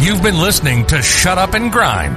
You've 0.00 0.22
been 0.22 0.40
listening 0.40 0.86
to 0.86 1.02
Shut 1.02 1.38
Up 1.38 1.54
and 1.54 1.70
Grind. 1.70 2.16